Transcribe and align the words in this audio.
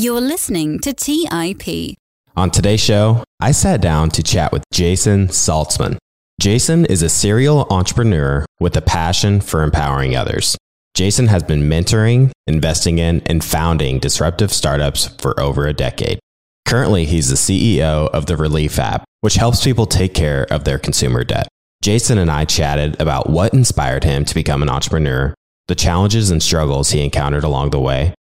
You're 0.00 0.20
listening 0.20 0.78
to 0.82 0.92
TIP. 0.92 1.96
On 2.36 2.52
today's 2.52 2.80
show, 2.80 3.24
I 3.40 3.50
sat 3.50 3.80
down 3.80 4.10
to 4.10 4.22
chat 4.22 4.52
with 4.52 4.62
Jason 4.72 5.26
Saltzman. 5.26 5.96
Jason 6.40 6.84
is 6.84 7.02
a 7.02 7.08
serial 7.08 7.66
entrepreneur 7.68 8.46
with 8.60 8.76
a 8.76 8.80
passion 8.80 9.40
for 9.40 9.64
empowering 9.64 10.14
others. 10.14 10.56
Jason 10.94 11.26
has 11.26 11.42
been 11.42 11.62
mentoring, 11.62 12.30
investing 12.46 12.98
in, 12.98 13.22
and 13.26 13.42
founding 13.42 13.98
disruptive 13.98 14.52
startups 14.52 15.08
for 15.20 15.38
over 15.40 15.66
a 15.66 15.74
decade. 15.74 16.20
Currently, 16.64 17.04
he's 17.04 17.28
the 17.28 17.34
CEO 17.34 18.08
of 18.10 18.26
the 18.26 18.36
Relief 18.36 18.78
app, 18.78 19.02
which 19.22 19.34
helps 19.34 19.64
people 19.64 19.86
take 19.86 20.14
care 20.14 20.46
of 20.48 20.62
their 20.62 20.78
consumer 20.78 21.24
debt. 21.24 21.48
Jason 21.82 22.18
and 22.18 22.30
I 22.30 22.44
chatted 22.44 23.00
about 23.00 23.30
what 23.30 23.52
inspired 23.52 24.04
him 24.04 24.24
to 24.26 24.34
become 24.36 24.62
an 24.62 24.70
entrepreneur, 24.70 25.34
the 25.66 25.74
challenges 25.74 26.30
and 26.30 26.40
struggles 26.40 26.90
he 26.90 27.02
encountered 27.02 27.42
along 27.42 27.70
the 27.70 27.80
way, 27.80 28.14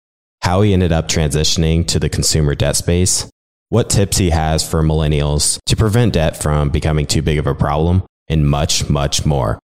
how 0.45 0.61
he 0.61 0.75
ended 0.75 0.93
up 0.93 1.09
transitioning 1.09 1.87
to 1.87 1.99
the 1.99 2.11
consumer 2.11 2.55
debt 2.55 2.77
space, 2.77 3.31
what 3.71 3.89
tips 3.89 4.19
he 4.19 4.29
has 4.29 4.69
for 4.69 4.83
millennials 4.83 5.59
to 5.65 5.75
prevent 5.75 6.13
debt 6.13 6.37
from 6.37 6.69
becoming 6.69 7.07
too 7.07 7.23
big 7.23 7.39
of 7.39 7.47
a 7.47 7.55
problem, 7.55 8.03
and 8.29 8.47
much, 8.47 8.91
much 8.91 9.25
more. 9.25 9.59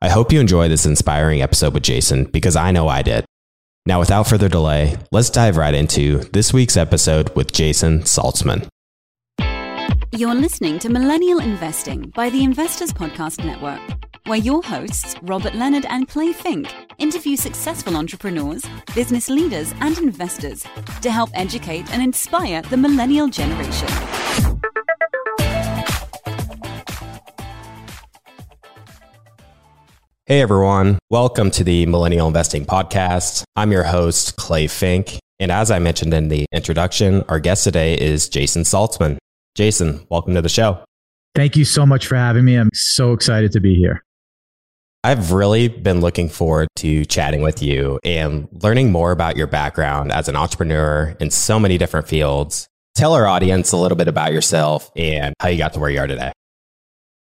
I 0.00 0.08
hope 0.08 0.32
you 0.32 0.40
enjoy 0.40 0.68
this 0.68 0.86
inspiring 0.86 1.42
episode 1.42 1.74
with 1.74 1.82
Jason 1.82 2.24
because 2.24 2.56
I 2.56 2.70
know 2.70 2.88
I 2.88 3.02
did. 3.02 3.26
Now, 3.84 4.00
without 4.00 4.26
further 4.26 4.48
delay, 4.48 4.96
let's 5.10 5.28
dive 5.28 5.58
right 5.58 5.74
into 5.74 6.20
this 6.32 6.50
week's 6.50 6.78
episode 6.78 7.34
with 7.36 7.52
Jason 7.52 8.00
Saltzman. 8.00 8.66
You're 10.12 10.34
listening 10.34 10.78
to 10.78 10.88
Millennial 10.88 11.40
Investing 11.40 12.10
by 12.14 12.30
the 12.30 12.42
Investors 12.42 12.92
Podcast 12.92 13.44
Network, 13.44 13.80
where 14.26 14.38
your 14.38 14.62
hosts, 14.62 15.16
Robert 15.22 15.54
Leonard 15.54 15.84
and 15.86 16.08
Clay 16.08 16.32
Fink, 16.32 16.72
interview 16.98 17.36
successful 17.36 17.96
entrepreneurs, 17.96 18.64
business 18.94 19.28
leaders, 19.28 19.74
and 19.80 19.98
investors 19.98 20.64
to 21.00 21.10
help 21.10 21.30
educate 21.34 21.92
and 21.92 22.02
inspire 22.02 22.62
the 22.62 22.76
millennial 22.76 23.28
generation. 23.28 23.88
Hey 30.26 30.40
everyone, 30.40 30.98
welcome 31.10 31.50
to 31.50 31.64
the 31.64 31.84
Millennial 31.86 32.28
Investing 32.28 32.64
Podcast. 32.64 33.42
I'm 33.56 33.72
your 33.72 33.82
host, 33.82 34.36
Clay 34.36 34.68
Fink. 34.68 35.18
And 35.40 35.50
as 35.50 35.72
I 35.72 35.80
mentioned 35.80 36.14
in 36.14 36.28
the 36.28 36.46
introduction, 36.52 37.24
our 37.28 37.40
guest 37.40 37.64
today 37.64 37.98
is 37.98 38.28
Jason 38.28 38.62
Saltzman. 38.62 39.18
Jason, 39.56 40.06
welcome 40.08 40.34
to 40.34 40.42
the 40.42 40.48
show. 40.48 40.84
Thank 41.34 41.56
you 41.56 41.64
so 41.64 41.84
much 41.84 42.06
for 42.06 42.14
having 42.14 42.44
me. 42.44 42.54
I'm 42.54 42.70
so 42.72 43.12
excited 43.12 43.50
to 43.52 43.60
be 43.60 43.74
here. 43.74 44.04
I've 45.04 45.32
really 45.32 45.66
been 45.66 46.00
looking 46.00 46.28
forward 46.28 46.68
to 46.76 47.04
chatting 47.06 47.42
with 47.42 47.60
you 47.60 47.98
and 48.04 48.46
learning 48.62 48.92
more 48.92 49.10
about 49.10 49.36
your 49.36 49.48
background 49.48 50.12
as 50.12 50.28
an 50.28 50.36
entrepreneur 50.36 51.16
in 51.18 51.32
so 51.32 51.58
many 51.58 51.76
different 51.76 52.06
fields. 52.06 52.68
Tell 52.94 53.12
our 53.12 53.26
audience 53.26 53.72
a 53.72 53.76
little 53.76 53.96
bit 53.96 54.06
about 54.06 54.32
yourself 54.32 54.92
and 54.94 55.34
how 55.40 55.48
you 55.48 55.58
got 55.58 55.72
to 55.72 55.80
where 55.80 55.90
you 55.90 55.98
are 55.98 56.06
today. 56.06 56.30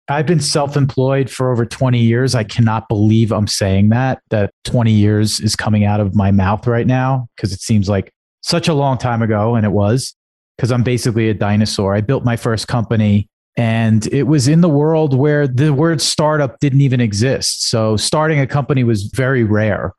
I've 0.09 0.25
been 0.25 0.39
self 0.39 0.75
employed 0.75 1.29
for 1.29 1.51
over 1.51 1.67
20 1.67 1.99
years. 1.99 2.33
I 2.33 2.43
cannot 2.45 2.89
believe 2.89 3.31
I'm 3.31 3.45
saying 3.45 3.89
that, 3.89 4.21
that 4.31 4.49
20 4.63 4.91
years 4.91 5.39
is 5.39 5.55
coming 5.55 5.83
out 5.83 5.99
of 5.99 6.15
my 6.15 6.31
mouth 6.31 6.65
right 6.65 6.87
now 6.87 7.27
because 7.35 7.53
it 7.53 7.61
seems 7.61 7.87
like 7.87 8.09
such 8.41 8.67
a 8.67 8.73
long 8.73 8.97
time 8.97 9.21
ago, 9.21 9.53
and 9.53 9.65
it 9.65 9.71
was 9.71 10.15
because 10.55 10.71
I'm 10.71 10.83
basically 10.83 11.29
a 11.29 11.33
dinosaur. 11.35 11.93
I 11.93 12.01
built 12.01 12.23
my 12.23 12.37
first 12.37 12.67
company 12.67 13.27
and 13.57 14.05
it 14.13 14.23
was 14.23 14.47
in 14.47 14.61
the 14.61 14.69
world 14.69 15.17
where 15.17 15.47
the 15.47 15.73
word 15.73 15.99
startup 15.99 16.59
didn't 16.59 16.81
even 16.81 17.01
exist. 17.01 17.67
So 17.67 17.97
starting 17.97 18.39
a 18.39 18.45
company 18.45 18.83
was 18.83 19.03
very 19.03 19.43
rare. 19.43 19.93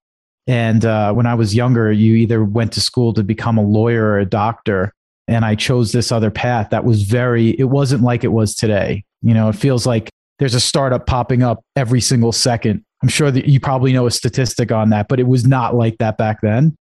And 0.46 0.84
uh, 0.84 1.12
when 1.12 1.26
I 1.26 1.34
was 1.34 1.56
younger, 1.56 1.90
you 1.90 2.14
either 2.14 2.44
went 2.44 2.72
to 2.74 2.80
school 2.80 3.12
to 3.14 3.24
become 3.24 3.58
a 3.58 3.62
lawyer 3.62 4.04
or 4.06 4.20
a 4.20 4.24
doctor. 4.24 4.94
And 5.26 5.44
I 5.44 5.56
chose 5.56 5.90
this 5.90 6.12
other 6.12 6.30
path 6.30 6.70
that 6.70 6.84
was 6.84 7.02
very, 7.02 7.50
it 7.58 7.64
wasn't 7.64 8.02
like 8.02 8.22
it 8.22 8.28
was 8.28 8.54
today. 8.54 9.04
You 9.22 9.34
know, 9.34 9.48
it 9.48 9.56
feels 9.56 9.86
like 9.86 10.08
there's 10.38 10.54
a 10.54 10.60
startup 10.60 11.06
popping 11.06 11.42
up 11.42 11.60
every 11.74 12.00
single 12.00 12.32
second. 12.32 12.84
I'm 13.02 13.08
sure 13.08 13.30
that 13.32 13.46
you 13.46 13.58
probably 13.58 13.92
know 13.92 14.06
a 14.06 14.10
statistic 14.10 14.70
on 14.70 14.90
that, 14.90 15.08
but 15.08 15.18
it 15.18 15.26
was 15.26 15.46
not 15.46 15.74
like 15.74 15.98
that 15.98 16.16
back 16.16 16.40
then. 16.42 16.76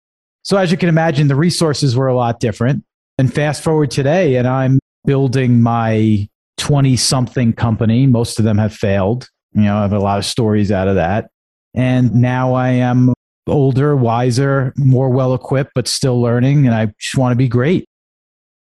So, 0.43 0.57
as 0.57 0.71
you 0.71 0.77
can 0.77 0.89
imagine, 0.89 1.29
the 1.29 1.37
resources 1.37 1.97
were 1.97 2.07
a 2.07 2.15
lot 2.15 2.39
different. 2.39 2.85
And 3.17 3.33
fast 3.33 3.63
forward 3.63 3.91
today, 3.91 4.37
and 4.37 4.47
I'm 4.47 4.79
building 5.07 5.63
my 5.63 6.29
20 6.59 6.97
something 6.97 7.53
company. 7.53 8.07
Most 8.07 8.39
of 8.39 8.45
them 8.45 8.59
have 8.59 8.75
failed. 8.75 9.29
You 9.53 9.63
know, 9.63 9.79
I 9.79 9.83
have 9.83 9.93
a 9.93 9.99
lot 9.99 10.19
of 10.19 10.25
stories 10.25 10.73
out 10.73 10.89
of 10.89 10.97
that. 10.97 11.31
And 11.75 12.15
now 12.15 12.55
I 12.55 12.71
am 12.71 13.13
older, 13.47 13.97
wiser, 13.97 14.73
more 14.77 15.11
well 15.11 15.35
equipped, 15.35 15.73
but 15.75 15.89
still 15.89 16.21
learning. 16.21 16.67
And 16.67 16.75
I 16.75 16.87
just 16.99 17.17
want 17.17 17.33
to 17.33 17.37
be 17.37 17.49
great. 17.49 17.87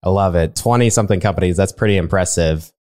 I 0.04 0.10
love 0.10 0.36
it. 0.36 0.56
20 0.56 0.90
something 0.90 1.20
companies. 1.20 1.58
That's 1.58 1.72
pretty 1.72 1.98
impressive. 1.98 2.72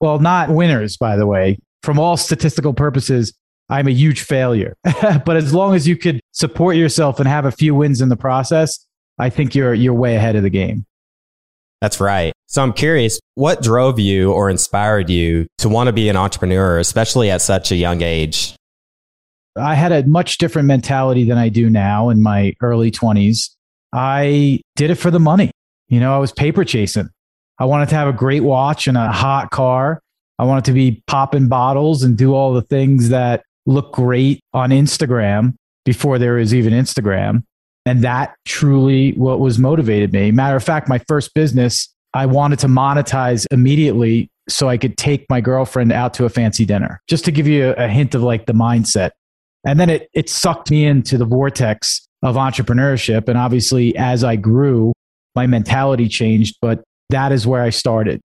Well, 0.00 0.18
not 0.18 0.50
winners, 0.50 0.96
by 0.96 1.16
the 1.16 1.26
way. 1.26 1.58
From 1.82 1.98
all 1.98 2.16
statistical 2.16 2.72
purposes, 2.72 3.34
I'm 3.68 3.88
a 3.88 3.92
huge 3.92 4.22
failure. 4.22 4.76
but 4.84 5.36
as 5.36 5.52
long 5.52 5.74
as 5.74 5.88
you 5.88 5.96
could 5.96 6.20
support 6.32 6.76
yourself 6.76 7.18
and 7.18 7.28
have 7.28 7.44
a 7.44 7.52
few 7.52 7.74
wins 7.74 8.00
in 8.00 8.08
the 8.08 8.16
process, 8.16 8.86
I 9.18 9.30
think 9.30 9.54
you're, 9.54 9.74
you're 9.74 9.94
way 9.94 10.16
ahead 10.16 10.36
of 10.36 10.42
the 10.42 10.50
game. 10.50 10.86
That's 11.84 12.00
right. 12.00 12.32
So 12.46 12.62
I'm 12.62 12.72
curious, 12.72 13.20
what 13.34 13.60
drove 13.60 13.98
you 13.98 14.32
or 14.32 14.48
inspired 14.48 15.10
you 15.10 15.46
to 15.58 15.68
want 15.68 15.88
to 15.88 15.92
be 15.92 16.08
an 16.08 16.16
entrepreneur, 16.16 16.78
especially 16.78 17.30
at 17.30 17.42
such 17.42 17.70
a 17.70 17.76
young 17.76 18.00
age? 18.00 18.56
I 19.54 19.74
had 19.74 19.92
a 19.92 20.02
much 20.06 20.38
different 20.38 20.66
mentality 20.66 21.24
than 21.24 21.36
I 21.36 21.50
do 21.50 21.68
now 21.68 22.08
in 22.08 22.22
my 22.22 22.54
early 22.62 22.90
20s. 22.90 23.50
I 23.92 24.62
did 24.76 24.92
it 24.92 24.94
for 24.94 25.10
the 25.10 25.20
money. 25.20 25.50
You 25.88 26.00
know, 26.00 26.14
I 26.14 26.16
was 26.16 26.32
paper 26.32 26.64
chasing. 26.64 27.10
I 27.58 27.66
wanted 27.66 27.90
to 27.90 27.96
have 27.96 28.08
a 28.08 28.14
great 28.14 28.44
watch 28.44 28.86
and 28.86 28.96
a 28.96 29.12
hot 29.12 29.50
car. 29.50 30.00
I 30.38 30.44
wanted 30.44 30.64
to 30.64 30.72
be 30.72 31.02
popping 31.06 31.48
bottles 31.48 32.02
and 32.02 32.16
do 32.16 32.32
all 32.32 32.54
the 32.54 32.62
things 32.62 33.10
that 33.10 33.44
look 33.66 33.92
great 33.92 34.40
on 34.54 34.70
Instagram 34.70 35.52
before 35.84 36.18
there 36.18 36.36
was 36.36 36.54
even 36.54 36.72
Instagram. 36.72 37.42
And 37.86 38.02
that 38.02 38.34
truly 38.44 39.12
what 39.12 39.40
was 39.40 39.58
motivated 39.58 40.12
me. 40.12 40.30
Matter 40.30 40.56
of 40.56 40.64
fact, 40.64 40.88
my 40.88 40.98
first 41.06 41.34
business, 41.34 41.92
I 42.14 42.26
wanted 42.26 42.58
to 42.60 42.66
monetize 42.66 43.46
immediately 43.50 44.30
so 44.48 44.68
I 44.68 44.76
could 44.76 44.96
take 44.96 45.26
my 45.28 45.40
girlfriend 45.40 45.92
out 45.92 46.14
to 46.14 46.24
a 46.24 46.28
fancy 46.28 46.64
dinner, 46.64 47.00
just 47.08 47.24
to 47.26 47.32
give 47.32 47.46
you 47.46 47.70
a, 47.76 47.88
hint 47.88 48.14
of 48.14 48.22
like 48.22 48.46
the 48.46 48.52
mindset. 48.52 49.10
And 49.66 49.80
then 49.80 49.88
it, 49.88 50.08
it 50.14 50.28
sucked 50.28 50.70
me 50.70 50.84
into 50.84 51.16
the 51.16 51.24
vortex 51.24 52.06
of 52.22 52.36
entrepreneurship. 52.36 53.28
And 53.28 53.38
obviously, 53.38 53.96
as 53.96 54.22
I 54.22 54.36
grew, 54.36 54.92
my 55.34 55.46
mentality 55.46 56.08
changed, 56.08 56.56
but 56.60 56.82
that 57.10 57.32
is 57.32 57.46
where 57.46 57.62
I 57.62 57.70
started. 57.70 58.20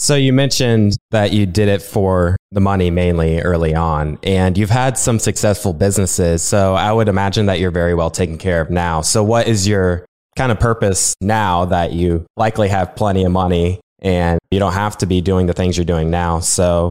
So 0.00 0.14
you 0.14 0.32
mentioned 0.32 0.96
that 1.10 1.34
you 1.34 1.44
did 1.44 1.68
it 1.68 1.82
for 1.82 2.34
the 2.52 2.60
money 2.60 2.90
mainly 2.90 3.38
early 3.42 3.74
on, 3.74 4.18
and 4.22 4.56
you've 4.56 4.70
had 4.70 4.96
some 4.96 5.18
successful 5.18 5.74
businesses. 5.74 6.42
So 6.42 6.74
I 6.74 6.90
would 6.90 7.06
imagine 7.06 7.44
that 7.46 7.60
you're 7.60 7.70
very 7.70 7.94
well 7.94 8.10
taken 8.10 8.38
care 8.38 8.62
of 8.62 8.70
now. 8.70 9.02
So 9.02 9.22
what 9.22 9.46
is 9.46 9.68
your 9.68 10.06
kind 10.36 10.50
of 10.50 10.58
purpose 10.58 11.14
now 11.20 11.66
that 11.66 11.92
you 11.92 12.24
likely 12.38 12.68
have 12.68 12.96
plenty 12.96 13.24
of 13.24 13.32
money 13.32 13.78
and 13.98 14.38
you 14.50 14.58
don't 14.58 14.72
have 14.72 14.96
to 14.98 15.06
be 15.06 15.20
doing 15.20 15.44
the 15.44 15.52
things 15.52 15.76
you're 15.76 15.84
doing 15.84 16.10
now? 16.10 16.40
So 16.40 16.88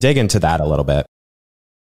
dig 0.00 0.18
into 0.18 0.38
that 0.40 0.60
a 0.60 0.66
little 0.66 0.84
bit. 0.84 1.06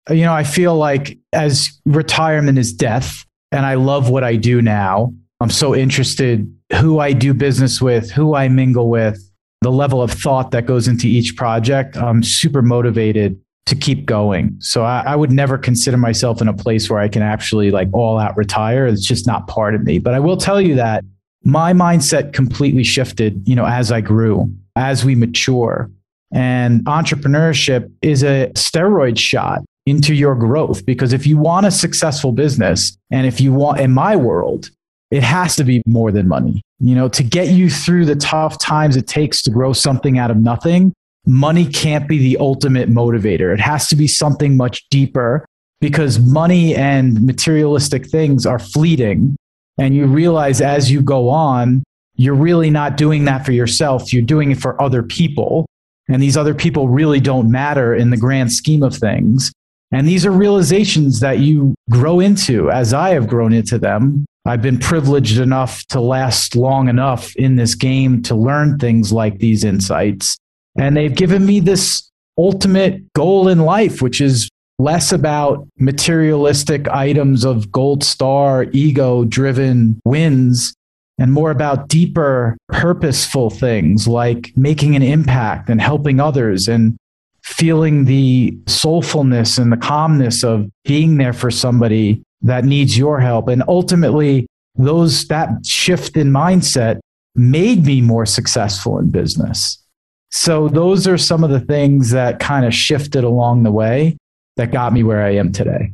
Uh, 0.07 0.13
you 0.13 0.23
know, 0.23 0.33
I 0.33 0.43
feel 0.43 0.75
like 0.75 1.17
as 1.33 1.81
retirement 1.87 2.59
is 2.59 2.73
death, 2.73 3.25
and 3.51 3.65
I 3.65 3.73
love 3.73 4.11
what 4.11 4.23
I 4.23 4.35
do 4.35 4.61
now. 4.61 5.15
I'm 5.41 5.49
so 5.49 5.73
interested 5.73 6.47
who 6.79 6.99
I 6.99 7.13
do 7.13 7.33
business 7.33 7.81
with, 7.81 8.11
who 8.11 8.35
I 8.35 8.49
mingle 8.49 8.87
with, 8.87 9.28
the 9.61 9.71
level 9.71 10.01
of 10.01 10.11
thought 10.11 10.51
that 10.51 10.65
goes 10.65 10.87
into 10.87 11.07
each 11.07 11.35
project, 11.35 11.97
I'm 11.97 12.23
super 12.23 12.61
motivated 12.61 13.39
to 13.65 13.75
keep 13.75 14.05
going. 14.05 14.55
So 14.59 14.83
I, 14.83 15.03
I, 15.05 15.15
would 15.15 15.31
never 15.31 15.57
consider 15.57 15.97
myself 15.97 16.41
in 16.41 16.47
a 16.47 16.53
place 16.53 16.89
where 16.89 16.99
I 16.99 17.07
can 17.07 17.21
actually 17.21 17.69
like 17.69 17.87
all 17.93 18.17
out 18.17 18.35
retire. 18.35 18.87
It's 18.87 19.05
just 19.05 19.27
not 19.27 19.47
part 19.47 19.75
of 19.75 19.83
me. 19.83 19.99
But 19.99 20.15
I 20.15 20.19
will 20.19 20.37
tell 20.37 20.59
you 20.59 20.73
that 20.75 21.03
my 21.43 21.71
mindset 21.71 22.33
completely 22.33 22.83
shifted, 22.83 23.47
you 23.47 23.55
know, 23.55 23.65
as 23.65 23.91
I 23.91 24.01
grew, 24.01 24.51
as 24.75 25.05
we 25.05 25.13
mature. 25.13 25.91
And 26.31 26.83
entrepreneurship 26.85 27.91
is 28.01 28.23
a 28.23 28.51
steroid 28.55 29.19
shot 29.19 29.61
into 29.85 30.15
your 30.15 30.35
growth 30.35 30.85
because 30.85 31.13
if 31.13 31.27
you 31.27 31.37
want 31.37 31.65
a 31.65 31.71
successful 31.71 32.31
business 32.31 32.97
and 33.11 33.27
if 33.27 33.39
you 33.39 33.53
want 33.53 33.79
in 33.79 33.91
my 33.91 34.15
world, 34.15 34.69
it 35.11 35.23
has 35.23 35.55
to 35.57 35.63
be 35.63 35.83
more 35.85 36.11
than 36.11 36.27
money. 36.27 36.61
You 36.79 36.95
know, 36.95 37.09
to 37.09 37.23
get 37.23 37.49
you 37.49 37.69
through 37.69 38.05
the 38.05 38.15
tough 38.15 38.57
times 38.57 38.95
it 38.95 39.07
takes 39.07 39.41
to 39.43 39.51
grow 39.51 39.73
something 39.73 40.17
out 40.17 40.31
of 40.31 40.37
nothing, 40.37 40.93
money 41.25 41.65
can't 41.65 42.07
be 42.07 42.17
the 42.17 42.37
ultimate 42.37 42.89
motivator. 42.89 43.53
It 43.53 43.59
has 43.59 43.87
to 43.89 43.95
be 43.95 44.07
something 44.07 44.55
much 44.55 44.87
deeper 44.89 45.45
because 45.81 46.19
money 46.19 46.75
and 46.75 47.21
materialistic 47.21 48.09
things 48.09 48.45
are 48.45 48.59
fleeting. 48.59 49.35
And 49.77 49.95
you 49.95 50.07
realize 50.07 50.61
as 50.61 50.91
you 50.91 51.01
go 51.01 51.29
on, 51.29 51.83
you're 52.15 52.35
really 52.35 52.69
not 52.69 52.97
doing 52.97 53.25
that 53.25 53.45
for 53.45 53.53
yourself. 53.53 54.11
You're 54.11 54.23
doing 54.23 54.51
it 54.51 54.59
for 54.59 54.81
other 54.81 55.03
people. 55.03 55.65
And 56.09 56.21
these 56.21 56.35
other 56.35 56.53
people 56.53 56.89
really 56.89 57.19
don't 57.19 57.49
matter 57.49 57.93
in 57.93 58.09
the 58.09 58.17
grand 58.17 58.51
scheme 58.51 58.83
of 58.83 58.95
things. 58.95 59.51
And 59.91 60.07
these 60.07 60.25
are 60.25 60.31
realizations 60.31 61.19
that 61.21 61.39
you 61.39 61.75
grow 61.89 62.19
into 62.19 62.69
as 62.71 62.93
I 62.93 63.11
have 63.11 63.27
grown 63.27 63.53
into 63.53 63.77
them 63.77 64.25
I've 64.49 64.63
been 64.63 64.79
privileged 64.79 65.37
enough 65.37 65.85
to 65.89 66.01
last 66.01 66.55
long 66.55 66.89
enough 66.89 67.35
in 67.35 67.55
this 67.55 67.75
game 67.75 68.23
to 68.23 68.33
learn 68.33 68.79
things 68.79 69.13
like 69.13 69.37
these 69.37 69.63
insights. 69.63 70.39
And 70.75 70.97
they've 70.97 71.13
given 71.13 71.45
me 71.45 71.59
this 71.59 72.09
ultimate 72.35 73.13
goal 73.13 73.47
in 73.47 73.59
life, 73.59 74.01
which 74.01 74.19
is 74.19 74.49
less 74.79 75.11
about 75.11 75.67
materialistic 75.77 76.87
items 76.87 77.45
of 77.45 77.71
gold 77.71 78.03
star, 78.03 78.65
ego 78.71 79.23
driven 79.25 80.01
wins, 80.03 80.73
and 81.19 81.31
more 81.31 81.51
about 81.51 81.87
deeper, 81.87 82.57
purposeful 82.69 83.51
things 83.51 84.07
like 84.07 84.51
making 84.55 84.95
an 84.95 85.03
impact 85.03 85.69
and 85.69 85.79
helping 85.79 86.19
others 86.19 86.67
and 86.67 86.97
feeling 87.43 88.05
the 88.05 88.57
soulfulness 88.65 89.59
and 89.59 89.71
the 89.71 89.77
calmness 89.77 90.43
of 90.43 90.67
being 90.85 91.17
there 91.17 91.33
for 91.33 91.51
somebody 91.51 92.23
that 92.41 92.65
needs 92.65 92.97
your 92.97 93.19
help. 93.19 93.47
And 93.47 93.63
ultimately, 93.67 94.47
those 94.75 95.25
that 95.27 95.49
shift 95.65 96.15
in 96.15 96.31
mindset 96.31 96.99
made 97.35 97.85
me 97.85 98.01
more 98.01 98.25
successful 98.25 98.97
in 98.97 99.09
business. 99.09 99.83
So 100.31 100.67
those 100.67 101.07
are 101.07 101.17
some 101.17 101.43
of 101.43 101.49
the 101.49 101.59
things 101.59 102.11
that 102.11 102.39
kind 102.39 102.65
of 102.65 102.73
shifted 102.73 103.23
along 103.23 103.63
the 103.63 103.71
way 103.71 104.17
that 104.57 104.71
got 104.71 104.93
me 104.93 105.03
where 105.03 105.23
I 105.23 105.35
am 105.35 105.51
today. 105.51 105.93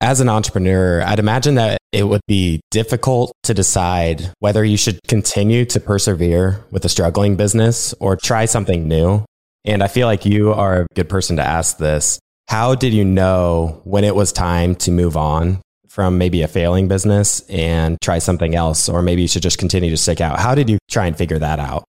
As 0.00 0.20
an 0.20 0.28
entrepreneur, 0.28 1.02
I'd 1.02 1.18
imagine 1.18 1.54
that 1.54 1.78
it 1.92 2.02
would 2.02 2.20
be 2.26 2.60
difficult 2.70 3.32
to 3.44 3.54
decide 3.54 4.32
whether 4.40 4.62
you 4.64 4.76
should 4.76 4.98
continue 5.08 5.64
to 5.66 5.80
persevere 5.80 6.62
with 6.70 6.84
a 6.84 6.88
struggling 6.88 7.36
business 7.36 7.94
or 8.00 8.16
try 8.16 8.44
something 8.44 8.86
new. 8.86 9.24
And 9.64 9.82
I 9.82 9.88
feel 9.88 10.06
like 10.06 10.26
you 10.26 10.52
are 10.52 10.82
a 10.82 10.86
good 10.94 11.08
person 11.08 11.36
to 11.36 11.42
ask 11.42 11.78
this. 11.78 12.18
How 12.48 12.74
did 12.74 12.92
you 12.92 13.04
know 13.04 13.80
when 13.84 14.04
it 14.04 14.14
was 14.14 14.32
time 14.32 14.74
to 14.76 14.90
move 14.90 15.16
on 15.16 15.60
from 15.88 16.18
maybe 16.18 16.42
a 16.42 16.48
failing 16.48 16.88
business 16.88 17.40
and 17.48 17.98
try 18.00 18.18
something 18.18 18.54
else? 18.54 18.88
Or 18.88 19.02
maybe 19.02 19.22
you 19.22 19.28
should 19.28 19.42
just 19.42 19.58
continue 19.58 19.90
to 19.90 19.96
stick 19.96 20.20
out. 20.20 20.38
How 20.38 20.54
did 20.54 20.68
you 20.68 20.78
try 20.90 21.06
and 21.06 21.16
figure 21.16 21.38
that 21.38 21.58
out? 21.58 21.84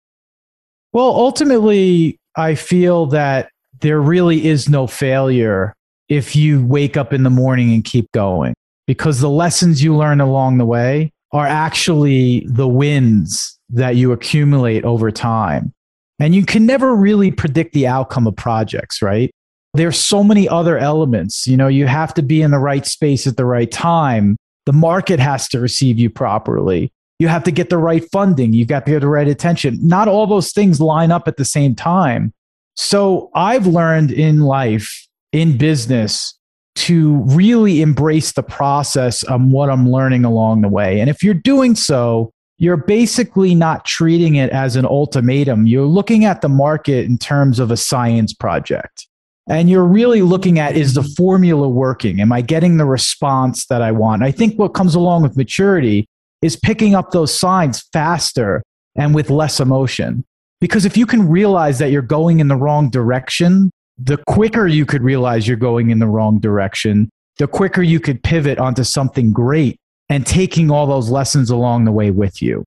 Well, 0.93 1.07
ultimately, 1.07 2.19
I 2.37 2.55
feel 2.55 3.07
that 3.07 3.51
there 3.81 4.01
really 4.01 4.47
is 4.47 4.69
no 4.69 4.87
failure 4.87 5.75
if 6.09 6.37
you 6.37 6.65
wake 6.67 6.97
up 6.97 7.13
in 7.13 7.23
the 7.23 7.31
morning 7.31 7.73
and 7.73 7.83
keep 7.83 8.11
going 8.13 8.55
because 8.87 9.21
the 9.21 9.31
lessons 9.31 9.83
you 9.83 9.97
learn 9.97 10.21
along 10.21 10.59
the 10.59 10.67
way 10.67 11.11
are 11.33 11.47
actually 11.47 12.47
the 12.47 12.69
wins 12.69 13.59
that 13.71 13.97
you 13.97 14.13
accumulate 14.13 14.85
over 14.85 15.11
time. 15.11 15.73
And 16.19 16.35
you 16.35 16.45
can 16.45 16.67
never 16.67 16.95
really 16.95 17.31
predict 17.31 17.73
the 17.73 17.87
outcome 17.87 18.27
of 18.27 18.37
projects, 18.37 19.01
right? 19.01 19.31
There's 19.75 19.99
so 19.99 20.23
many 20.23 20.49
other 20.49 20.77
elements. 20.79 21.47
You 21.47 21.57
know, 21.57 21.69
you 21.69 21.87
have 21.87 22.13
to 22.15 22.23
be 22.23 22.43
in 22.43 22.51
the 22.51 22.59
right 22.59 22.87
space 22.87 23.27
at 23.27 23.37
the 23.37 23.45
right 23.45 23.71
time. 23.71 24.37
The 24.67 24.73
market 24.73 25.19
has 25.19 25.49
to 25.49 25.61
receive 25.61 25.99
you 25.99 26.11
properly. 26.11 26.93
You 27.19 27.29
have 27.29 27.45
to 27.45 27.51
get 27.51 27.71
the 27.71 27.79
right 27.79 28.05
funding. 28.11 28.53
You've 28.53 28.69
got 28.69 28.85
to 28.87 28.93
get 28.93 29.01
the 29.01 29.09
right 29.09 29.29
attention. 29.29 29.79
Not 29.81 30.09
all 30.09 30.27
those 30.27 30.53
things 30.53 30.81
line 30.81 31.11
up 31.11 31.27
at 31.27 31.37
the 31.37 31.45
same 31.45 31.75
time. 31.75 32.33
So 32.75 33.31
I've 33.35 33.67
learned 33.67 34.13
in 34.13 34.41
life, 34.41 35.07
in 35.33 35.57
business, 35.57 36.39
to 36.75 37.23
really 37.27 37.83
embrace 37.83 38.33
the 38.33 38.43
process 38.43 39.23
of 39.25 39.43
what 39.43 39.71
I'm 39.71 39.91
learning 39.91 40.25
along 40.25 40.63
the 40.63 40.69
way. 40.69 41.01
And 41.01 41.11
if 41.11 41.23
you're 41.23 41.35
doing 41.35 41.75
so, 41.75 42.31
you're 42.59 42.77
basically 42.77 43.55
not 43.55 43.85
treating 43.85 44.37
it 44.37 44.51
as 44.51 44.77
an 44.77 44.87
ultimatum. 44.87 45.67
You're 45.67 45.87
looking 45.87 46.25
at 46.25 46.41
the 46.41 46.49
market 46.49 47.07
in 47.07 47.19
terms 47.19 47.59
of 47.59 47.71
a 47.71 47.77
science 47.77 48.33
project. 48.33 49.07
And 49.49 49.69
you're 49.69 49.85
really 49.85 50.23
looking 50.23 50.59
at 50.59 50.77
is 50.77 50.95
the 50.95 51.03
formula 51.03 51.69
working? 51.69 52.21
Am 52.21 52.33
I 52.33 52.43
getting 52.43 52.77
the 52.77 52.85
response 52.85 53.67
that 53.67 53.83
I 53.83 53.91
want? 53.91 54.23
I 54.23 54.31
think 54.31 54.59
what 54.59 54.75
comes 54.75 54.95
along 54.95 55.23
with 55.23 55.37
maturity 55.37 56.07
is 56.43 56.57
picking 56.57 56.95
up 56.95 57.11
those 57.11 57.39
signs 57.39 57.83
faster 57.93 58.63
and 58.97 59.15
with 59.15 59.31
less 59.31 59.61
emotion. 59.61 60.25
Because 60.61 60.85
if 60.85 60.97
you 60.97 61.07
can 61.07 61.29
realize 61.29 61.79
that 61.81 61.91
you're 61.91 62.03
going 62.03 62.39
in 62.39 62.49
the 62.49 62.57
wrong 62.57 62.89
direction, 62.89 63.71
the 63.99 64.19
quicker 64.29 64.67
you 64.67 64.87
could 64.87 65.03
realize 65.03 65.49
you're 65.49 65.57
going 65.57 65.91
in 65.91 65.99
the 65.99 66.07
wrong 66.07 66.39
direction, 66.39 67.11
the 67.39 67.49
quicker 67.49 67.83
you 67.83 67.99
could 67.99 68.23
pivot 68.23 68.59
onto 68.59 68.85
something 68.85 69.33
great 69.33 69.77
and 70.09 70.27
taking 70.27 70.71
all 70.71 70.87
those 70.87 71.11
lessons 71.11 71.51
along 71.51 71.85
the 71.85 71.93
way 71.93 72.11
with 72.11 72.41
you. 72.41 72.65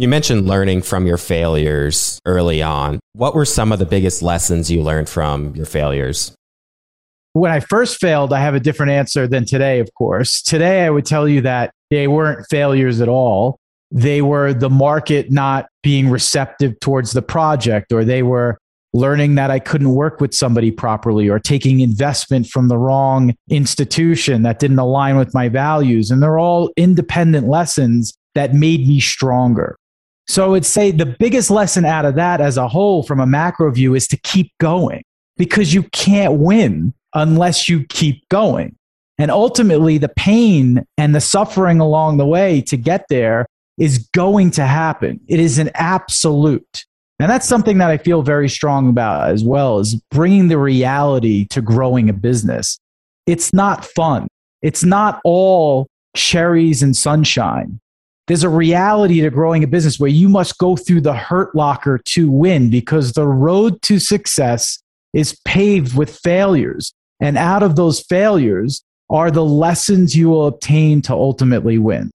You 0.00 0.08
mentioned 0.08 0.46
learning 0.46 0.80
from 0.80 1.06
your 1.06 1.18
failures 1.18 2.20
early 2.24 2.62
on. 2.62 3.00
What 3.12 3.34
were 3.34 3.44
some 3.44 3.70
of 3.70 3.78
the 3.78 3.84
biggest 3.84 4.22
lessons 4.22 4.70
you 4.70 4.82
learned 4.82 5.10
from 5.10 5.54
your 5.54 5.66
failures? 5.66 6.34
When 7.34 7.52
I 7.52 7.60
first 7.60 8.00
failed, 8.00 8.32
I 8.32 8.40
have 8.40 8.54
a 8.54 8.60
different 8.60 8.92
answer 8.92 9.28
than 9.28 9.44
today, 9.44 9.78
of 9.78 9.92
course. 9.92 10.40
Today, 10.40 10.86
I 10.86 10.90
would 10.90 11.04
tell 11.04 11.28
you 11.28 11.42
that 11.42 11.72
they 11.90 12.08
weren't 12.08 12.46
failures 12.48 13.02
at 13.02 13.10
all. 13.10 13.58
They 13.90 14.22
were 14.22 14.54
the 14.54 14.70
market 14.70 15.30
not 15.30 15.66
being 15.82 16.08
receptive 16.08 16.80
towards 16.80 17.12
the 17.12 17.20
project, 17.20 17.92
or 17.92 18.02
they 18.02 18.22
were 18.22 18.56
learning 18.94 19.34
that 19.34 19.50
I 19.50 19.58
couldn't 19.58 19.90
work 19.90 20.18
with 20.18 20.32
somebody 20.32 20.70
properly 20.70 21.28
or 21.28 21.38
taking 21.38 21.80
investment 21.80 22.46
from 22.46 22.68
the 22.68 22.78
wrong 22.78 23.34
institution 23.50 24.44
that 24.44 24.60
didn't 24.60 24.78
align 24.78 25.18
with 25.18 25.34
my 25.34 25.50
values. 25.50 26.10
And 26.10 26.22
they're 26.22 26.38
all 26.38 26.70
independent 26.78 27.48
lessons 27.48 28.14
that 28.34 28.54
made 28.54 28.88
me 28.88 28.98
stronger. 28.98 29.76
So 30.30 30.44
I 30.44 30.48
would 30.48 30.64
say 30.64 30.92
the 30.92 31.16
biggest 31.18 31.50
lesson 31.50 31.84
out 31.84 32.04
of 32.04 32.14
that 32.14 32.40
as 32.40 32.56
a 32.56 32.68
whole 32.68 33.02
from 33.02 33.18
a 33.18 33.26
macro 33.26 33.68
view 33.72 33.96
is 33.96 34.06
to 34.06 34.16
keep 34.18 34.52
going 34.58 35.02
because 35.36 35.74
you 35.74 35.82
can't 35.90 36.34
win 36.34 36.94
unless 37.14 37.68
you 37.68 37.84
keep 37.86 38.28
going. 38.28 38.76
And 39.18 39.32
ultimately, 39.32 39.98
the 39.98 40.08
pain 40.08 40.86
and 40.96 41.16
the 41.16 41.20
suffering 41.20 41.80
along 41.80 42.18
the 42.18 42.26
way 42.26 42.60
to 42.62 42.76
get 42.76 43.06
there 43.10 43.44
is 43.76 44.08
going 44.14 44.52
to 44.52 44.66
happen. 44.66 45.18
It 45.26 45.40
is 45.40 45.58
an 45.58 45.72
absolute. 45.74 46.84
And 47.18 47.28
that's 47.28 47.48
something 47.48 47.78
that 47.78 47.90
I 47.90 47.98
feel 47.98 48.22
very 48.22 48.48
strong 48.48 48.88
about 48.88 49.30
as 49.30 49.42
well 49.42 49.80
is 49.80 50.00
bringing 50.12 50.46
the 50.46 50.58
reality 50.58 51.44
to 51.46 51.60
growing 51.60 52.08
a 52.08 52.12
business. 52.12 52.78
It's 53.26 53.52
not 53.52 53.84
fun. 53.84 54.28
It's 54.62 54.84
not 54.84 55.20
all 55.24 55.88
cherries 56.14 56.84
and 56.84 56.96
sunshine. 56.96 57.79
There's 58.30 58.44
a 58.44 58.48
reality 58.48 59.20
to 59.22 59.30
growing 59.30 59.64
a 59.64 59.66
business 59.66 59.98
where 59.98 60.08
you 60.08 60.28
must 60.28 60.56
go 60.56 60.76
through 60.76 61.00
the 61.00 61.14
hurt 61.14 61.52
locker 61.56 61.98
to 62.10 62.30
win 62.30 62.70
because 62.70 63.14
the 63.14 63.26
road 63.26 63.82
to 63.82 63.98
success 63.98 64.80
is 65.12 65.36
paved 65.44 65.96
with 65.96 66.16
failures. 66.16 66.92
And 67.18 67.36
out 67.36 67.64
of 67.64 67.74
those 67.74 68.00
failures 68.00 68.84
are 69.10 69.32
the 69.32 69.44
lessons 69.44 70.14
you 70.14 70.30
will 70.30 70.46
obtain 70.46 71.02
to 71.02 71.12
ultimately 71.12 71.76
win. 71.76 72.12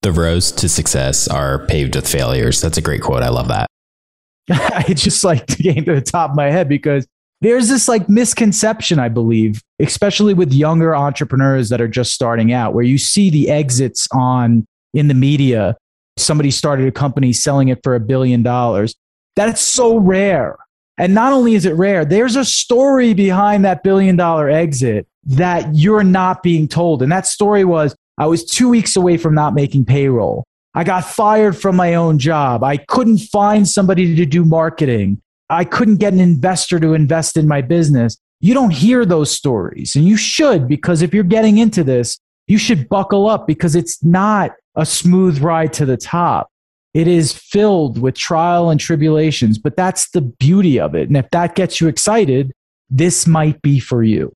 The 0.00 0.10
roads 0.10 0.52
to 0.52 0.70
success 0.70 1.28
are 1.28 1.66
paved 1.66 1.96
with 1.96 2.08
failures. 2.08 2.62
That's 2.62 2.78
a 2.78 2.80
great 2.80 3.02
quote. 3.02 3.22
I 3.22 3.28
love 3.28 3.48
that. 3.48 3.66
it 4.88 4.94
just 4.94 5.22
like 5.22 5.46
came 5.48 5.84
to 5.84 5.96
the 5.96 6.00
top 6.00 6.30
of 6.30 6.36
my 6.36 6.50
head 6.50 6.66
because 6.66 7.06
there's 7.42 7.68
this 7.68 7.88
like 7.88 8.08
misconception, 8.08 8.98
I 8.98 9.10
believe, 9.10 9.60
especially 9.80 10.32
with 10.32 10.50
younger 10.50 10.96
entrepreneurs 10.96 11.68
that 11.68 11.82
are 11.82 11.88
just 11.88 12.14
starting 12.14 12.54
out, 12.54 12.72
where 12.72 12.84
you 12.84 12.96
see 12.96 13.28
the 13.28 13.50
exits 13.50 14.08
on 14.12 14.66
in 14.94 15.08
the 15.08 15.14
media. 15.14 15.76
Somebody 16.16 16.50
started 16.50 16.86
a 16.86 16.92
company 16.92 17.32
selling 17.32 17.68
it 17.68 17.80
for 17.82 17.94
a 17.94 18.00
billion 18.00 18.42
dollars. 18.42 18.94
That's 19.36 19.60
so 19.60 19.96
rare. 19.96 20.56
And 20.98 21.14
not 21.14 21.32
only 21.32 21.54
is 21.54 21.64
it 21.64 21.74
rare, 21.74 22.04
there's 22.04 22.36
a 22.36 22.44
story 22.44 23.14
behind 23.14 23.64
that 23.64 23.82
billion 23.82 24.16
dollar 24.16 24.50
exit 24.50 25.06
that 25.24 25.74
you're 25.74 26.04
not 26.04 26.42
being 26.42 26.68
told. 26.68 27.02
And 27.02 27.10
that 27.10 27.26
story 27.26 27.64
was 27.64 27.94
I 28.18 28.26
was 28.26 28.44
two 28.44 28.68
weeks 28.68 28.96
away 28.96 29.16
from 29.16 29.34
not 29.34 29.54
making 29.54 29.86
payroll. 29.86 30.44
I 30.74 30.84
got 30.84 31.04
fired 31.04 31.56
from 31.56 31.74
my 31.74 31.94
own 31.94 32.18
job. 32.18 32.62
I 32.62 32.76
couldn't 32.76 33.18
find 33.18 33.66
somebody 33.68 34.14
to 34.14 34.26
do 34.26 34.44
marketing. 34.44 35.20
I 35.48 35.64
couldn't 35.64 35.96
get 35.96 36.12
an 36.12 36.20
investor 36.20 36.78
to 36.78 36.94
invest 36.94 37.36
in 37.36 37.48
my 37.48 37.60
business. 37.60 38.16
You 38.40 38.54
don't 38.54 38.70
hear 38.70 39.04
those 39.04 39.30
stories, 39.30 39.96
and 39.96 40.06
you 40.06 40.16
should 40.16 40.68
because 40.68 41.02
if 41.02 41.12
you're 41.12 41.24
getting 41.24 41.58
into 41.58 41.82
this, 41.82 42.18
you 42.46 42.56
should 42.56 42.88
buckle 42.88 43.28
up 43.28 43.46
because 43.46 43.74
it's 43.74 44.02
not 44.04 44.52
a 44.80 44.86
smooth 44.86 45.40
ride 45.40 45.72
to 45.74 45.86
the 45.86 45.96
top. 45.96 46.48
It 46.92 47.06
is 47.06 47.32
filled 47.32 47.98
with 48.00 48.16
trial 48.16 48.70
and 48.70 48.80
tribulations, 48.80 49.58
but 49.58 49.76
that's 49.76 50.10
the 50.10 50.22
beauty 50.22 50.80
of 50.80 50.94
it. 50.94 51.08
And 51.08 51.16
if 51.16 51.30
that 51.30 51.54
gets 51.54 51.80
you 51.80 51.86
excited, 51.86 52.52
this 52.88 53.26
might 53.26 53.62
be 53.62 53.78
for 53.78 54.02
you. 54.02 54.32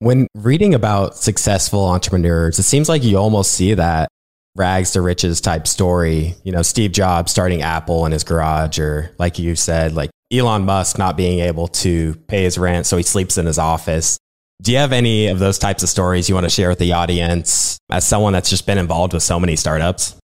When 0.00 0.26
reading 0.34 0.74
about 0.74 1.16
successful 1.16 1.86
entrepreneurs, 1.86 2.58
it 2.58 2.64
seems 2.64 2.88
like 2.88 3.02
you 3.02 3.16
almost 3.16 3.52
see 3.52 3.72
that 3.72 4.10
rags 4.54 4.90
to 4.92 5.00
riches 5.00 5.40
type 5.40 5.66
story. 5.66 6.34
You 6.44 6.52
know, 6.52 6.62
Steve 6.62 6.92
Jobs 6.92 7.30
starting 7.30 7.62
Apple 7.62 8.04
in 8.04 8.12
his 8.12 8.24
garage, 8.24 8.78
or 8.78 9.14
like 9.18 9.38
you 9.38 9.54
said, 9.54 9.94
like 9.94 10.10
Elon 10.30 10.66
Musk 10.66 10.98
not 10.98 11.16
being 11.16 11.38
able 11.38 11.68
to 11.68 12.14
pay 12.26 12.42
his 12.42 12.58
rent, 12.58 12.84
so 12.84 12.98
he 12.98 13.02
sleeps 13.02 13.38
in 13.38 13.46
his 13.46 13.58
office. 13.58 14.18
Do 14.62 14.72
you 14.72 14.78
have 14.78 14.92
any 14.92 15.26
of 15.26 15.38
those 15.38 15.58
types 15.58 15.82
of 15.82 15.88
stories 15.88 16.28
you 16.28 16.34
want 16.34 16.44
to 16.44 16.50
share 16.50 16.68
with 16.68 16.78
the 16.78 16.92
audience 16.92 17.78
as 17.90 18.06
someone 18.06 18.32
that's 18.32 18.48
just 18.48 18.66
been 18.66 18.78
involved 18.78 19.12
with 19.12 19.22
so 19.22 19.38
many 19.38 19.54
startups? 19.54 20.16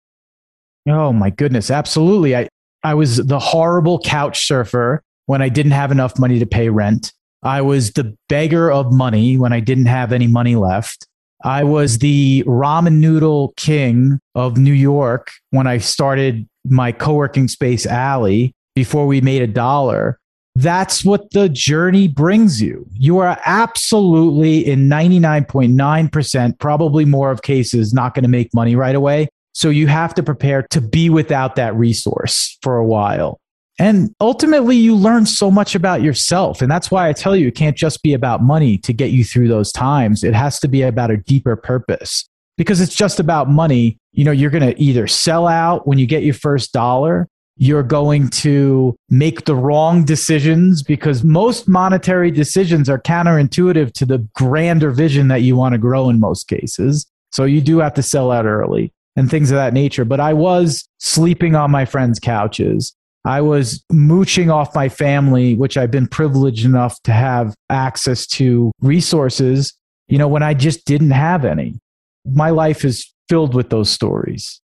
Oh 0.87 1.11
my 1.11 1.29
goodness, 1.29 1.69
absolutely. 1.69 2.35
I, 2.35 2.47
I 2.83 2.93
was 2.93 3.17
the 3.17 3.39
horrible 3.39 3.99
couch 3.99 4.47
surfer 4.47 5.03
when 5.25 5.41
I 5.41 5.49
didn't 5.49 5.73
have 5.73 5.91
enough 5.91 6.17
money 6.17 6.39
to 6.39 6.45
pay 6.45 6.69
rent. 6.69 7.11
I 7.43 7.61
was 7.61 7.91
the 7.91 8.15
beggar 8.29 8.71
of 8.71 8.93
money 8.93 9.37
when 9.37 9.51
I 9.53 9.59
didn't 9.59 9.87
have 9.87 10.11
any 10.11 10.27
money 10.27 10.55
left. 10.55 11.05
I 11.43 11.63
was 11.63 11.97
the 11.97 12.43
ramen 12.45 12.99
noodle 12.99 13.53
king 13.57 14.19
of 14.35 14.57
New 14.57 14.73
York 14.73 15.31
when 15.49 15.67
I 15.67 15.79
started 15.79 16.47
my 16.65 16.91
co 16.91 17.13
working 17.13 17.47
space 17.47 17.85
alley 17.85 18.53
before 18.75 19.07
we 19.07 19.21
made 19.21 19.41
a 19.41 19.47
dollar. 19.47 20.19
That's 20.55 21.05
what 21.05 21.31
the 21.31 21.47
journey 21.47 22.07
brings 22.07 22.61
you. 22.61 22.85
You 22.93 23.19
are 23.19 23.39
absolutely, 23.45 24.67
in 24.67 24.89
99.9%, 24.89 26.59
probably 26.59 27.05
more 27.05 27.31
of 27.31 27.41
cases, 27.41 27.93
not 27.93 28.13
going 28.13 28.23
to 28.23 28.29
make 28.29 28.53
money 28.53 28.75
right 28.75 28.95
away. 28.95 29.29
So 29.53 29.69
you 29.69 29.87
have 29.87 30.13
to 30.15 30.23
prepare 30.23 30.63
to 30.71 30.81
be 30.81 31.09
without 31.09 31.55
that 31.55 31.75
resource 31.75 32.57
for 32.61 32.77
a 32.77 32.85
while. 32.85 33.39
And 33.79 34.13
ultimately, 34.19 34.75
you 34.75 34.95
learn 34.95 35.25
so 35.25 35.49
much 35.49 35.73
about 35.73 36.01
yourself. 36.01 36.61
And 36.61 36.69
that's 36.69 36.91
why 36.91 37.09
I 37.09 37.13
tell 37.13 37.35
you, 37.35 37.47
it 37.47 37.55
can't 37.55 37.75
just 37.75 38.03
be 38.03 38.13
about 38.13 38.43
money 38.43 38.77
to 38.79 38.93
get 38.93 39.11
you 39.11 39.23
through 39.23 39.47
those 39.47 39.71
times. 39.71 40.23
It 40.23 40.35
has 40.35 40.59
to 40.59 40.67
be 40.67 40.83
about 40.83 41.11
a 41.11 41.17
deeper 41.17 41.55
purpose 41.55 42.29
because 42.57 42.79
it's 42.79 42.93
just 42.93 43.19
about 43.19 43.49
money. 43.49 43.97
You 44.11 44.25
know, 44.25 44.31
you're 44.31 44.51
going 44.51 44.69
to 44.69 44.79
either 44.79 45.07
sell 45.07 45.47
out 45.47 45.87
when 45.87 45.97
you 45.97 46.05
get 46.05 46.23
your 46.23 46.33
first 46.33 46.73
dollar, 46.73 47.27
you're 47.61 47.83
going 47.83 48.27
to 48.27 48.97
make 49.11 49.45
the 49.45 49.55
wrong 49.55 50.03
decisions 50.03 50.81
because 50.81 51.23
most 51.23 51.67
monetary 51.67 52.31
decisions 52.31 52.89
are 52.89 52.97
counterintuitive 52.97 53.93
to 53.93 54.03
the 54.03 54.17
grander 54.33 54.89
vision 54.89 55.27
that 55.27 55.43
you 55.43 55.55
want 55.55 55.73
to 55.73 55.77
grow 55.77 56.09
in 56.09 56.19
most 56.19 56.47
cases. 56.47 57.05
So 57.31 57.43
you 57.43 57.61
do 57.61 57.77
have 57.77 57.93
to 57.93 58.01
sell 58.01 58.31
out 58.31 58.47
early 58.47 58.91
and 59.15 59.29
things 59.29 59.51
of 59.51 59.57
that 59.57 59.73
nature. 59.73 60.03
But 60.03 60.19
I 60.19 60.33
was 60.33 60.89
sleeping 60.97 61.53
on 61.53 61.69
my 61.69 61.85
friends' 61.85 62.19
couches. 62.19 62.95
I 63.25 63.41
was 63.41 63.85
mooching 63.91 64.49
off 64.49 64.73
my 64.73 64.89
family, 64.89 65.53
which 65.53 65.77
I've 65.77 65.91
been 65.91 66.07
privileged 66.07 66.65
enough 66.65 66.99
to 67.03 67.11
have 67.11 67.53
access 67.69 68.25
to 68.27 68.71
resources, 68.81 69.71
you 70.07 70.17
know, 70.17 70.27
when 70.27 70.41
I 70.41 70.55
just 70.55 70.85
didn't 70.85 71.11
have 71.11 71.45
any. 71.45 71.79
My 72.25 72.49
life 72.49 72.83
is 72.83 73.13
filled 73.29 73.53
with 73.53 73.69
those 73.69 73.91
stories. 73.91 74.59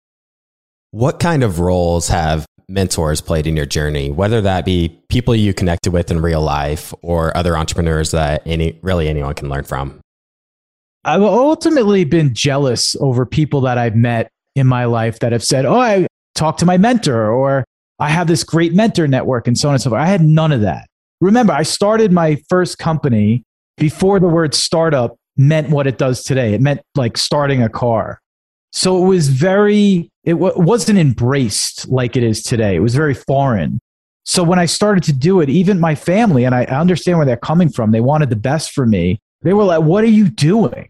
What 0.93 1.19
kind 1.19 1.43
of 1.43 1.59
roles 1.59 2.07
have 2.07 2.47
mentors 2.69 3.21
played 3.21 3.47
in 3.47 3.57
your 3.57 3.67
journey, 3.67 4.11
whether 4.11 4.41
that 4.41 4.65
be 4.65 4.89
people 5.09 5.35
you 5.35 5.55
connected 5.55 5.93
with 5.93 6.11
in 6.11 6.21
real 6.21 6.41
life 6.41 6.93
or 7.03 7.37
other 7.37 7.57
entrepreneurs 7.57 8.11
that 8.13 8.43
any 8.47 8.79
really 8.83 9.09
anyone 9.09 9.35
can 9.35 9.49
learn 9.49 9.65
from? 9.65 10.01
I've 11.05 11.23
ultimately 11.23 12.05
been 12.05 12.35
jealous 12.35 12.97
over 13.01 13.27
people 13.27 13.61
that 13.63 13.77
I've 13.77 13.95
met 13.95 14.31
in 14.55 14.67
my 14.67 14.87
life 14.87 15.19
that 15.19 15.33
have 15.33 15.45
said, 15.45 15.67
Oh, 15.67 15.79
I 15.79 16.07
talked 16.35 16.61
to 16.61 16.67
my 16.67 16.79
mentor, 16.79 17.31
or 17.31 17.65
I 17.99 18.09
have 18.09 18.27
this 18.27 18.43
great 18.43 18.75
mentor 18.75 19.07
network 19.07 19.47
and 19.47 19.57
so 19.57 19.69
on 19.69 19.75
and 19.75 19.83
so 19.83 19.91
forth. 19.91 20.01
I 20.01 20.07
had 20.07 20.23
none 20.23 20.53
of 20.53 20.63
that. 20.63 20.87
Remember, 21.21 21.53
I 21.53 21.63
started 21.63 22.13
my 22.13 22.37
first 22.49 22.79
company 22.79 23.45
before 23.77 24.19
the 24.19 24.29
word 24.29 24.55
startup 24.55 25.17
meant 25.37 25.71
what 25.71 25.87
it 25.87 25.99
does 25.99 26.23
today. 26.23 26.55
It 26.55 26.61
meant 26.61 26.81
like 26.95 27.17
starting 27.17 27.63
a 27.63 27.69
car. 27.69 28.21
So 28.73 29.03
it 29.03 29.07
was 29.07 29.29
very, 29.29 30.11
it 30.25 30.35
w- 30.35 30.55
wasn't 30.57 30.99
embraced 30.99 31.89
like 31.89 32.17
it 32.17 32.23
is 32.23 32.43
today. 32.43 32.77
It 32.77 32.81
was 32.81 32.95
very 32.95 33.15
foreign. 33.15 33.81
So 34.25 34.43
when 34.43 34.59
I 34.59 34.65
started 34.65 35.05
to 35.05 35.13
do 35.13 35.41
it, 35.41 35.51
even 35.51 35.79
my 35.79 35.95
family, 35.95 36.45
and 36.45 36.55
I 36.55 36.65
understand 36.65 37.19
where 37.19 37.27
they're 37.27 37.37
coming 37.37 37.69
from, 37.69 37.91
they 37.91 38.01
wanted 38.01 38.31
the 38.31 38.37
best 38.37 38.73
for 38.73 38.87
me. 38.87 39.21
They 39.43 39.53
were 39.53 39.65
like, 39.65 39.83
What 39.83 40.05
are 40.05 40.09
you 40.09 40.29
doing? 40.29 40.89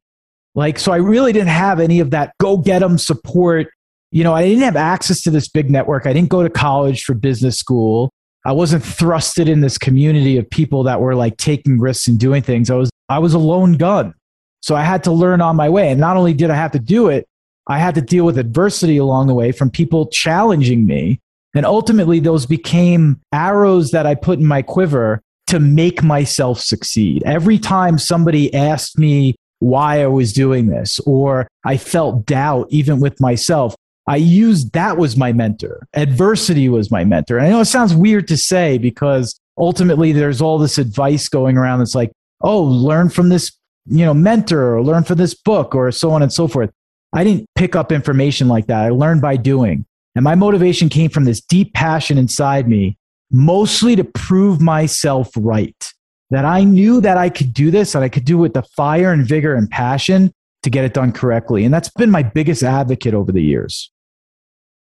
Like, 0.54 0.78
so 0.78 0.92
I 0.92 0.96
really 0.96 1.32
didn't 1.32 1.48
have 1.48 1.80
any 1.80 1.98
of 1.98 2.10
that 2.10 2.32
go 2.38 2.56
get 2.56 2.78
them 2.78 2.96
support 2.96 3.68
you 4.14 4.22
know, 4.22 4.32
I 4.32 4.44
didn't 4.44 4.62
have 4.62 4.76
access 4.76 5.22
to 5.22 5.30
this 5.32 5.48
big 5.48 5.68
network. 5.68 6.06
I 6.06 6.12
didn't 6.12 6.28
go 6.28 6.44
to 6.44 6.48
college 6.48 7.02
for 7.02 7.14
business 7.14 7.58
school. 7.58 8.12
I 8.46 8.52
wasn't 8.52 8.84
thrusted 8.84 9.48
in 9.48 9.60
this 9.60 9.76
community 9.76 10.38
of 10.38 10.48
people 10.48 10.84
that 10.84 11.00
were 11.00 11.16
like 11.16 11.36
taking 11.36 11.80
risks 11.80 12.06
and 12.06 12.16
doing 12.16 12.40
things. 12.40 12.70
I 12.70 12.76
was 12.76 12.90
I 13.08 13.18
was 13.18 13.34
a 13.34 13.40
lone 13.40 13.72
gun. 13.72 14.14
So 14.60 14.76
I 14.76 14.84
had 14.84 15.02
to 15.04 15.12
learn 15.12 15.40
on 15.40 15.56
my 15.56 15.68
way. 15.68 15.90
And 15.90 15.98
not 15.98 16.16
only 16.16 16.32
did 16.32 16.48
I 16.48 16.54
have 16.54 16.70
to 16.72 16.78
do 16.78 17.08
it, 17.08 17.26
I 17.66 17.78
had 17.78 17.94
to 17.94 18.02
deal 18.02 18.24
with 18.24 18.38
adversity 18.38 18.96
along 18.96 19.26
the 19.26 19.34
way 19.34 19.52
from 19.52 19.70
people 19.70 20.06
challenging 20.06 20.86
me. 20.86 21.20
And 21.54 21.64
ultimately 21.64 22.20
those 22.20 22.46
became 22.46 23.20
arrows 23.32 23.90
that 23.92 24.06
I 24.06 24.14
put 24.14 24.38
in 24.38 24.46
my 24.46 24.62
quiver 24.62 25.22
to 25.46 25.60
make 25.60 26.02
myself 26.02 26.60
succeed. 26.60 27.22
Every 27.24 27.58
time 27.58 27.98
somebody 27.98 28.52
asked 28.54 28.98
me 28.98 29.36
why 29.60 30.02
I 30.02 30.08
was 30.08 30.32
doing 30.32 30.66
this 30.66 30.98
or 31.06 31.48
I 31.64 31.76
felt 31.76 32.26
doubt 32.26 32.66
even 32.70 33.00
with 33.00 33.20
myself, 33.20 33.74
I 34.06 34.16
used 34.16 34.72
that 34.72 34.98
was 34.98 35.16
my 35.16 35.32
mentor. 35.32 35.86
Adversity 35.94 36.68
was 36.68 36.90
my 36.90 37.04
mentor. 37.04 37.38
And 37.38 37.46
I 37.46 37.50
know 37.50 37.60
it 37.60 37.66
sounds 37.66 37.94
weird 37.94 38.28
to 38.28 38.36
say 38.36 38.76
because 38.78 39.38
ultimately 39.56 40.12
there's 40.12 40.42
all 40.42 40.58
this 40.58 40.76
advice 40.76 41.28
going 41.28 41.56
around 41.56 41.78
that's 41.78 41.94
like, 41.94 42.12
oh, 42.42 42.62
learn 42.62 43.08
from 43.08 43.30
this, 43.30 43.52
you 43.86 44.04
know, 44.04 44.12
mentor 44.12 44.76
or 44.76 44.82
learn 44.82 45.04
from 45.04 45.16
this 45.16 45.34
book 45.34 45.74
or 45.74 45.90
so 45.90 46.10
on 46.10 46.22
and 46.22 46.32
so 46.32 46.46
forth. 46.46 46.70
I 47.14 47.22
didn't 47.22 47.48
pick 47.54 47.76
up 47.76 47.92
information 47.92 48.48
like 48.48 48.66
that. 48.66 48.84
I 48.84 48.90
learned 48.90 49.22
by 49.22 49.36
doing. 49.36 49.86
And 50.16 50.24
my 50.24 50.34
motivation 50.34 50.88
came 50.88 51.10
from 51.10 51.24
this 51.24 51.40
deep 51.40 51.72
passion 51.72 52.18
inside 52.18 52.68
me, 52.68 52.98
mostly 53.30 53.94
to 53.94 54.04
prove 54.04 54.60
myself 54.60 55.30
right. 55.36 55.92
That 56.30 56.44
I 56.44 56.64
knew 56.64 57.00
that 57.00 57.16
I 57.16 57.28
could 57.28 57.54
do 57.54 57.70
this 57.70 57.92
that 57.92 58.02
I 58.02 58.08
could 58.08 58.24
do 58.24 58.38
it 58.38 58.40
with 58.40 58.54
the 58.54 58.62
fire 58.62 59.12
and 59.12 59.24
vigor 59.24 59.54
and 59.54 59.70
passion 59.70 60.32
to 60.64 60.70
get 60.70 60.84
it 60.84 60.92
done 60.92 61.12
correctly. 61.12 61.64
And 61.64 61.72
that's 61.72 61.90
been 61.90 62.10
my 62.10 62.24
biggest 62.24 62.64
advocate 62.64 63.14
over 63.14 63.30
the 63.30 63.42
years. 63.42 63.92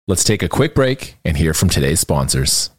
Let's 0.07 0.25
take 0.25 0.43
a 0.43 0.49
quick 0.49 0.75
break 0.75 1.15
and 1.23 1.37
hear 1.37 1.53
from 1.53 1.69
today's 1.69 2.01
sponsors. 2.01 2.71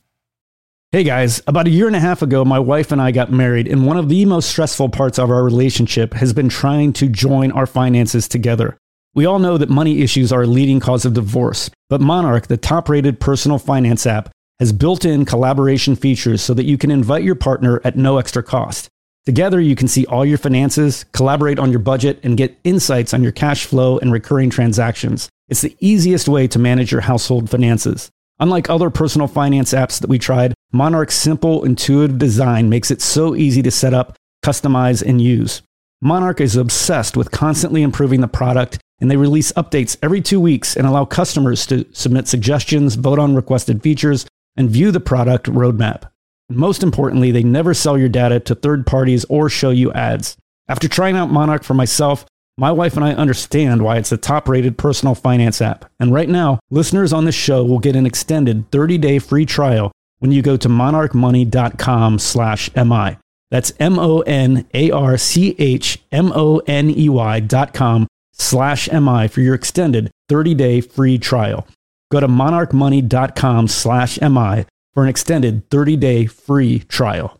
Hey 0.92 1.04
guys, 1.04 1.42
about 1.46 1.66
a 1.66 1.70
year 1.70 1.86
and 1.86 1.96
a 1.96 2.00
half 2.00 2.20
ago, 2.20 2.44
my 2.44 2.58
wife 2.58 2.92
and 2.92 3.00
I 3.00 3.12
got 3.12 3.30
married, 3.30 3.68
and 3.68 3.86
one 3.86 3.98
of 3.98 4.08
the 4.08 4.24
most 4.24 4.50
stressful 4.50 4.88
parts 4.88 5.18
of 5.18 5.30
our 5.30 5.44
relationship 5.44 6.14
has 6.14 6.32
been 6.32 6.48
trying 6.48 6.92
to 6.94 7.08
join 7.08 7.52
our 7.52 7.66
finances 7.66 8.26
together. 8.26 8.78
We 9.18 9.26
all 9.26 9.40
know 9.40 9.58
that 9.58 9.68
money 9.68 10.02
issues 10.02 10.30
are 10.30 10.42
a 10.42 10.46
leading 10.46 10.78
cause 10.78 11.04
of 11.04 11.12
divorce, 11.12 11.70
but 11.90 12.00
Monarch, 12.00 12.46
the 12.46 12.56
top 12.56 12.88
rated 12.88 13.18
personal 13.18 13.58
finance 13.58 14.06
app, 14.06 14.30
has 14.60 14.72
built 14.72 15.04
in 15.04 15.24
collaboration 15.24 15.96
features 15.96 16.40
so 16.40 16.54
that 16.54 16.66
you 16.66 16.78
can 16.78 16.92
invite 16.92 17.24
your 17.24 17.34
partner 17.34 17.80
at 17.82 17.96
no 17.96 18.18
extra 18.18 18.44
cost. 18.44 18.88
Together, 19.26 19.60
you 19.60 19.74
can 19.74 19.88
see 19.88 20.06
all 20.06 20.24
your 20.24 20.38
finances, 20.38 21.02
collaborate 21.10 21.58
on 21.58 21.72
your 21.72 21.80
budget, 21.80 22.20
and 22.22 22.36
get 22.36 22.60
insights 22.62 23.12
on 23.12 23.24
your 23.24 23.32
cash 23.32 23.64
flow 23.64 23.98
and 23.98 24.12
recurring 24.12 24.50
transactions. 24.50 25.28
It's 25.48 25.62
the 25.62 25.76
easiest 25.80 26.28
way 26.28 26.46
to 26.46 26.60
manage 26.60 26.92
your 26.92 27.00
household 27.00 27.50
finances. 27.50 28.10
Unlike 28.38 28.70
other 28.70 28.88
personal 28.88 29.26
finance 29.26 29.72
apps 29.72 29.98
that 30.00 30.08
we 30.08 30.20
tried, 30.20 30.54
Monarch's 30.70 31.16
simple, 31.16 31.64
intuitive 31.64 32.18
design 32.18 32.68
makes 32.68 32.92
it 32.92 33.02
so 33.02 33.34
easy 33.34 33.62
to 33.62 33.72
set 33.72 33.92
up, 33.92 34.14
customize, 34.44 35.02
and 35.02 35.20
use. 35.20 35.62
Monarch 36.00 36.40
is 36.40 36.54
obsessed 36.54 37.16
with 37.16 37.32
constantly 37.32 37.82
improving 37.82 38.20
the 38.20 38.28
product, 38.28 38.78
and 39.00 39.10
they 39.10 39.16
release 39.16 39.52
updates 39.52 39.96
every 40.02 40.20
two 40.20 40.40
weeks 40.40 40.76
and 40.76 40.86
allow 40.86 41.04
customers 41.04 41.66
to 41.66 41.86
submit 41.92 42.28
suggestions, 42.28 42.94
vote 42.96 43.18
on 43.18 43.34
requested 43.34 43.82
features, 43.82 44.26
and 44.56 44.70
view 44.70 44.90
the 44.90 45.00
product 45.00 45.46
roadmap. 45.46 46.10
Most 46.50 46.82
importantly, 46.82 47.30
they 47.30 47.42
never 47.42 47.74
sell 47.74 47.98
your 47.98 48.08
data 48.08 48.40
to 48.40 48.54
third 48.54 48.86
parties 48.86 49.24
or 49.28 49.48
show 49.48 49.70
you 49.70 49.92
ads. 49.92 50.36
After 50.68 50.88
trying 50.88 51.16
out 51.16 51.30
Monarch 51.30 51.62
for 51.62 51.74
myself, 51.74 52.24
my 52.56 52.72
wife 52.72 52.96
and 52.96 53.04
I 53.04 53.12
understand 53.12 53.82
why 53.82 53.98
it's 53.98 54.10
the 54.10 54.16
top 54.16 54.48
rated 54.48 54.76
personal 54.76 55.14
finance 55.14 55.62
app. 55.62 55.84
And 56.00 56.12
right 56.12 56.28
now, 56.28 56.58
listeners 56.70 57.12
on 57.12 57.24
this 57.24 57.34
show 57.34 57.64
will 57.64 57.78
get 57.78 57.94
an 57.96 58.06
extended 58.06 58.70
30 58.72 58.98
day 58.98 59.18
free 59.18 59.46
trial 59.46 59.92
when 60.18 60.32
you 60.32 60.42
go 60.42 60.56
to 60.56 60.68
monarchmoney.com 60.68 62.18
slash 62.18 62.74
MI. 62.74 63.18
That's 63.50 63.72
M 63.78 63.98
O 63.98 64.20
N 64.20 64.66
A 64.74 64.90
R 64.90 65.16
C 65.16 65.54
H 65.58 66.02
M 66.10 66.32
O 66.34 66.58
N 66.66 66.90
E 66.90 67.08
Y 67.08 67.40
dot 67.40 67.72
com 67.72 68.06
slash 68.38 68.90
MI 68.90 69.28
for 69.28 69.40
your 69.40 69.54
extended 69.54 70.10
30 70.28 70.54
day 70.54 70.80
free 70.80 71.18
trial. 71.18 71.66
Go 72.10 72.20
to 72.20 72.28
monarchmoney.com 72.28 73.68
slash 73.68 74.20
MI 74.20 74.64
for 74.94 75.02
an 75.02 75.08
extended 75.08 75.70
30 75.70 75.96
day 75.96 76.26
free 76.26 76.80
trial. 76.80 77.38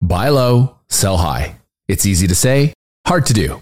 Buy 0.00 0.28
low, 0.28 0.78
sell 0.88 1.18
high. 1.18 1.56
It's 1.88 2.06
easy 2.06 2.26
to 2.26 2.34
say, 2.34 2.72
hard 3.06 3.26
to 3.26 3.32
do. 3.32 3.60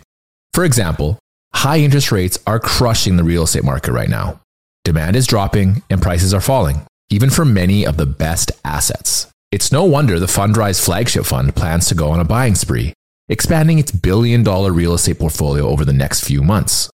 For 0.55 0.65
example, 0.65 1.19
high 1.53 1.79
interest 1.79 2.11
rates 2.13 2.39
are 2.47 2.59
crushing 2.59 3.17
the 3.17 3.25
real 3.25 3.45
estate 3.45 3.65
market 3.65 3.93
right 3.93 4.09
now. 4.09 4.41
Demand 4.85 5.17
is 5.17 5.27
dropping 5.27 5.83
and 5.91 6.01
prices 6.01 6.33
are 6.33 6.41
falling, 6.41 6.87
even 7.11 7.31
for 7.31 7.45
many 7.45 7.87
of 7.87 7.97
the 7.97 8.07
best 8.07 8.53
assets. 8.65 9.27
It's 9.53 9.73
no 9.73 9.85
wonder 9.85 10.19
the 10.19 10.27
Fundrise 10.27 10.83
flagship 10.83 11.27
fund 11.27 11.55
plans 11.55 11.87
to 11.89 11.95
go 11.95 12.11
on 12.11 12.21
a 12.21 12.25
buying 12.25 12.55
spree, 12.55 12.93
expanding 13.31 13.79
its 13.79 13.93
billion 13.93 14.43
dollar 14.43 14.73
real 14.73 14.93
estate 14.93 15.19
portfolio 15.19 15.67
over 15.67 15.87
the 15.87 15.93
next 15.95 16.25
few 16.25 16.43
months. 16.43 16.91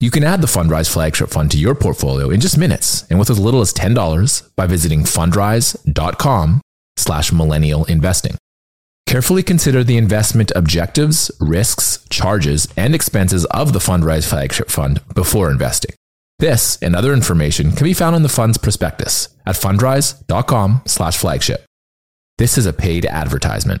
You 0.00 0.12
can 0.12 0.22
add 0.22 0.40
the 0.40 0.46
Fundrise 0.46 0.88
flagship 0.88 1.30
fund 1.30 1.50
to 1.50 1.58
your 1.58 1.74
portfolio 1.74 2.30
in 2.30 2.40
just 2.40 2.56
minutes 2.56 3.04
and 3.10 3.18
with 3.18 3.30
as 3.30 3.40
little 3.40 3.60
as 3.60 3.74
$10 3.74 4.54
by 4.54 4.66
visiting 4.66 5.00
fundrise.com 5.00 6.60
slash 6.96 7.32
millennial 7.32 7.84
investing. 7.86 8.36
Carefully 9.06 9.42
consider 9.42 9.82
the 9.82 9.96
investment 9.96 10.52
objectives, 10.54 11.32
risks, 11.40 12.06
charges, 12.10 12.68
and 12.76 12.94
expenses 12.94 13.44
of 13.46 13.72
the 13.72 13.78
Fundrise 13.78 14.28
Flagship 14.28 14.68
Fund 14.68 15.00
before 15.14 15.50
investing. 15.50 15.94
This 16.38 16.78
and 16.80 16.94
other 16.94 17.12
information 17.12 17.72
can 17.72 17.84
be 17.84 17.94
found 17.94 18.14
in 18.14 18.22
the 18.22 18.28
fund's 18.28 18.58
prospectus 18.58 19.30
at 19.46 19.56
fundrise.com 19.56 20.82
slash 20.86 21.16
flagship. 21.16 21.64
This 22.36 22.56
is 22.56 22.66
a 22.66 22.72
paid 22.72 23.06
advertisement. 23.06 23.80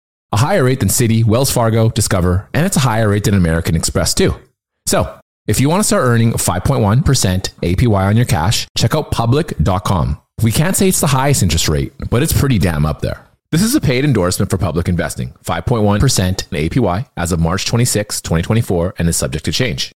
a 0.31 0.37
higher 0.37 0.63
rate 0.63 0.79
than 0.79 0.89
Citi, 0.89 1.23
Wells 1.25 1.51
Fargo, 1.51 1.89
Discover, 1.89 2.49
and 2.53 2.65
it's 2.65 2.77
a 2.77 2.81
higher 2.81 3.09
rate 3.09 3.25
than 3.25 3.33
American 3.33 3.75
Express 3.75 4.13
too. 4.13 4.35
So, 4.85 5.19
if 5.47 5.59
you 5.59 5.69
want 5.69 5.81
to 5.81 5.87
start 5.87 6.05
earning 6.05 6.33
5.1% 6.33 7.03
APY 7.61 8.07
on 8.07 8.15
your 8.15 8.25
cash, 8.25 8.67
check 8.77 8.95
out 8.95 9.11
public.com. 9.11 10.21
We 10.43 10.51
can't 10.51 10.75
say 10.75 10.87
it's 10.87 11.01
the 11.01 11.07
highest 11.07 11.43
interest 11.43 11.67
rate, 11.67 11.93
but 12.09 12.23
it's 12.23 12.37
pretty 12.37 12.57
damn 12.57 12.85
up 12.85 13.01
there. 13.01 13.27
This 13.51 13.61
is 13.61 13.75
a 13.75 13.81
paid 13.81 14.05
endorsement 14.05 14.49
for 14.49 14.57
public 14.57 14.87
investing, 14.87 15.33
5.1% 15.43 15.99
APY 16.49 17.09
as 17.17 17.31
of 17.31 17.39
March 17.39 17.65
26, 17.65 18.21
2024, 18.21 18.95
and 18.97 19.09
is 19.09 19.17
subject 19.17 19.43
to 19.45 19.51
change. 19.51 19.91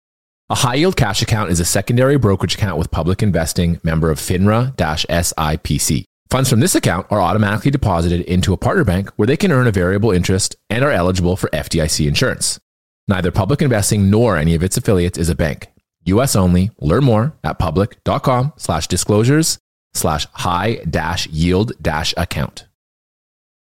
A 0.51 0.57
high 0.57 0.75
yield 0.75 0.97
cash 0.97 1.23
account 1.23 1.51
is 1.51 1.61
a 1.61 1.65
secondary 1.65 2.19
brokerage 2.19 2.57
account 2.57 2.79
with 2.79 2.91
public 2.91 3.23
investing 3.23 3.81
member 3.83 4.11
of 4.11 4.19
FINRA 4.19 4.75
SIPC. 4.77 6.05
Funds 6.35 6.51
from 6.51 6.59
this 6.59 6.75
account 6.75 7.07
are 7.11 7.21
automatically 7.21 7.71
deposited 7.71 8.23
into 8.23 8.53
a 8.53 8.57
partner 8.57 8.83
bank 8.83 9.09
where 9.11 9.27
they 9.27 9.37
can 9.37 9.53
earn 9.53 9.69
a 9.69 9.71
variable 9.71 10.11
interest 10.11 10.57
and 10.69 10.85
are 10.85 10.91
eligible 10.91 11.37
for 11.37 11.49
FDIC 11.51 12.09
insurance. 12.09 12.59
Neither 13.07 13.31
public 13.31 13.63
investing 13.63 14.11
nor 14.11 14.37
any 14.37 14.57
of 14.57 14.65
its 14.65 14.77
affiliates 14.77 15.17
is 15.17 15.29
a 15.29 15.37
bank. 15.37 15.69
US 16.07 16.35
only. 16.35 16.73
Learn 16.81 17.05
more 17.05 17.37
at 17.45 17.61
public.com 17.61 18.53
slash 18.57 18.89
disclosures 18.89 19.59
slash 19.93 20.27
high 20.33 20.81
dash 20.91 21.29
yield 21.29 21.71
dash 21.81 22.13
account. 22.17 22.67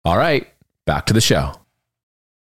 All 0.05 0.17
right, 0.17 0.47
back 0.85 1.07
to 1.07 1.13
the 1.13 1.19
show. 1.19 1.55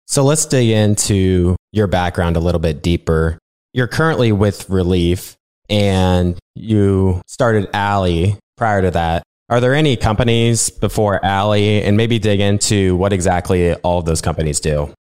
So 0.07 0.23
let's 0.23 0.47
dig 0.47 0.69
into 0.69 1.55
your 1.71 1.85
background 1.85 2.37
a 2.37 2.39
little 2.39 2.57
bit 2.59 2.81
deeper 2.81 3.37
you're 3.71 3.85
currently 3.85 4.31
with 4.31 4.67
Relief 4.67 5.37
and 5.69 6.39
you 6.55 7.21
started 7.27 7.69
Alley 7.71 8.39
prior 8.57 8.81
to 8.81 8.89
that. 8.89 9.21
Are 9.49 9.61
there 9.61 9.73
any 9.73 9.95
companies 9.95 10.69
before 10.69 11.23
Alley 11.23 11.81
and 11.81 11.95
maybe 11.95 12.19
dig 12.19 12.41
into 12.41 12.97
what 12.97 13.13
exactly 13.13 13.73
all 13.75 13.99
of 13.99 14.05
those 14.05 14.21
companies 14.21 14.59
do? 14.59 14.93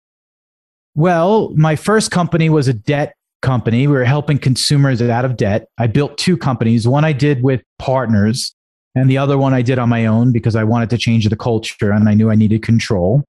Well, 0.94 1.52
my 1.56 1.74
first 1.74 2.10
company 2.10 2.48
was 2.48 2.68
a 2.68 2.72
debt 2.72 3.14
company. 3.42 3.86
We 3.86 3.94
were 3.94 4.04
helping 4.04 4.38
consumers 4.38 5.02
out 5.02 5.24
of 5.24 5.36
debt. 5.36 5.66
I 5.78 5.88
built 5.88 6.16
two 6.16 6.36
companies. 6.36 6.86
One 6.86 7.04
I 7.04 7.12
did 7.12 7.42
with 7.42 7.62
partners, 7.78 8.54
and 8.94 9.10
the 9.10 9.18
other 9.18 9.36
one 9.36 9.52
I 9.52 9.62
did 9.62 9.78
on 9.78 9.88
my 9.88 10.06
own 10.06 10.32
because 10.32 10.56
I 10.56 10.64
wanted 10.64 10.90
to 10.90 10.98
change 10.98 11.28
the 11.28 11.36
culture 11.36 11.90
and 11.90 12.08
I 12.08 12.14
knew 12.14 12.30
I 12.30 12.34
needed 12.34 12.62
control. 12.62 13.24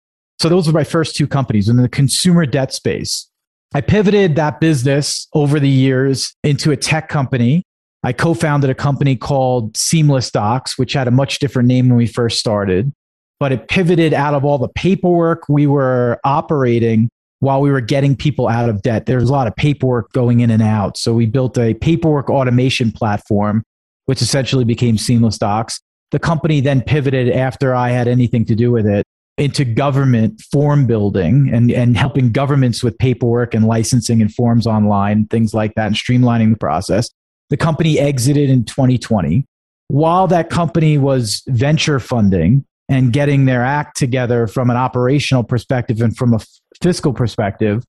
So 0.41 0.50
those 0.50 0.67
were 0.67 0.74
my 0.74 0.84
first 0.84 1.15
two 1.15 1.27
companies 1.27 1.70
in 1.70 1.77
the 1.77 1.88
consumer 1.88 2.46
debt 2.46 2.74
space. 2.74 3.29
I 3.74 3.82
pivoted 3.82 4.36
that 4.36 4.60
business 4.60 5.27
over 5.34 5.60
the 5.60 5.70
years 5.70 6.36
into 6.43 6.72
a 6.72 6.77
tech 6.77 7.08
company. 7.08 7.63
I 8.03 8.12
co 8.13 8.33
founded 8.33 8.69
a 8.69 8.75
company 8.75 9.15
called 9.15 9.77
Seamless 9.77 10.29
Docs, 10.29 10.77
which 10.77 10.93
had 10.93 11.07
a 11.07 11.12
much 11.12 11.39
different 11.39 11.67
name 11.67 11.88
when 11.89 11.98
we 11.98 12.05
first 12.05 12.38
started, 12.38 12.91
but 13.39 13.51
it 13.51 13.67
pivoted 13.69 14.13
out 14.13 14.33
of 14.33 14.43
all 14.43 14.57
the 14.57 14.69
paperwork 14.69 15.48
we 15.48 15.67
were 15.67 16.19
operating 16.24 17.10
while 17.39 17.62
we 17.62 17.72
were 17.72 17.81
getting 17.81 18.15
people 18.15 18.48
out 18.48 18.69
of 18.69 18.81
debt. 18.81 19.05
There 19.05 19.19
was 19.19 19.29
a 19.29 19.33
lot 19.33 19.48
of 19.48 19.55
paperwork 19.55 20.12
going 20.13 20.41
in 20.41 20.50
and 20.50 20.62
out. 20.62 20.98
So 20.98 21.13
we 21.13 21.25
built 21.25 21.57
a 21.57 21.74
paperwork 21.74 22.29
automation 22.29 22.91
platform, 22.91 23.63
which 24.05 24.22
essentially 24.22 24.63
became 24.63 24.98
Seamless 24.98 25.38
Docs. 25.38 25.81
The 26.12 26.19
company 26.19 26.62
then 26.62 26.81
pivoted 26.81 27.29
after 27.29 27.74
I 27.74 27.89
had 27.89 28.07
anything 28.07 28.45
to 28.45 28.55
do 28.55 28.72
with 28.72 28.86
it 28.86 29.05
into 29.38 29.65
government 29.65 30.41
form 30.51 30.86
building 30.86 31.50
and, 31.51 31.72
and 31.72 31.98
helping 31.98 32.31
governments 32.31 32.83
with 32.83 32.98
paperwork 32.98 33.53
and 33.53 33.66
licensing 33.66 34.22
and 34.22 34.33
forms 34.33 34.68
online, 34.68 35.25
things 35.27 35.53
like 35.53 35.74
that, 35.75 35.87
and 35.87 35.96
streamlining 35.96 36.51
the 36.51 36.57
process. 36.57 37.09
The 37.53 37.57
company 37.57 38.00
exited 38.00 38.50
in 38.50 38.63
2020. 38.63 39.46
While 39.89 40.25
that 40.25 40.50
company 40.50 40.98
was 40.98 41.44
venture 41.46 42.00
funding 42.00 42.66
and 42.89 43.13
getting 43.13 43.46
their 43.46 43.63
act 43.63 43.96
together 43.96 44.48
from 44.48 44.72
an 44.72 44.75
operational 44.75 45.44
perspective 45.44 46.01
and 46.01 46.18
from 46.18 46.33
a 46.33 46.39
fiscal 46.81 47.13
perspective, 47.13 47.83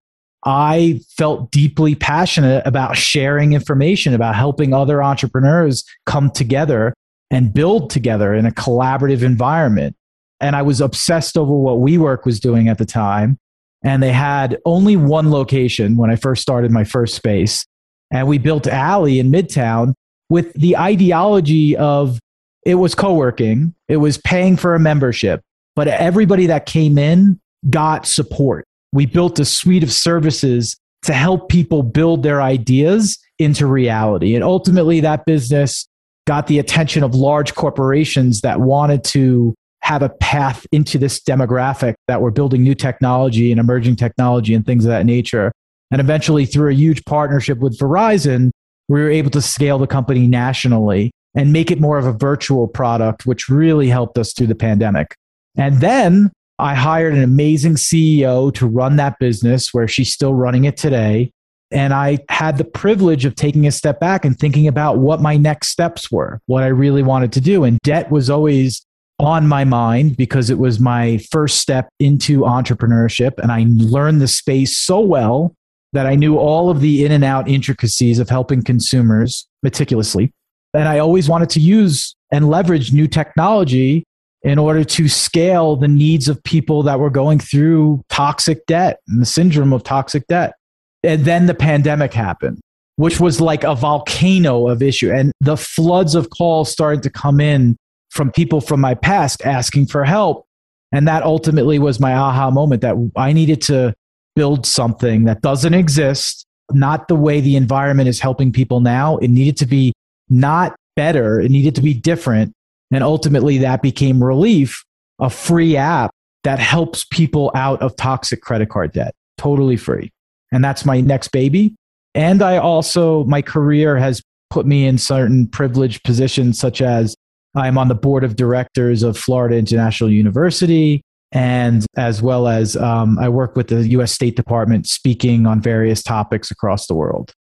I 0.44 1.00
felt 1.16 1.50
deeply 1.50 1.94
passionate 1.94 2.62
about 2.66 2.98
sharing 2.98 3.54
information, 3.54 4.12
about 4.12 4.34
helping 4.34 4.74
other 4.74 5.02
entrepreneurs 5.02 5.82
come 6.04 6.30
together 6.30 6.92
and 7.30 7.54
build 7.54 7.88
together 7.88 8.34
in 8.34 8.44
a 8.44 8.50
collaborative 8.50 9.22
environment 9.22 9.96
and 10.40 10.54
I 10.54 10.60
was 10.60 10.82
obsessed 10.82 11.38
over 11.38 11.54
what 11.54 11.76
WeWork 11.76 12.26
was 12.26 12.38
doing 12.38 12.68
at 12.68 12.76
the 12.76 12.84
time. 12.84 13.38
And 13.82 14.02
they 14.02 14.12
had 14.12 14.58
only 14.66 14.98
one 14.98 15.30
location 15.30 15.96
when 15.96 16.10
I 16.10 16.16
first 16.16 16.42
started 16.42 16.70
my 16.70 16.84
first 16.84 17.14
space. 17.14 17.64
And 18.10 18.28
we 18.28 18.38
built 18.38 18.66
Alley 18.66 19.18
in 19.18 19.30
Midtown 19.30 19.94
with 20.28 20.52
the 20.54 20.76
ideology 20.76 21.76
of 21.76 22.18
it 22.64 22.76
was 22.76 22.94
co 22.94 23.14
working, 23.14 23.74
it 23.88 23.98
was 23.98 24.18
paying 24.18 24.56
for 24.56 24.74
a 24.74 24.80
membership, 24.80 25.42
but 25.76 25.88
everybody 25.88 26.46
that 26.46 26.66
came 26.66 26.96
in 26.98 27.38
got 27.70 28.06
support. 28.06 28.64
We 28.92 29.06
built 29.06 29.38
a 29.38 29.44
suite 29.44 29.82
of 29.82 29.92
services 29.92 30.76
to 31.02 31.12
help 31.12 31.48
people 31.48 31.82
build 31.82 32.22
their 32.22 32.40
ideas 32.40 33.18
into 33.38 33.66
reality. 33.66 34.34
And 34.34 34.44
ultimately, 34.44 35.00
that 35.00 35.24
business 35.26 35.86
got 36.26 36.46
the 36.46 36.58
attention 36.58 37.02
of 37.02 37.14
large 37.14 37.54
corporations 37.54 38.40
that 38.40 38.60
wanted 38.60 39.04
to 39.04 39.54
have 39.82 40.02
a 40.02 40.08
path 40.08 40.66
into 40.72 40.96
this 40.96 41.20
demographic 41.20 41.94
that 42.08 42.22
we're 42.22 42.30
building 42.30 42.62
new 42.62 42.74
technology 42.74 43.50
and 43.50 43.60
emerging 43.60 43.96
technology 43.96 44.54
and 44.54 44.64
things 44.64 44.86
of 44.86 44.88
that 44.88 45.04
nature. 45.04 45.52
And 45.90 46.00
eventually, 46.00 46.46
through 46.46 46.70
a 46.70 46.74
huge 46.74 47.04
partnership 47.04 47.58
with 47.58 47.78
Verizon, 47.78 48.50
we 48.88 49.00
were 49.00 49.10
able 49.10 49.30
to 49.30 49.42
scale 49.42 49.78
the 49.78 49.86
company 49.86 50.26
nationally 50.26 51.10
and 51.34 51.52
make 51.52 51.70
it 51.70 51.80
more 51.80 51.98
of 51.98 52.06
a 52.06 52.12
virtual 52.12 52.68
product, 52.68 53.26
which 53.26 53.48
really 53.48 53.88
helped 53.88 54.18
us 54.18 54.32
through 54.32 54.46
the 54.46 54.54
pandemic. 54.54 55.14
And 55.56 55.80
then 55.80 56.30
I 56.58 56.74
hired 56.74 57.14
an 57.14 57.22
amazing 57.22 57.74
CEO 57.74 58.52
to 58.54 58.66
run 58.66 58.96
that 58.96 59.18
business 59.18 59.74
where 59.74 59.88
she's 59.88 60.12
still 60.12 60.34
running 60.34 60.64
it 60.64 60.76
today. 60.76 61.32
And 61.70 61.92
I 61.92 62.18
had 62.28 62.58
the 62.58 62.64
privilege 62.64 63.24
of 63.24 63.34
taking 63.34 63.66
a 63.66 63.72
step 63.72 63.98
back 63.98 64.24
and 64.24 64.38
thinking 64.38 64.68
about 64.68 64.98
what 64.98 65.20
my 65.20 65.36
next 65.36 65.68
steps 65.68 66.10
were, 66.10 66.40
what 66.46 66.62
I 66.62 66.68
really 66.68 67.02
wanted 67.02 67.32
to 67.32 67.40
do. 67.40 67.64
And 67.64 67.80
debt 67.80 68.10
was 68.12 68.30
always 68.30 68.84
on 69.18 69.48
my 69.48 69.64
mind 69.64 70.16
because 70.16 70.50
it 70.50 70.58
was 70.58 70.78
my 70.78 71.18
first 71.30 71.58
step 71.58 71.88
into 71.98 72.40
entrepreneurship. 72.40 73.32
And 73.38 73.50
I 73.50 73.66
learned 73.68 74.20
the 74.20 74.28
space 74.28 74.76
so 74.76 75.00
well 75.00 75.54
that 75.94 76.06
I 76.06 76.14
knew 76.16 76.36
all 76.36 76.70
of 76.70 76.80
the 76.80 77.04
in 77.04 77.12
and 77.12 77.24
out 77.24 77.48
intricacies 77.48 78.18
of 78.18 78.28
helping 78.28 78.62
consumers 78.62 79.46
meticulously. 79.62 80.32
And 80.74 80.88
I 80.88 80.98
always 80.98 81.28
wanted 81.28 81.50
to 81.50 81.60
use 81.60 82.14
and 82.32 82.48
leverage 82.48 82.92
new 82.92 83.06
technology 83.06 84.04
in 84.42 84.58
order 84.58 84.84
to 84.84 85.08
scale 85.08 85.76
the 85.76 85.88
needs 85.88 86.28
of 86.28 86.42
people 86.42 86.82
that 86.82 86.98
were 86.98 87.10
going 87.10 87.38
through 87.38 88.02
toxic 88.10 88.66
debt 88.66 88.98
and 89.08 89.22
the 89.22 89.26
syndrome 89.26 89.72
of 89.72 89.84
toxic 89.84 90.26
debt. 90.26 90.54
And 91.02 91.24
then 91.24 91.46
the 91.46 91.54
pandemic 91.54 92.12
happened, 92.12 92.60
which 92.96 93.20
was 93.20 93.40
like 93.40 93.62
a 93.62 93.74
volcano 93.74 94.68
of 94.68 94.82
issue. 94.82 95.12
And 95.12 95.32
the 95.40 95.56
floods 95.56 96.14
of 96.14 96.28
calls 96.30 96.70
started 96.70 97.02
to 97.04 97.10
come 97.10 97.40
in 97.40 97.76
from 98.10 98.32
people 98.32 98.60
from 98.60 98.80
my 98.80 98.94
past 98.94 99.44
asking 99.46 99.86
for 99.86 100.04
help. 100.04 100.44
And 100.92 101.08
that 101.08 101.22
ultimately 101.22 101.78
was 101.78 101.98
my 102.00 102.14
aha 102.14 102.50
moment 102.50 102.82
that 102.82 102.96
I 103.16 103.32
needed 103.32 103.62
to 103.62 103.94
build 104.36 104.66
something 104.66 105.24
that 105.24 105.42
doesn't 105.42 105.74
exist, 105.74 106.46
not 106.72 107.08
the 107.08 107.14
way 107.14 107.40
the 107.40 107.56
environment 107.56 108.08
is 108.08 108.20
helping 108.20 108.52
people 108.52 108.80
now. 108.80 109.16
It 109.18 109.28
needed 109.28 109.56
to 109.58 109.66
be 109.66 109.92
not 110.28 110.74
better, 110.96 111.40
it 111.40 111.50
needed 111.50 111.74
to 111.76 111.82
be 111.82 111.94
different. 111.94 112.52
And 112.92 113.02
ultimately, 113.02 113.58
that 113.58 113.82
became 113.82 114.22
Relief, 114.22 114.84
a 115.18 115.30
free 115.30 115.76
app 115.76 116.10
that 116.44 116.58
helps 116.58 117.04
people 117.04 117.50
out 117.54 117.80
of 117.82 117.96
toxic 117.96 118.40
credit 118.40 118.68
card 118.68 118.92
debt, 118.92 119.14
totally 119.38 119.76
free. 119.76 120.10
And 120.52 120.62
that's 120.62 120.84
my 120.84 121.00
next 121.00 121.28
baby. 121.28 121.74
And 122.14 122.42
I 122.42 122.58
also, 122.58 123.24
my 123.24 123.42
career 123.42 123.96
has 123.96 124.22
put 124.50 124.66
me 124.66 124.86
in 124.86 124.98
certain 124.98 125.48
privileged 125.48 126.04
positions, 126.04 126.58
such 126.58 126.80
as 126.80 127.16
I'm 127.56 127.78
on 127.78 127.88
the 127.88 127.94
board 127.94 128.22
of 128.22 128.36
directors 128.36 129.02
of 129.02 129.18
Florida 129.18 129.56
International 129.56 130.10
University, 130.10 131.02
and 131.34 131.84
as 131.96 132.22
well 132.22 132.48
as 132.48 132.76
um, 132.76 133.18
I 133.18 133.28
work 133.28 133.56
with 133.56 133.68
the 133.68 133.86
US 133.88 134.12
State 134.12 134.36
Department 134.36 134.86
speaking 134.86 135.46
on 135.46 135.60
various 135.60 136.02
topics 136.02 136.50
across 136.50 136.86
the 136.86 136.94
world. 136.94 137.34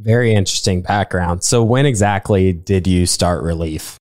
Very 0.00 0.34
interesting 0.34 0.82
background. 0.82 1.42
So, 1.42 1.64
when 1.64 1.86
exactly 1.86 2.52
did 2.52 2.86
you 2.86 3.06
start 3.06 3.42
Relief? 3.42 3.96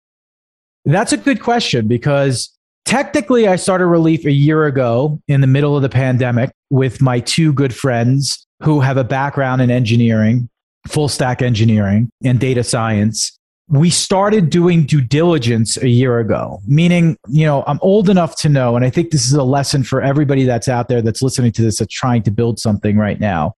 That's 0.85 1.11
a 1.11 1.17
good 1.17 1.41
question 1.41 1.87
because 1.87 2.53
technically 2.85 3.47
I 3.47 3.55
started 3.55 3.87
Relief 3.87 4.25
a 4.25 4.31
year 4.31 4.65
ago 4.65 5.19
in 5.27 5.41
the 5.41 5.47
middle 5.47 5.75
of 5.75 5.81
the 5.81 5.89
pandemic 5.89 6.51
with 6.69 7.01
my 7.01 7.19
two 7.19 7.53
good 7.53 7.73
friends 7.73 8.45
who 8.63 8.79
have 8.79 8.97
a 8.97 9.03
background 9.03 9.61
in 9.61 9.71
engineering 9.71 10.49
full 10.87 11.07
stack 11.07 11.41
engineering 11.41 12.09
and 12.23 12.39
data 12.39 12.63
science. 12.63 13.36
We 13.69 13.89
started 13.89 14.49
doing 14.49 14.85
due 14.85 15.01
diligence 15.01 15.75
a 15.77 15.89
year 15.89 16.19
ago, 16.19 16.61
meaning, 16.65 17.17
you 17.27 17.45
know, 17.45 17.65
I'm 17.67 17.79
old 17.81 18.09
enough 18.09 18.37
to 18.37 18.49
know, 18.49 18.77
and 18.77 18.85
I 18.85 18.89
think 18.89 19.11
this 19.11 19.25
is 19.25 19.33
a 19.33 19.43
lesson 19.43 19.83
for 19.83 20.01
everybody 20.01 20.45
that's 20.45 20.69
out 20.69 20.87
there 20.87 21.01
that's 21.01 21.21
listening 21.21 21.51
to 21.53 21.61
this, 21.61 21.79
that's 21.79 21.93
trying 21.93 22.23
to 22.23 22.31
build 22.31 22.59
something 22.59 22.97
right 22.97 23.19
now. 23.19 23.53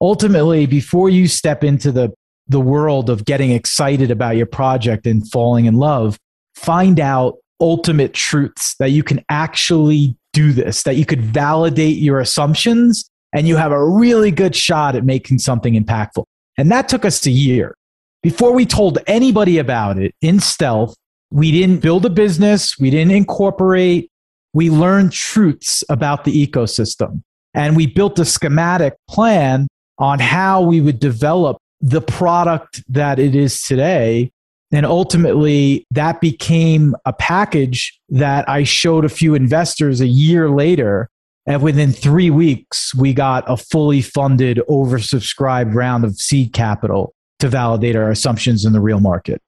Ultimately, 0.00 0.66
before 0.66 1.10
you 1.10 1.26
step 1.26 1.64
into 1.64 1.90
the, 1.90 2.14
the 2.46 2.60
world 2.60 3.10
of 3.10 3.24
getting 3.24 3.50
excited 3.50 4.12
about 4.12 4.36
your 4.36 4.46
project 4.46 5.06
and 5.08 5.28
falling 5.28 5.64
in 5.64 5.74
love, 5.74 6.18
find 6.54 7.00
out 7.00 7.38
ultimate 7.60 8.14
truths 8.14 8.76
that 8.78 8.90
you 8.90 9.02
can 9.02 9.24
actually 9.28 10.16
do 10.32 10.52
this, 10.52 10.84
that 10.84 10.94
you 10.94 11.04
could 11.04 11.20
validate 11.20 11.96
your 11.96 12.20
assumptions 12.20 13.10
and 13.34 13.48
you 13.48 13.56
have 13.56 13.72
a 13.72 13.88
really 13.88 14.30
good 14.30 14.54
shot 14.54 14.94
at 14.94 15.04
making 15.04 15.38
something 15.38 15.74
impactful. 15.74 16.24
And 16.56 16.70
that 16.70 16.88
took 16.88 17.04
us 17.04 17.24
a 17.26 17.30
year. 17.30 17.74
Before 18.22 18.52
we 18.52 18.66
told 18.66 18.98
anybody 19.06 19.58
about 19.58 19.98
it 19.98 20.14
in 20.20 20.40
stealth, 20.40 20.94
we 21.30 21.52
didn't 21.52 21.78
build 21.78 22.04
a 22.04 22.10
business, 22.10 22.78
we 22.78 22.90
didn't 22.90 23.12
incorporate, 23.12 24.10
we 24.52 24.70
learned 24.70 25.12
truths 25.12 25.84
about 25.88 26.24
the 26.24 26.46
ecosystem. 26.46 27.22
And 27.54 27.76
we 27.76 27.86
built 27.86 28.18
a 28.18 28.24
schematic 28.24 28.94
plan 29.08 29.68
on 29.98 30.18
how 30.18 30.62
we 30.62 30.80
would 30.80 30.98
develop 31.00 31.58
the 31.80 32.00
product 32.00 32.82
that 32.88 33.18
it 33.18 33.34
is 33.34 33.62
today 33.62 34.30
and 34.70 34.84
ultimately, 34.84 35.86
that 35.90 36.20
became 36.20 36.94
a 37.06 37.12
package 37.12 37.98
that 38.10 38.48
I 38.48 38.64
showed 38.64 39.04
a 39.04 39.08
few 39.08 39.34
investors 39.34 40.00
a 40.00 40.06
year 40.06 40.50
later. 40.50 41.08
And 41.46 41.62
within 41.62 41.92
three 41.92 42.28
weeks, 42.28 42.94
we 42.94 43.14
got 43.14 43.44
a 43.46 43.56
fully 43.56 44.02
funded, 44.02 44.60
oversubscribed 44.68 45.74
round 45.74 46.04
of 46.04 46.16
seed 46.16 46.52
capital 46.52 47.14
to 47.38 47.48
validate 47.48 47.96
our 47.96 48.10
assumptions 48.10 48.64
in 48.64 48.72
the 48.72 48.80
real 48.80 49.00
market. 49.00 49.40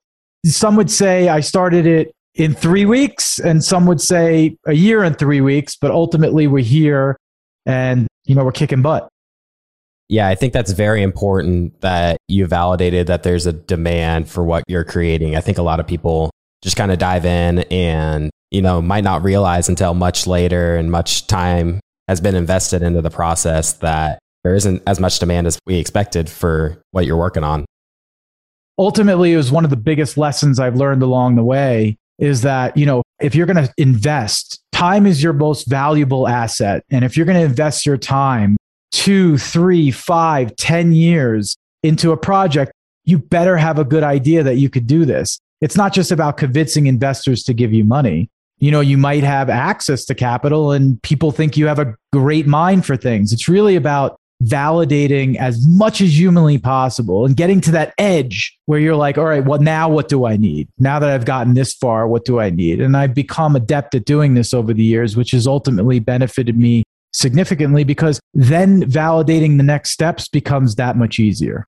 Some 0.45 0.75
would 0.75 0.89
say 0.89 1.29
I 1.29 1.41
started 1.41 1.85
it 1.85 2.11
in 2.35 2.53
three 2.53 2.85
weeks, 2.85 3.39
and 3.39 3.63
some 3.63 3.85
would 3.85 4.01
say 4.01 4.55
a 4.65 4.73
year 4.73 5.03
and 5.03 5.17
three 5.17 5.41
weeks, 5.41 5.75
but 5.75 5.91
ultimately 5.91 6.47
we're 6.47 6.63
here 6.63 7.17
and 7.65 8.07
you 8.25 8.35
know 8.35 8.43
we're 8.43 8.51
kicking 8.51 8.81
butt. 8.81 9.07
Yeah, 10.09 10.27
I 10.27 10.35
think 10.35 10.51
that's 10.51 10.71
very 10.73 11.03
important 11.03 11.79
that 11.81 12.17
you 12.27 12.45
validated 12.45 13.07
that 13.07 13.23
there's 13.23 13.45
a 13.45 13.53
demand 13.53 14.29
for 14.29 14.43
what 14.43 14.65
you're 14.67 14.83
creating. 14.83 15.37
I 15.37 15.41
think 15.41 15.57
a 15.57 15.61
lot 15.61 15.79
of 15.79 15.87
people 15.87 16.31
just 16.61 16.75
kind 16.75 16.91
of 16.91 16.99
dive 16.99 17.25
in 17.25 17.59
and, 17.71 18.29
you 18.51 18.61
know, 18.61 18.81
might 18.81 19.05
not 19.05 19.23
realize 19.23 19.69
until 19.69 19.93
much 19.93 20.27
later 20.27 20.75
and 20.75 20.91
much 20.91 21.27
time 21.27 21.79
has 22.09 22.19
been 22.19 22.35
invested 22.35 22.81
into 22.81 23.01
the 23.01 23.09
process 23.09 23.73
that 23.73 24.19
there 24.43 24.53
isn't 24.53 24.83
as 24.85 24.99
much 24.99 25.17
demand 25.19 25.47
as 25.47 25.57
we 25.65 25.77
expected 25.77 26.29
for 26.29 26.77
what 26.91 27.05
you're 27.05 27.15
working 27.15 27.45
on. 27.45 27.65
Ultimately, 28.81 29.31
it 29.31 29.37
was 29.37 29.51
one 29.51 29.63
of 29.63 29.69
the 29.69 29.77
biggest 29.77 30.17
lessons 30.17 30.59
I've 30.59 30.75
learned 30.75 31.03
along 31.03 31.35
the 31.35 31.43
way 31.43 31.99
is 32.17 32.41
that, 32.41 32.75
you 32.75 32.83
know, 32.83 33.03
if 33.19 33.35
you're 33.35 33.45
going 33.45 33.63
to 33.63 33.71
invest, 33.77 34.59
time 34.71 35.05
is 35.05 35.21
your 35.21 35.33
most 35.33 35.67
valuable 35.67 36.27
asset. 36.27 36.83
And 36.89 37.05
if 37.05 37.15
you're 37.15 37.27
going 37.27 37.37
to 37.37 37.45
invest 37.45 37.85
your 37.85 37.97
time 37.97 38.57
two, 38.91 39.37
three, 39.37 39.91
five, 39.91 40.55
ten 40.55 40.93
years 40.93 41.55
into 41.83 42.11
a 42.11 42.17
project, 42.17 42.71
you 43.05 43.19
better 43.19 43.55
have 43.55 43.77
a 43.77 43.83
good 43.83 44.01
idea 44.01 44.41
that 44.41 44.55
you 44.55 44.67
could 44.67 44.87
do 44.87 45.05
this. 45.05 45.39
It's 45.61 45.77
not 45.77 45.93
just 45.93 46.11
about 46.11 46.37
convincing 46.37 46.87
investors 46.87 47.43
to 47.43 47.53
give 47.53 47.71
you 47.71 47.83
money. 47.83 48.31
You 48.57 48.71
know, 48.71 48.81
you 48.81 48.97
might 48.97 49.23
have 49.23 49.47
access 49.47 50.05
to 50.05 50.15
capital 50.15 50.71
and 50.71 50.99
people 51.03 51.31
think 51.31 51.55
you 51.55 51.67
have 51.67 51.77
a 51.77 51.95
great 52.13 52.47
mind 52.47 52.83
for 52.83 52.97
things. 52.97 53.31
It's 53.31 53.47
really 53.47 53.75
about 53.75 54.17
validating 54.43 55.35
as 55.35 55.65
much 55.67 56.01
as 56.01 56.17
humanly 56.17 56.57
possible 56.57 57.25
and 57.25 57.35
getting 57.35 57.61
to 57.61 57.71
that 57.71 57.93
edge 57.97 58.57
where 58.65 58.79
you're 58.79 58.95
like, 58.95 59.17
all 59.17 59.25
right, 59.25 59.45
well, 59.45 59.59
now 59.59 59.89
what 59.89 60.07
do 60.07 60.25
I 60.25 60.37
need? 60.37 60.67
Now 60.79 60.99
that 60.99 61.09
I've 61.09 61.25
gotten 61.25 61.53
this 61.53 61.73
far, 61.73 62.07
what 62.07 62.25
do 62.25 62.39
I 62.39 62.49
need? 62.49 62.81
And 62.81 62.97
I've 62.97 63.13
become 63.13 63.55
adept 63.55 63.93
at 63.95 64.05
doing 64.05 64.33
this 64.33 64.53
over 64.53 64.73
the 64.73 64.83
years, 64.83 65.15
which 65.15 65.31
has 65.31 65.47
ultimately 65.47 65.99
benefited 65.99 66.57
me 66.57 66.83
significantly 67.13 67.83
because 67.83 68.19
then 68.33 68.83
validating 68.83 69.57
the 69.57 69.63
next 69.63 69.91
steps 69.91 70.27
becomes 70.27 70.75
that 70.75 70.95
much 70.95 71.19
easier. 71.19 71.65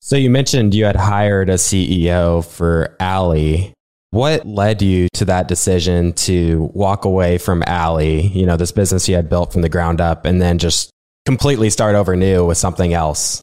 So 0.00 0.16
you 0.16 0.30
mentioned 0.30 0.74
you 0.74 0.84
had 0.84 0.96
hired 0.96 1.50
a 1.50 1.54
CEO 1.54 2.44
for 2.44 2.96
Alley. 3.00 3.72
What 4.10 4.46
led 4.46 4.80
you 4.80 5.08
to 5.14 5.24
that 5.24 5.48
decision 5.48 6.12
to 6.12 6.70
walk 6.72 7.04
away 7.04 7.38
from 7.38 7.64
Alley, 7.66 8.28
you 8.28 8.46
know, 8.46 8.56
this 8.56 8.72
business 8.72 9.08
you 9.08 9.16
had 9.16 9.28
built 9.28 9.52
from 9.52 9.62
the 9.62 9.68
ground 9.68 10.00
up 10.00 10.24
and 10.24 10.40
then 10.40 10.58
just 10.58 10.90
completely 11.26 11.68
start 11.68 11.94
over 11.96 12.16
new 12.16 12.46
with 12.46 12.56
something 12.56 12.94
else? 12.94 13.42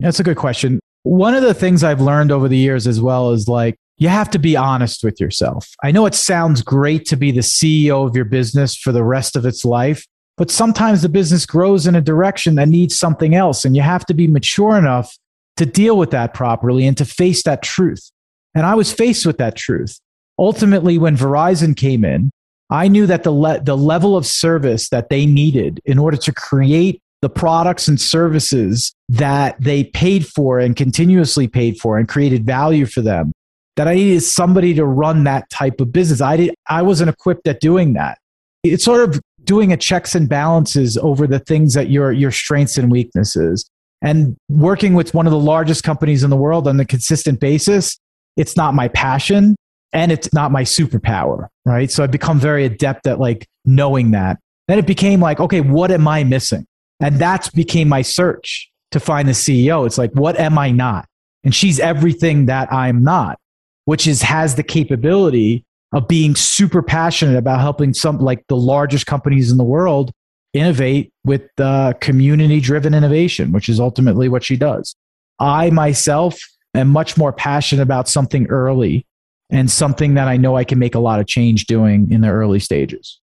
That's 0.00 0.20
a 0.20 0.22
good 0.22 0.36
question. 0.36 0.78
One 1.02 1.34
of 1.34 1.42
the 1.42 1.54
things 1.54 1.82
I've 1.82 2.00
learned 2.00 2.30
over 2.30 2.46
the 2.46 2.56
years 2.56 2.86
as 2.86 3.00
well 3.00 3.32
is 3.32 3.48
like 3.48 3.76
you 3.96 4.08
have 4.08 4.30
to 4.30 4.38
be 4.38 4.56
honest 4.56 5.02
with 5.02 5.20
yourself. 5.20 5.70
I 5.82 5.90
know 5.92 6.06
it 6.06 6.14
sounds 6.14 6.62
great 6.62 7.06
to 7.06 7.16
be 7.16 7.30
the 7.32 7.40
CEO 7.40 8.06
of 8.06 8.14
your 8.14 8.24
business 8.24 8.76
for 8.76 8.92
the 8.92 9.04
rest 9.04 9.34
of 9.34 9.46
its 9.46 9.64
life, 9.64 10.06
but 10.36 10.50
sometimes 10.50 11.02
the 11.02 11.08
business 11.08 11.46
grows 11.46 11.86
in 11.86 11.94
a 11.94 12.00
direction 12.00 12.56
that 12.56 12.68
needs 12.68 12.98
something 12.98 13.34
else. 13.34 13.64
And 13.64 13.76
you 13.76 13.82
have 13.82 14.04
to 14.06 14.14
be 14.14 14.26
mature 14.26 14.76
enough 14.76 15.16
to 15.56 15.66
deal 15.66 15.96
with 15.96 16.10
that 16.10 16.34
properly 16.34 16.86
and 16.86 16.96
to 16.98 17.04
face 17.04 17.44
that 17.44 17.62
truth. 17.62 18.10
And 18.54 18.66
I 18.66 18.74
was 18.74 18.92
faced 18.92 19.26
with 19.26 19.38
that 19.38 19.56
truth. 19.56 20.00
Ultimately, 20.38 20.98
when 20.98 21.16
Verizon 21.16 21.76
came 21.76 22.04
in, 22.04 22.30
I 22.74 22.88
knew 22.88 23.06
that 23.06 23.22
the, 23.22 23.30
le- 23.30 23.60
the 23.60 23.76
level 23.76 24.16
of 24.16 24.26
service 24.26 24.88
that 24.88 25.08
they 25.08 25.26
needed 25.26 25.80
in 25.84 25.96
order 25.96 26.16
to 26.16 26.32
create 26.32 27.00
the 27.22 27.30
products 27.30 27.86
and 27.86 28.00
services 28.00 28.92
that 29.08 29.56
they 29.60 29.84
paid 29.84 30.26
for 30.26 30.58
and 30.58 30.74
continuously 30.74 31.46
paid 31.46 31.78
for 31.78 31.98
and 31.98 32.08
created 32.08 32.44
value 32.44 32.84
for 32.84 33.00
them 33.00 33.32
that 33.76 33.86
I 33.86 33.94
needed 33.94 34.22
somebody 34.22 34.74
to 34.74 34.84
run 34.84 35.22
that 35.24 35.48
type 35.50 35.80
of 35.80 35.92
business. 35.92 36.20
I 36.20 36.36
did 36.36 36.54
I 36.68 36.82
wasn't 36.82 37.10
equipped 37.10 37.46
at 37.46 37.60
doing 37.60 37.92
that. 37.92 38.18
It's 38.64 38.84
sort 38.84 39.08
of 39.08 39.20
doing 39.44 39.72
a 39.72 39.76
checks 39.76 40.16
and 40.16 40.28
balances 40.28 40.98
over 40.98 41.28
the 41.28 41.38
things 41.38 41.74
that 41.74 41.90
your 41.90 42.10
your 42.10 42.32
strengths 42.32 42.76
and 42.76 42.90
weaknesses. 42.90 43.64
And 44.02 44.36
working 44.50 44.94
with 44.94 45.14
one 45.14 45.26
of 45.26 45.30
the 45.30 45.38
largest 45.38 45.84
companies 45.84 46.24
in 46.24 46.30
the 46.30 46.36
world 46.36 46.66
on 46.66 46.78
a 46.80 46.84
consistent 46.84 47.38
basis, 47.38 47.98
it's 48.36 48.56
not 48.56 48.74
my 48.74 48.88
passion 48.88 49.54
and 49.94 50.12
it's 50.12 50.32
not 50.34 50.52
my 50.52 50.62
superpower, 50.62 51.48
right? 51.64 51.90
So 51.90 52.04
I've 52.04 52.10
become 52.10 52.38
very 52.38 52.64
adept 52.66 53.06
at 53.06 53.18
like 53.18 53.46
knowing 53.64 54.10
that. 54.10 54.38
Then 54.68 54.78
it 54.78 54.86
became 54.86 55.20
like, 55.20 55.40
okay, 55.40 55.60
what 55.60 55.90
am 55.90 56.06
I 56.06 56.24
missing? 56.24 56.66
And 57.00 57.18
that 57.20 57.48
became 57.54 57.88
my 57.88 58.02
search 58.02 58.70
to 58.90 59.00
find 59.00 59.28
the 59.28 59.32
CEO. 59.32 59.86
It's 59.86 59.98
like, 59.98 60.12
what 60.12 60.38
am 60.38 60.58
I 60.58 60.70
not? 60.70 61.06
And 61.42 61.54
she's 61.54 61.80
everything 61.80 62.46
that 62.46 62.72
I'm 62.72 63.02
not 63.02 63.38
which 63.84 64.06
is 64.06 64.22
has 64.22 64.54
the 64.54 64.62
capability 64.62 65.64
of 65.92 66.08
being 66.08 66.34
super 66.34 66.82
passionate 66.82 67.36
about 67.36 67.60
helping 67.60 67.94
some 67.94 68.18
like 68.18 68.44
the 68.48 68.56
largest 68.56 69.06
companies 69.06 69.50
in 69.50 69.58
the 69.58 69.64
world 69.64 70.10
innovate 70.52 71.12
with 71.24 71.42
uh, 71.58 71.92
community 72.00 72.60
driven 72.60 72.94
innovation, 72.94 73.52
which 73.52 73.68
is 73.68 73.80
ultimately 73.80 74.28
what 74.28 74.42
she 74.42 74.56
does. 74.56 74.94
I 75.38 75.70
myself 75.70 76.38
am 76.74 76.88
much 76.88 77.16
more 77.16 77.32
passionate 77.32 77.82
about 77.82 78.08
something 78.08 78.46
early 78.48 79.06
and 79.54 79.70
something 79.70 80.14
that 80.14 80.28
I 80.28 80.36
know 80.36 80.56
I 80.56 80.64
can 80.64 80.78
make 80.78 80.94
a 80.94 80.98
lot 80.98 81.20
of 81.20 81.26
change 81.26 81.66
doing 81.66 82.10
in 82.10 82.20
the 82.20 82.28
early 82.28 82.58
stages. 82.58 83.20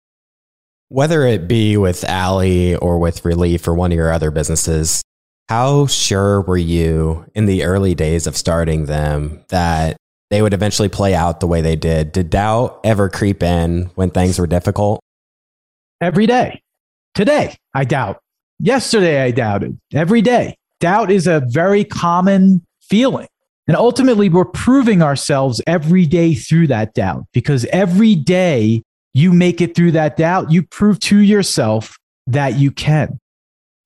Whether 0.89 1.27
it 1.27 1.47
be 1.47 1.77
with 1.77 2.03
Alley 2.05 2.77
or 2.77 2.99
with 2.99 3.25
Relief 3.25 3.69
or 3.69 3.75
one 3.75 3.93
of 3.93 3.97
your 3.97 4.11
other 4.11 4.31
businesses, 4.31 5.03
how 5.49 5.87
sure 5.87 6.41
were 6.41 6.57
you 6.57 7.27
in 7.35 7.47
the 7.47 7.65
early 7.65 7.95
days 7.95 8.27
of 8.27 8.37
starting 8.37 8.87
them 8.87 9.45
that 9.49 9.99
they 10.31 10.41
would 10.41 10.55
eventually 10.55 10.89
play 10.89 11.15
out 11.15 11.41
the 11.41 11.47
way 11.47 11.61
they 11.61 11.77
did. 11.77 12.11
Did 12.11 12.31
doubt 12.31 12.81
ever 12.83 13.09
creep 13.09 13.43
in 13.43 13.91
when 13.95 14.11
things 14.11 14.39
were 14.39 14.47
difficult? 14.47 15.01
Every 16.01 16.27
day. 16.27 16.63
Today, 17.15 17.57
I 17.75 17.85
doubt. 17.85 18.21
Yesterday, 18.59 19.23
I 19.23 19.31
doubted. 19.31 19.79
Every 19.93 20.23
day. 20.23 20.57
Doubt 20.81 21.11
is 21.11 21.27
a 21.27 21.41
very 21.47 21.85
common 21.85 22.65
feeling. 22.81 23.29
And 23.67 23.77
ultimately, 23.77 24.29
we're 24.29 24.45
proving 24.45 25.03
ourselves 25.03 25.61
every 25.67 26.07
day 26.07 26.35
through 26.35 26.67
that 26.67 26.95
doubt 26.95 27.25
because 27.33 27.65
every 27.67 28.15
day 28.15 28.83
you 29.15 29.33
make 29.33 29.61
it 29.61 29.75
through 29.75 29.93
that 29.93 30.17
doubt, 30.17 30.51
you 30.51 30.63
prove 30.63 31.01
to 31.01 31.19
yourself 31.19 31.97
that 32.27 32.59
you 32.59 32.71
can. 32.71 33.19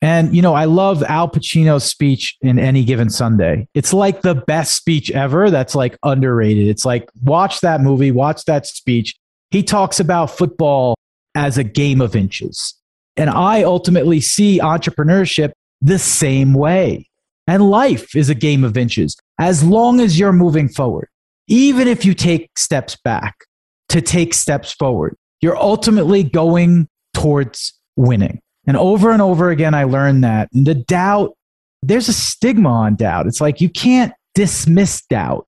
And, 0.00 0.34
you 0.34 0.42
know, 0.42 0.54
I 0.54 0.64
love 0.64 1.02
Al 1.04 1.28
Pacino's 1.28 1.84
speech 1.84 2.36
in 2.40 2.58
Any 2.58 2.84
Given 2.84 3.10
Sunday. 3.10 3.68
It's 3.74 3.92
like 3.92 4.22
the 4.22 4.34
best 4.34 4.76
speech 4.76 5.10
ever 5.10 5.50
that's 5.50 5.74
like 5.74 5.96
underrated. 6.04 6.68
It's 6.68 6.84
like, 6.84 7.08
watch 7.22 7.60
that 7.60 7.80
movie, 7.80 8.12
watch 8.12 8.44
that 8.44 8.66
speech. 8.66 9.16
He 9.50 9.62
talks 9.62 9.98
about 9.98 10.30
football 10.30 10.94
as 11.34 11.58
a 11.58 11.64
game 11.64 12.00
of 12.00 12.14
inches. 12.14 12.74
And 13.16 13.28
I 13.28 13.64
ultimately 13.64 14.20
see 14.20 14.60
entrepreneurship 14.60 15.50
the 15.80 15.98
same 15.98 16.54
way. 16.54 17.08
And 17.48 17.68
life 17.68 18.14
is 18.14 18.28
a 18.28 18.34
game 18.34 18.62
of 18.62 18.76
inches 18.76 19.16
as 19.38 19.64
long 19.64 20.01
as 20.01 20.18
you're 20.18 20.33
moving 20.33 20.68
forward. 20.68 21.09
Even 21.46 21.88
if 21.88 22.05
you 22.05 22.14
take 22.14 22.51
steps 22.59 22.96
back 23.05 23.44
to 23.88 24.01
take 24.01 24.35
steps 24.35 24.72
forward, 24.72 25.16
you're 25.40 25.57
ultimately 25.57 26.22
going 26.22 26.88
towards 27.14 27.79
winning. 27.96 28.40
And 28.66 28.77
over 28.77 29.11
and 29.11 29.22
over 29.22 29.51
again, 29.51 29.74
I 29.74 29.85
learned 29.85 30.24
that. 30.24 30.48
The 30.53 30.74
doubt 30.74 31.35
there's 31.83 32.09
a 32.09 32.12
stigma 32.12 32.68
on 32.68 32.96
doubt. 32.96 33.27
It's 33.27 33.40
like 33.40 33.61
you 33.61 33.68
can't 33.68 34.12
dismiss 34.35 35.05
doubt 35.07 35.46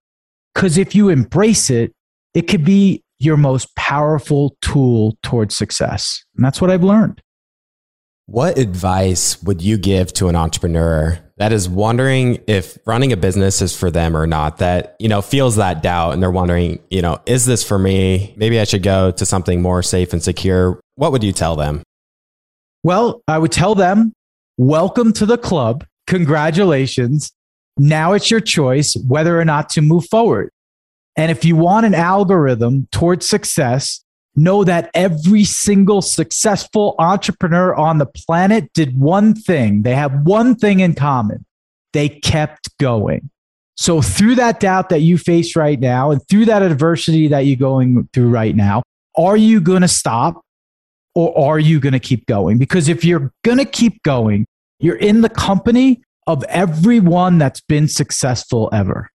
because 0.55 0.79
if 0.79 0.95
you 0.95 1.09
embrace 1.09 1.71
it, 1.71 1.93
it 2.35 2.43
could 2.43 2.65
be 2.65 3.03
your 3.19 3.37
most 3.37 3.75
powerful 3.77 4.57
tool 4.63 5.17
towards 5.23 5.57
success. 5.57 6.25
And 6.37 6.45
that's 6.45 6.61
what 6.61 6.71
I've 6.71 6.85
learned. 6.85 7.21
What 8.31 8.59
advice 8.59 9.43
would 9.43 9.61
you 9.61 9.77
give 9.77 10.13
to 10.13 10.29
an 10.29 10.37
entrepreneur 10.37 11.19
that 11.39 11.51
is 11.51 11.69
wondering 11.69 12.39
if 12.47 12.79
running 12.87 13.13
a 13.13 13.17
business 13.17 13.61
is 13.61 13.77
for 13.77 13.91
them 13.91 14.17
or 14.17 14.25
not 14.25 14.59
that, 14.59 14.95
you 15.01 15.09
know, 15.09 15.21
feels 15.21 15.57
that 15.57 15.83
doubt 15.83 16.13
and 16.13 16.23
they're 16.23 16.31
wondering, 16.31 16.79
you 16.91 17.03
know, 17.03 17.19
is 17.27 17.45
this 17.45 17.67
for 17.67 17.77
me? 17.77 18.33
Maybe 18.37 18.61
I 18.61 18.63
should 18.63 18.85
go 18.85 19.11
to 19.11 19.27
something 19.27 19.61
more 19.61 19.83
safe 19.83 20.13
and 20.13 20.23
secure. 20.23 20.79
What 20.95 21.11
would 21.11 21.25
you 21.25 21.33
tell 21.33 21.57
them? 21.57 21.83
Well, 22.85 23.21
I 23.27 23.37
would 23.37 23.51
tell 23.51 23.75
them, 23.75 24.13
welcome 24.59 25.13
to 25.15 25.27
the 25.27 25.37
club. 25.37 25.85
Congratulations. 26.07 27.33
Now 27.79 28.13
it's 28.13 28.31
your 28.31 28.39
choice 28.39 28.95
whether 29.09 29.41
or 29.41 29.45
not 29.45 29.71
to 29.71 29.83
move 29.83 30.07
forward. 30.09 30.51
And 31.17 31.33
if 31.33 31.45
you 31.45 31.57
want 31.57 31.85
an 31.85 31.97
algorithm 31.97 32.87
towards 32.93 33.29
success, 33.29 34.05
know 34.37 34.65
that 34.65 34.91
every 34.95 35.45
single 35.45 36.03
successful 36.03 36.95
entrepreneur 36.99 37.75
on 37.75 37.99
the 37.99 38.07
planet 38.07 38.73
did 38.73 38.99
one 38.99 39.35
thing. 39.35 39.83
They 39.83 39.95
have 39.95 40.23
one 40.23 40.55
thing 40.55 40.81
in 40.81 40.95
common 40.95 41.45
they 41.93 42.09
kept 42.09 42.77
going. 42.79 43.31
So, 43.77 44.03
through 44.03 44.35
that 44.37 44.61
doubt 44.61 44.91
that 44.91 45.01
you 45.01 45.17
face 45.17 45.57
right 45.57 45.81
now 45.81 46.11
and 46.11 46.21
through 46.29 46.45
that 46.47 46.63
adversity 46.63 47.29
that 47.29 47.41
you're 47.41 47.57
going 47.57 48.09
through 48.13 48.29
right 48.29 48.55
now, 48.55 48.83
are 49.17 49.37
you 49.37 49.61
going 49.61 49.83
to 49.83 49.89
stop 49.89 50.43
or 51.15 51.37
are 51.55 51.59
you 51.59 51.81
going 51.81 51.95
to 51.95 52.01
keep 52.01 52.27
going? 52.27 52.59
Because 52.59 52.89
if 52.89 53.05
you're 53.05 53.33
going 53.43 53.59
to 53.59 53.65
keep 53.65 54.03
going, 54.03 54.47
you're 54.79 54.97
in 54.97 55.23
the 55.23 55.29
company 55.29 56.03
of 56.27 56.45
everyone 56.45 57.39
that's 57.39 57.61
been 57.63 57.89
successful 57.89 58.69
ever. 58.73 59.11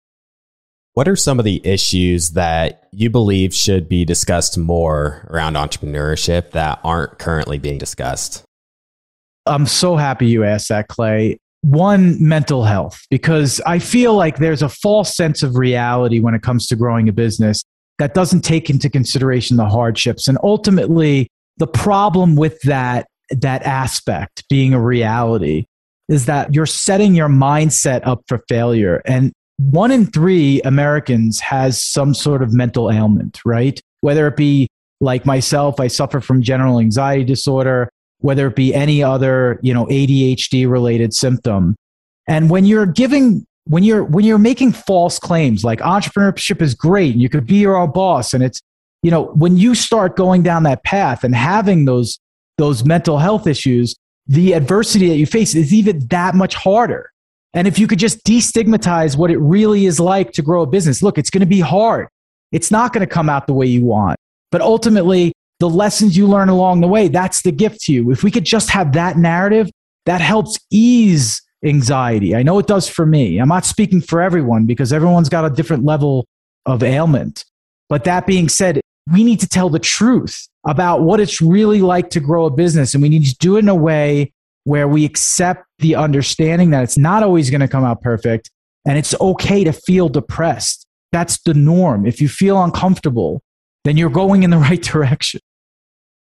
What 0.94 1.08
are 1.08 1.16
some 1.16 1.40
of 1.40 1.46
the 1.46 1.60
issues 1.66 2.30
that 2.32 2.88
you 2.92 3.10
believe 3.10 3.54
should 3.54 3.90
be 3.90 4.06
discussed 4.06 4.58
more 4.60 5.28
around 5.32 5.56
entrepreneurship 5.56 6.52
that 6.52 6.80
aren't 6.84 7.18
currently 7.18 7.58
being 7.58 7.80
discussed? 7.80 8.44
I'm 9.48 9.66
so 9.66 9.96
happy 9.96 10.28
you 10.28 10.44
asked 10.44 10.70
that, 10.70 10.88
Clay. 10.88 11.40
One, 11.62 12.16
mental 12.22 12.64
health, 12.64 13.02
because 13.10 13.60
I 13.66 13.80
feel 13.80 14.14
like 14.14 14.38
there's 14.38 14.62
a 14.62 14.70
false 14.70 15.16
sense 15.16 15.42
of 15.42 15.56
reality 15.56 16.20
when 16.20 16.36
it 16.36 16.44
comes 16.44 16.68
to 16.68 16.76
growing 16.76 17.10
a 17.10 17.14
business 17.14 17.64
that 17.98 18.14
doesn't 18.14 18.42
take 18.42 18.70
into 18.70 18.90
consideration 18.90 19.58
the 19.58 19.66
hardships. 19.66 20.28
And 20.28 20.38
ultimately, 20.44 21.28
the 21.58 21.68
problem 21.68 22.36
with 22.36 22.60
that, 22.62 23.08
that 23.32 23.64
aspect 23.64 24.44
being 24.50 24.74
a 24.74 24.82
reality 24.82 25.66
is 26.10 26.26
that 26.26 26.54
you're 26.54 26.66
setting 26.66 27.16
your 27.16 27.30
mindset 27.30 28.06
up 28.06 28.22
for 28.28 28.44
failure. 28.48 29.02
And 29.06 29.32
one 29.58 29.92
in 29.92 30.06
three 30.08 30.62
Americans 30.62 31.40
has 31.40 31.84
some 31.84 32.14
sort 32.14 32.42
of 32.42 32.54
mental 32.54 32.92
ailment, 32.92 33.40
right? 33.46 33.80
Whether 34.02 34.28
it 34.28 34.36
be 34.36 34.68
like 35.00 35.26
myself, 35.26 35.80
I 35.80 35.88
suffer 35.88 36.22
from 36.22 36.42
general 36.42 36.80
anxiety 36.80 37.24
disorder, 37.24 37.90
whether 38.20 38.48
it 38.48 38.56
be 38.56 38.74
any 38.74 39.04
other, 39.04 39.60
you 39.62 39.74
know, 39.74 39.86
ADHD 39.86 40.70
related 40.70 41.14
symptom. 41.14 41.76
And 42.28 42.50
when 42.50 42.66
you're 42.66 42.86
giving, 42.86 43.46
when 43.66 43.84
you're, 43.84 44.04
when 44.04 44.26
you're 44.26 44.38
making 44.38 44.72
false 44.72 45.20
claims 45.20 45.64
like 45.64 45.80
entrepreneurship 45.80 46.62
is 46.62 46.74
great 46.74 47.14
and 47.14 47.22
you 47.22 47.30
could 47.30 47.46
be 47.46 47.56
your 47.56 47.76
own 47.76 47.92
boss 47.92 48.34
and 48.34 48.44
it's, 48.44 48.62
you 49.04 49.12
know, 49.12 49.26
when 49.34 49.58
you 49.58 49.76
start 49.76 50.16
going 50.16 50.42
down 50.42 50.64
that 50.64 50.84
path 50.84 51.24
and 51.24 51.36
having 51.36 51.86
those, 51.86 52.18
those 52.58 52.86
mental 52.86 53.18
health 53.18 53.46
issues, 53.46 53.96
the 54.26 54.54
adversity 54.54 55.10
that 55.10 55.18
you 55.18 55.26
face 55.26 55.54
is 55.54 55.74
even 55.74 56.08
that 56.08 56.34
much 56.34 56.56
harder 56.56 57.13
and 57.54 57.68
if 57.68 57.78
you 57.78 57.88
could 57.88 58.00
just 58.00 58.24
destigmatize 58.26 59.16
what 59.16 59.30
it 59.30 59.38
really 59.38 59.86
is 59.86 60.00
like 60.00 60.32
to 60.34 60.42
grow 60.42 60.64
a 60.64 60.68
business, 60.68 61.04
look, 61.04 61.18
it's 61.18 61.30
going 61.30 61.42
to 61.42 61.46
be 61.46 61.60
hard. 61.60 62.08
It's 62.52 62.72
not 62.72 62.94
going 62.94 63.08
to 63.08 63.12
come 63.12 63.30
out 63.30 63.48
the 63.48 63.54
way 63.54 63.66
you 63.66 63.84
want. 63.84 64.18
But 64.52 64.62
ultimately, 64.62 65.34
the 65.60 65.70
lessons 65.70 66.18
you 66.18 66.28
learn 66.28 66.50
along 66.50 66.82
the 66.82 66.88
way, 66.88 67.08
that's 67.08 67.42
the 67.44 67.52
gift 67.52 67.82
to 67.82 67.94
you. 67.94 68.12
If 68.12 68.24
we 68.24 68.32
could 68.32 68.46
just 68.46 68.70
have 68.72 68.94
that 68.94 69.18
narrative, 69.18 69.70
that 70.06 70.22
helps 70.22 70.60
ease 70.72 71.42
anxiety. 71.64 72.36
I 72.36 72.44
know 72.44 72.60
it 72.60 72.68
does 72.68 72.88
for 72.88 73.06
me. 73.06 73.38
I'm 73.38 73.48
not 73.48 73.66
speaking 73.66 74.02
for 74.02 74.22
everyone 74.22 74.66
because 74.66 74.92
everyone's 74.92 75.30
got 75.30 75.46
a 75.46 75.50
different 75.50 75.86
level 75.86 76.26
of 76.66 76.84
ailment. 76.84 77.46
But 77.88 78.04
that 78.06 78.26
being 78.28 78.50
said, 78.50 78.82
we 79.12 79.24
need 79.24 79.40
to 79.42 79.48
tell 79.48 79.70
the 79.70 79.80
truth 79.80 80.48
about 80.68 81.02
what 81.02 81.20
it's 81.20 81.42
really 81.42 81.82
like 81.82 82.10
to 82.12 82.20
grow 82.20 82.46
a 82.46 82.50
business. 82.50 82.94
And 82.94 83.02
we 83.02 83.10
need 83.10 83.26
to 83.26 83.36
do 83.38 83.58
it 83.58 83.60
in 83.60 83.70
a 83.70 83.76
way 83.76 84.32
where 84.64 84.88
we 84.88 85.06
accept 85.06 85.66
the 85.80 85.96
understanding 85.96 86.70
that 86.72 86.84
it's 86.84 86.98
not 86.98 87.24
always 87.24 87.50
going 87.50 87.62
to 87.62 87.68
come 87.68 87.84
out 87.84 88.02
perfect 88.02 88.50
and 88.86 88.98
it's 88.98 89.14
okay 89.20 89.64
to 89.64 89.74
feel 89.74 90.10
depressed. 90.10 90.86
That's 91.12 91.42
the 91.44 91.54
norm. 91.54 92.06
If 92.06 92.22
you 92.22 92.28
feel 92.28 92.62
uncomfortable, 92.64 93.42
then 93.84 93.98
you're 93.98 94.10
going 94.10 94.44
in 94.44 94.50
the 94.50 94.58
right 94.70 94.82
direction. 94.82 95.40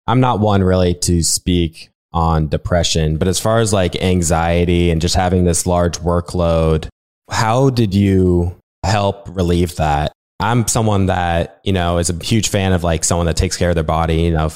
I'm 0.07 0.19
not 0.19 0.39
one 0.39 0.63
really 0.63 0.95
to 0.95 1.21
speak 1.21 1.89
on 2.11 2.47
depression, 2.47 3.17
but 3.17 3.27
as 3.27 3.39
far 3.39 3.59
as 3.59 3.71
like 3.71 3.95
anxiety 4.01 4.89
and 4.89 5.01
just 5.01 5.15
having 5.15 5.45
this 5.45 5.67
large 5.67 5.99
workload, 5.99 6.87
how 7.29 7.69
did 7.69 7.93
you 7.93 8.55
help 8.83 9.27
relieve 9.29 9.75
that? 9.75 10.11
I'm 10.39 10.67
someone 10.67 11.07
that, 11.07 11.59
you 11.63 11.73
know, 11.73 11.97
is 11.97 12.09
a 12.09 12.23
huge 12.23 12.47
fan 12.47 12.73
of 12.73 12.83
like 12.83 13.03
someone 13.03 13.27
that 13.27 13.37
takes 13.37 13.57
care 13.57 13.69
of 13.69 13.75
their 13.75 13.83
body, 13.83 14.21
you 14.21 14.31
know, 14.31 14.49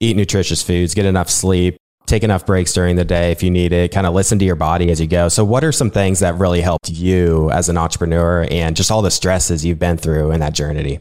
eat 0.00 0.16
nutritious 0.16 0.62
foods, 0.62 0.94
get 0.94 1.06
enough 1.06 1.30
sleep, 1.30 1.76
take 2.08 2.22
enough 2.22 2.46
breaks 2.46 2.72
during 2.72 2.96
the 2.96 3.04
day 3.04 3.30
if 3.30 3.42
you 3.42 3.50
need 3.50 3.72
it, 3.72 3.92
kind 3.92 4.06
of 4.06 4.14
listen 4.14 4.38
to 4.38 4.44
your 4.44 4.56
body 4.56 4.90
as 4.90 5.00
you 5.00 5.06
go. 5.06 5.28
So, 5.28 5.44
what 5.44 5.62
are 5.64 5.72
some 5.72 5.90
things 5.90 6.20
that 6.20 6.34
really 6.36 6.60
helped 6.60 6.88
you 6.88 7.50
as 7.50 7.68
an 7.68 7.76
entrepreneur 7.76 8.46
and 8.50 8.74
just 8.76 8.90
all 8.90 9.02
the 9.02 9.10
stresses 9.10 9.64
you've 9.64 9.78
been 9.78 9.96
through 9.96 10.32
in 10.32 10.40
that 10.40 10.54
journey? 10.54 11.00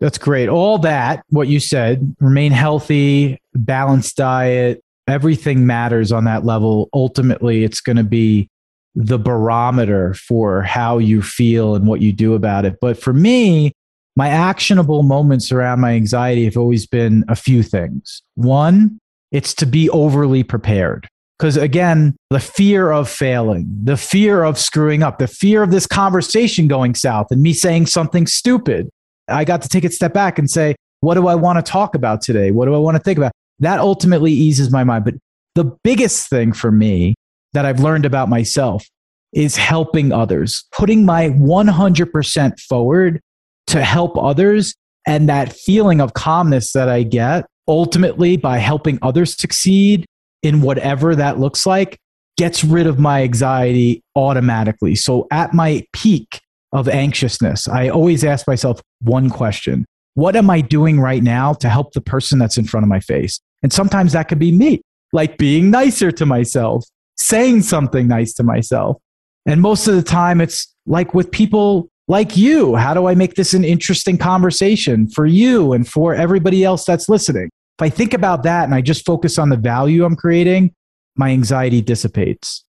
That's 0.00 0.18
great. 0.18 0.48
All 0.48 0.78
that, 0.78 1.24
what 1.30 1.48
you 1.48 1.58
said, 1.58 2.16
remain 2.20 2.52
healthy, 2.52 3.40
balanced 3.54 4.16
diet, 4.16 4.82
everything 5.08 5.66
matters 5.66 6.12
on 6.12 6.24
that 6.24 6.44
level. 6.44 6.88
Ultimately, 6.92 7.64
it's 7.64 7.80
going 7.80 7.96
to 7.96 8.04
be 8.04 8.48
the 8.94 9.18
barometer 9.18 10.14
for 10.14 10.62
how 10.62 10.98
you 10.98 11.22
feel 11.22 11.74
and 11.74 11.86
what 11.86 12.00
you 12.00 12.12
do 12.12 12.34
about 12.34 12.64
it. 12.64 12.76
But 12.80 12.98
for 12.98 13.12
me, 13.12 13.72
my 14.16 14.28
actionable 14.28 15.02
moments 15.02 15.52
around 15.52 15.80
my 15.80 15.92
anxiety 15.92 16.44
have 16.44 16.56
always 16.56 16.86
been 16.86 17.24
a 17.28 17.36
few 17.36 17.62
things. 17.62 18.22
One, 18.34 18.98
it's 19.32 19.54
to 19.54 19.66
be 19.66 19.90
overly 19.90 20.42
prepared. 20.42 21.08
Because 21.38 21.56
again, 21.56 22.16
the 22.30 22.40
fear 22.40 22.90
of 22.90 23.08
failing, 23.08 23.66
the 23.82 23.96
fear 23.96 24.42
of 24.42 24.58
screwing 24.58 25.02
up, 25.02 25.18
the 25.18 25.26
fear 25.26 25.62
of 25.62 25.70
this 25.70 25.86
conversation 25.86 26.66
going 26.66 26.94
south 26.94 27.26
and 27.30 27.42
me 27.42 27.52
saying 27.52 27.86
something 27.86 28.26
stupid. 28.26 28.88
I 29.28 29.44
got 29.44 29.60
to 29.62 29.68
take 29.68 29.84
a 29.84 29.90
step 29.90 30.14
back 30.14 30.38
and 30.38 30.50
say, 30.50 30.76
what 31.00 31.14
do 31.14 31.26
I 31.26 31.34
want 31.34 31.58
to 31.58 31.70
talk 31.70 31.94
about 31.94 32.22
today? 32.22 32.52
What 32.52 32.66
do 32.66 32.74
I 32.74 32.78
want 32.78 32.96
to 32.96 33.02
think 33.02 33.18
about? 33.18 33.32
That 33.58 33.80
ultimately 33.80 34.32
eases 34.32 34.70
my 34.70 34.82
mind. 34.82 35.04
But 35.04 35.14
the 35.54 35.76
biggest 35.84 36.30
thing 36.30 36.52
for 36.52 36.70
me 36.70 37.14
that 37.52 37.66
I've 37.66 37.80
learned 37.80 38.06
about 38.06 38.28
myself 38.28 38.86
is 39.32 39.56
helping 39.56 40.12
others, 40.12 40.64
putting 40.72 41.04
my 41.04 41.30
100% 41.30 42.60
forward 42.60 43.20
to 43.66 43.82
help 43.82 44.16
others. 44.16 44.74
And 45.06 45.28
that 45.28 45.52
feeling 45.52 46.00
of 46.00 46.14
calmness 46.14 46.72
that 46.72 46.88
I 46.88 47.02
get 47.02 47.44
ultimately 47.68 48.36
by 48.36 48.58
helping 48.58 48.98
others 49.02 49.38
succeed 49.38 50.06
in 50.42 50.60
whatever 50.60 51.14
that 51.16 51.38
looks 51.38 51.66
like 51.66 51.98
gets 52.36 52.62
rid 52.62 52.86
of 52.86 52.98
my 52.98 53.22
anxiety 53.22 54.02
automatically. 54.14 54.94
So 54.94 55.26
at 55.30 55.54
my 55.54 55.84
peak 55.92 56.40
of 56.72 56.88
anxiousness, 56.88 57.66
I 57.68 57.88
always 57.88 58.24
ask 58.24 58.46
myself 58.46 58.80
one 59.00 59.30
question. 59.30 59.86
What 60.14 60.36
am 60.36 60.50
I 60.50 60.60
doing 60.60 61.00
right 61.00 61.22
now 61.22 61.54
to 61.54 61.68
help 61.68 61.92
the 61.92 62.00
person 62.00 62.38
that's 62.38 62.58
in 62.58 62.66
front 62.66 62.84
of 62.84 62.88
my 62.88 63.00
face? 63.00 63.40
And 63.62 63.72
sometimes 63.72 64.12
that 64.12 64.28
could 64.28 64.38
be 64.38 64.52
me, 64.52 64.82
like 65.12 65.38
being 65.38 65.70
nicer 65.70 66.12
to 66.12 66.26
myself, 66.26 66.84
saying 67.16 67.62
something 67.62 68.06
nice 68.06 68.34
to 68.34 68.42
myself. 68.42 68.98
And 69.46 69.60
most 69.60 69.88
of 69.88 69.94
the 69.94 70.02
time, 70.02 70.40
it's 70.40 70.74
like 70.86 71.14
with 71.14 71.30
people 71.30 71.88
like 72.08 72.36
you. 72.36 72.76
How 72.76 72.94
do 72.94 73.06
I 73.06 73.14
make 73.14 73.34
this 73.34 73.54
an 73.54 73.64
interesting 73.64 74.18
conversation 74.18 75.08
for 75.08 75.26
you 75.26 75.72
and 75.72 75.88
for 75.88 76.14
everybody 76.14 76.64
else 76.64 76.84
that's 76.84 77.08
listening? 77.08 77.50
If 77.78 77.82
I 77.82 77.90
think 77.90 78.14
about 78.14 78.42
that 78.44 78.64
and 78.64 78.74
I 78.74 78.80
just 78.80 79.04
focus 79.04 79.38
on 79.38 79.50
the 79.50 79.56
value 79.56 80.04
I'm 80.04 80.16
creating, 80.16 80.74
my 81.16 81.30
anxiety 81.30 81.82
dissipates. 81.82 82.64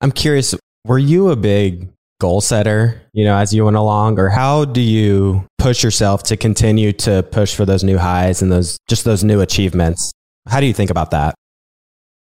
I'm 0.00 0.10
curious, 0.10 0.54
were 0.84 0.98
you 0.98 1.30
a 1.30 1.36
big 1.36 1.88
goal 2.20 2.40
setter, 2.40 3.00
you 3.12 3.24
know, 3.24 3.36
as 3.36 3.54
you 3.54 3.64
went 3.64 3.76
along, 3.76 4.18
or 4.18 4.28
how 4.28 4.64
do 4.64 4.80
you 4.80 5.46
push 5.58 5.84
yourself 5.84 6.22
to 6.24 6.36
continue 6.36 6.92
to 6.92 7.22
push 7.30 7.54
for 7.54 7.64
those 7.64 7.84
new 7.84 7.98
highs 7.98 8.42
and 8.42 8.50
those 8.50 8.78
just 8.88 9.04
those 9.04 9.22
new 9.22 9.40
achievements? 9.40 10.12
How 10.48 10.60
do 10.60 10.66
you 10.66 10.74
think 10.74 10.90
about 10.90 11.12
that? 11.12 11.34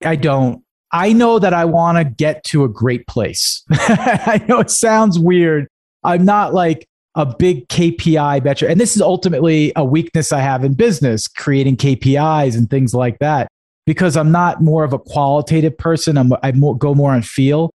I 0.04 0.16
don't. 0.16 0.62
I 0.92 1.12
know 1.12 1.38
that 1.38 1.52
I 1.52 1.64
want 1.64 1.98
to 1.98 2.04
get 2.04 2.44
to 2.44 2.64
a 2.64 2.68
great 2.68 3.06
place. 3.06 3.64
I 3.70 4.42
know 4.48 4.60
it 4.60 4.70
sounds 4.70 5.18
weird, 5.18 5.68
I'm 6.06 6.24
not 6.24 6.54
like 6.54 6.86
a 7.16 7.26
big 7.26 7.66
KPI 7.68 8.44
metric. 8.44 8.70
And 8.70 8.78
this 8.78 8.94
is 8.94 9.02
ultimately 9.02 9.72
a 9.74 9.84
weakness 9.84 10.32
I 10.32 10.40
have 10.40 10.62
in 10.64 10.74
business, 10.74 11.26
creating 11.26 11.78
KPIs 11.78 12.56
and 12.56 12.70
things 12.70 12.94
like 12.94 13.18
that. 13.18 13.48
because 13.86 14.16
I'm 14.16 14.32
not 14.32 14.60
more 14.62 14.84
of 14.84 14.92
a 14.92 14.98
qualitative 14.98 15.78
person. 15.78 16.18
I'm, 16.18 16.32
I 16.42 16.50
go 16.50 16.94
more 16.94 17.12
on 17.12 17.22
feel. 17.22 17.70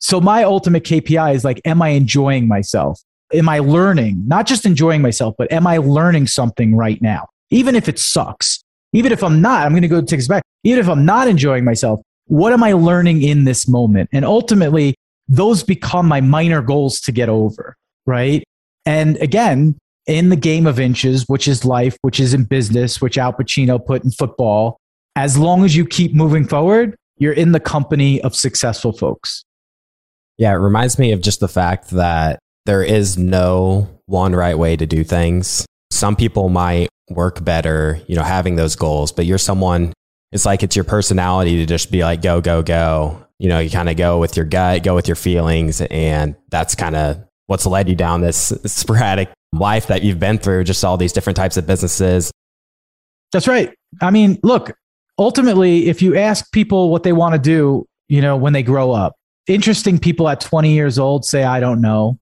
So 0.00 0.20
my 0.20 0.42
ultimate 0.42 0.82
KPI 0.82 1.34
is 1.34 1.44
like, 1.44 1.60
am 1.64 1.80
I 1.80 1.90
enjoying 1.90 2.48
myself? 2.48 3.00
Am 3.32 3.48
I 3.48 3.60
learning? 3.60 4.26
Not 4.26 4.46
just 4.46 4.66
enjoying 4.66 5.00
myself, 5.00 5.34
but 5.38 5.50
am 5.52 5.66
I 5.66 5.78
learning 5.78 6.26
something 6.26 6.74
right 6.74 7.00
now? 7.00 7.28
Even 7.50 7.76
if 7.76 7.88
it 7.88 7.98
sucks, 7.98 8.62
even 8.92 9.12
if 9.12 9.22
I'm 9.22 9.40
not, 9.40 9.64
I'm 9.64 9.72
going 9.72 9.82
to 9.82 9.88
go 9.88 10.00
take 10.00 10.18
this 10.18 10.28
back. 10.28 10.42
Even 10.64 10.80
if 10.80 10.88
I'm 10.88 11.04
not 11.04 11.28
enjoying 11.28 11.64
myself, 11.64 12.00
what 12.26 12.52
am 12.52 12.62
I 12.62 12.72
learning 12.72 13.22
in 13.22 13.44
this 13.44 13.68
moment? 13.68 14.10
And 14.12 14.24
ultimately, 14.24 14.94
those 15.28 15.62
become 15.62 16.06
my 16.06 16.20
minor 16.20 16.60
goals 16.60 17.00
to 17.02 17.12
get 17.12 17.28
over, 17.28 17.76
right? 18.04 18.42
And 18.86 19.16
again, 19.18 19.76
in 20.06 20.30
the 20.30 20.36
game 20.36 20.66
of 20.66 20.80
inches, 20.80 21.24
which 21.28 21.46
is 21.46 21.64
life, 21.64 21.96
which 22.02 22.18
is 22.18 22.34
in 22.34 22.44
business, 22.44 23.00
which 23.00 23.18
Al 23.18 23.32
Pacino 23.32 23.84
put 23.84 24.04
in 24.04 24.10
football, 24.10 24.78
as 25.16 25.38
long 25.38 25.64
as 25.64 25.76
you 25.76 25.86
keep 25.86 26.14
moving 26.14 26.46
forward, 26.46 26.96
you're 27.18 27.32
in 27.32 27.52
the 27.52 27.60
company 27.60 28.20
of 28.22 28.34
successful 28.34 28.92
folks. 28.92 29.44
Yeah, 30.38 30.52
it 30.52 30.56
reminds 30.56 30.98
me 30.98 31.12
of 31.12 31.20
just 31.20 31.40
the 31.40 31.48
fact 31.48 31.90
that 31.90 32.38
there 32.66 32.82
is 32.82 33.18
no 33.18 33.88
one 34.06 34.34
right 34.34 34.58
way 34.58 34.76
to 34.76 34.86
do 34.86 35.04
things. 35.04 35.66
Some 35.90 36.16
people 36.16 36.48
might 36.48 36.88
work 37.10 37.44
better, 37.44 38.00
you 38.06 38.16
know, 38.16 38.22
having 38.22 38.56
those 38.56 38.74
goals, 38.74 39.12
but 39.12 39.26
you're 39.26 39.38
someone, 39.38 39.92
it's 40.32 40.46
like 40.46 40.62
it's 40.62 40.74
your 40.74 40.84
personality 40.84 41.58
to 41.58 41.66
just 41.66 41.92
be 41.92 42.02
like, 42.02 42.22
go, 42.22 42.40
go, 42.40 42.62
go. 42.62 43.24
You 43.38 43.48
know, 43.48 43.58
you 43.58 43.70
kind 43.70 43.88
of 43.88 43.96
go 43.96 44.18
with 44.18 44.36
your 44.36 44.46
gut, 44.46 44.82
go 44.82 44.94
with 44.94 45.08
your 45.08 45.16
feelings. 45.16 45.80
And 45.80 46.36
that's 46.48 46.74
kind 46.74 46.96
of 46.96 47.22
what's 47.52 47.66
led 47.66 47.86
you 47.86 47.94
down 47.94 48.22
this 48.22 48.50
sporadic 48.64 49.30
life 49.52 49.86
that 49.88 50.02
you've 50.02 50.18
been 50.18 50.38
through, 50.38 50.64
just 50.64 50.82
all 50.86 50.96
these 50.96 51.12
different 51.12 51.36
types 51.36 51.58
of 51.58 51.66
businesses. 51.66 52.32
That's 53.30 53.46
right. 53.46 53.74
I 54.00 54.10
mean, 54.10 54.38
look, 54.42 54.72
ultimately, 55.18 55.88
if 55.88 56.00
you 56.00 56.16
ask 56.16 56.50
people 56.52 56.88
what 56.88 57.02
they 57.02 57.12
want 57.12 57.34
to 57.34 57.38
do, 57.38 57.84
you 58.08 58.22
know, 58.22 58.38
when 58.38 58.54
they 58.54 58.62
grow 58.62 58.90
up, 58.90 59.12
interesting 59.46 59.98
people 59.98 60.30
at 60.30 60.40
20 60.40 60.72
years 60.72 60.98
old 60.98 61.26
say, 61.26 61.44
I 61.44 61.60
don't 61.60 61.82
know. 61.82 62.18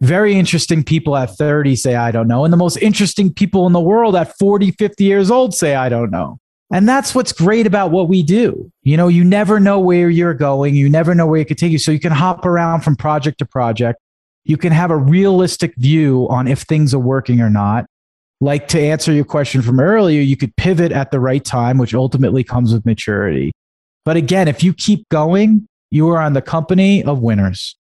Very 0.00 0.34
interesting 0.34 0.84
people 0.84 1.16
at 1.16 1.30
30 1.30 1.76
say, 1.76 1.94
I 1.94 2.10
don't 2.10 2.28
know. 2.28 2.44
And 2.44 2.52
the 2.52 2.58
most 2.58 2.76
interesting 2.76 3.32
people 3.32 3.66
in 3.66 3.72
the 3.72 3.80
world 3.80 4.14
at 4.14 4.36
40, 4.38 4.72
50 4.72 5.02
years 5.02 5.30
old 5.30 5.54
say, 5.54 5.74
I 5.74 5.88
don't 5.88 6.10
know. 6.10 6.38
And 6.70 6.86
that's 6.86 7.14
what's 7.14 7.32
great 7.32 7.66
about 7.66 7.90
what 7.90 8.10
we 8.10 8.22
do. 8.22 8.70
You 8.82 8.98
know, 8.98 9.08
you 9.08 9.24
never 9.24 9.60
know 9.60 9.80
where 9.80 10.10
you're 10.10 10.34
going. 10.34 10.74
You 10.74 10.90
never 10.90 11.14
know 11.14 11.26
where 11.26 11.40
it 11.40 11.48
could 11.48 11.56
take 11.56 11.72
you. 11.72 11.78
So 11.78 11.90
you 11.90 12.00
can 12.00 12.12
hop 12.12 12.44
around 12.44 12.82
from 12.82 12.96
project 12.96 13.38
to 13.38 13.46
project. 13.46 13.98
You 14.44 14.56
can 14.56 14.72
have 14.72 14.90
a 14.90 14.96
realistic 14.96 15.74
view 15.76 16.26
on 16.30 16.46
if 16.48 16.62
things 16.62 16.92
are 16.94 16.98
working 16.98 17.40
or 17.40 17.50
not. 17.50 17.86
Like 18.40 18.68
to 18.68 18.80
answer 18.80 19.12
your 19.12 19.24
question 19.24 19.62
from 19.62 19.80
earlier, 19.80 20.20
you 20.20 20.36
could 20.36 20.54
pivot 20.56 20.92
at 20.92 21.10
the 21.10 21.20
right 21.20 21.44
time, 21.44 21.78
which 21.78 21.94
ultimately 21.94 22.44
comes 22.44 22.72
with 22.72 22.84
maturity. 22.84 23.52
But 24.04 24.16
again, 24.16 24.48
if 24.48 24.62
you 24.62 24.74
keep 24.74 25.08
going, 25.08 25.66
you 25.90 26.08
are 26.10 26.20
on 26.20 26.34
the 26.34 26.42
company 26.42 27.02
of 27.02 27.20
winners. 27.20 27.76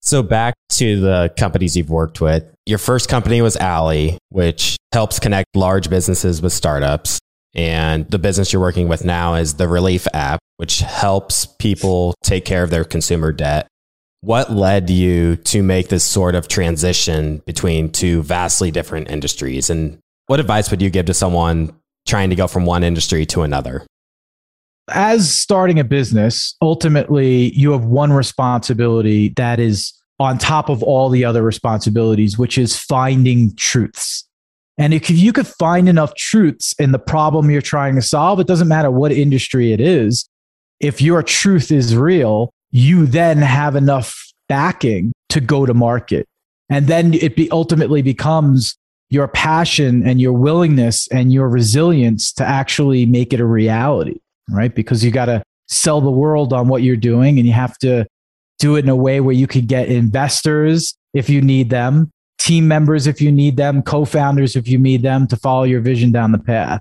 So 0.00 0.22
back 0.22 0.54
to 0.70 1.00
the 1.00 1.32
companies 1.38 1.76
you've 1.76 1.88
worked 1.88 2.20
with. 2.20 2.44
Your 2.66 2.78
first 2.78 3.08
company 3.08 3.40
was 3.40 3.56
Alley, 3.56 4.18
which 4.30 4.76
helps 4.92 5.18
connect 5.18 5.54
large 5.54 5.88
businesses 5.88 6.42
with 6.42 6.52
startups. 6.52 7.18
And 7.54 8.10
the 8.10 8.18
business 8.18 8.52
you're 8.52 8.60
working 8.60 8.88
with 8.88 9.04
now 9.04 9.34
is 9.34 9.54
the 9.54 9.68
Relief 9.68 10.06
app, 10.12 10.40
which 10.56 10.80
helps 10.80 11.46
people 11.46 12.14
take 12.24 12.44
care 12.44 12.62
of 12.62 12.70
their 12.70 12.84
consumer 12.84 13.30
debt. 13.30 13.68
What 14.22 14.50
led 14.50 14.88
you 14.88 15.36
to 15.36 15.62
make 15.62 15.88
this 15.88 16.04
sort 16.04 16.34
of 16.34 16.48
transition 16.48 17.42
between 17.44 17.90
two 17.92 18.22
vastly 18.22 18.70
different 18.70 19.10
industries? 19.10 19.68
And 19.68 19.98
what 20.26 20.40
advice 20.40 20.70
would 20.70 20.80
you 20.80 20.90
give 20.90 21.06
to 21.06 21.14
someone 21.14 21.76
trying 22.06 22.30
to 22.30 22.36
go 22.36 22.46
from 22.46 22.64
one 22.64 22.82
industry 22.82 23.26
to 23.26 23.42
another? 23.42 23.84
as 24.90 25.32
starting 25.32 25.78
a 25.78 25.84
business, 25.84 26.56
ultimately 26.60 27.52
you 27.54 27.72
have 27.72 27.84
one 27.84 28.12
responsibility 28.12 29.30
that 29.36 29.60
is 29.60 29.92
on 30.18 30.38
top 30.38 30.68
of 30.68 30.82
all 30.82 31.08
the 31.08 31.24
other 31.24 31.42
responsibilities, 31.42 32.38
which 32.38 32.58
is 32.58 32.76
finding 32.76 33.54
truths. 33.56 34.26
And 34.78 34.94
if 34.94 35.10
you 35.10 35.32
could 35.32 35.46
find 35.46 35.88
enough 35.88 36.14
truths 36.14 36.74
in 36.78 36.92
the 36.92 36.98
problem 36.98 37.50
you're 37.50 37.60
trying 37.60 37.94
to 37.96 38.02
solve, 38.02 38.40
it 38.40 38.46
doesn't 38.46 38.68
matter 38.68 38.90
what 38.90 39.12
industry 39.12 39.72
it 39.72 39.80
is. 39.80 40.28
If 40.80 41.00
your 41.00 41.22
truth 41.22 41.70
is 41.70 41.96
real, 41.96 42.52
you 42.72 43.06
then 43.06 43.38
have 43.38 43.76
enough 43.76 44.32
backing 44.48 45.12
to 45.28 45.40
go 45.40 45.64
to 45.64 45.74
market. 45.74 46.26
And 46.68 46.88
then 46.88 47.14
it 47.14 47.36
be 47.36 47.50
ultimately 47.50 48.02
becomes 48.02 48.76
your 49.10 49.28
passion 49.28 50.06
and 50.06 50.20
your 50.20 50.32
willingness 50.32 51.06
and 51.08 51.32
your 51.32 51.48
resilience 51.48 52.32
to 52.32 52.44
actually 52.44 53.06
make 53.06 53.32
it 53.32 53.40
a 53.40 53.46
reality 53.46 54.18
right? 54.50 54.74
Because 54.74 55.04
you 55.04 55.10
got 55.10 55.26
to 55.26 55.42
sell 55.68 56.00
the 56.00 56.10
world 56.10 56.52
on 56.52 56.68
what 56.68 56.82
you're 56.82 56.96
doing 56.96 57.38
and 57.38 57.46
you 57.46 57.52
have 57.52 57.78
to 57.78 58.06
do 58.58 58.76
it 58.76 58.84
in 58.84 58.88
a 58.88 58.96
way 58.96 59.20
where 59.20 59.34
you 59.34 59.46
can 59.46 59.66
get 59.66 59.88
investors 59.88 60.94
if 61.14 61.28
you 61.28 61.40
need 61.40 61.70
them, 61.70 62.10
team 62.38 62.68
members 62.68 63.06
if 63.06 63.20
you 63.20 63.32
need 63.32 63.56
them, 63.56 63.82
co 63.82 64.04
founders 64.04 64.56
if 64.56 64.68
you 64.68 64.78
need 64.78 65.02
them 65.02 65.26
to 65.26 65.36
follow 65.36 65.64
your 65.64 65.80
vision 65.80 66.12
down 66.12 66.32
the 66.32 66.38
path. 66.38 66.80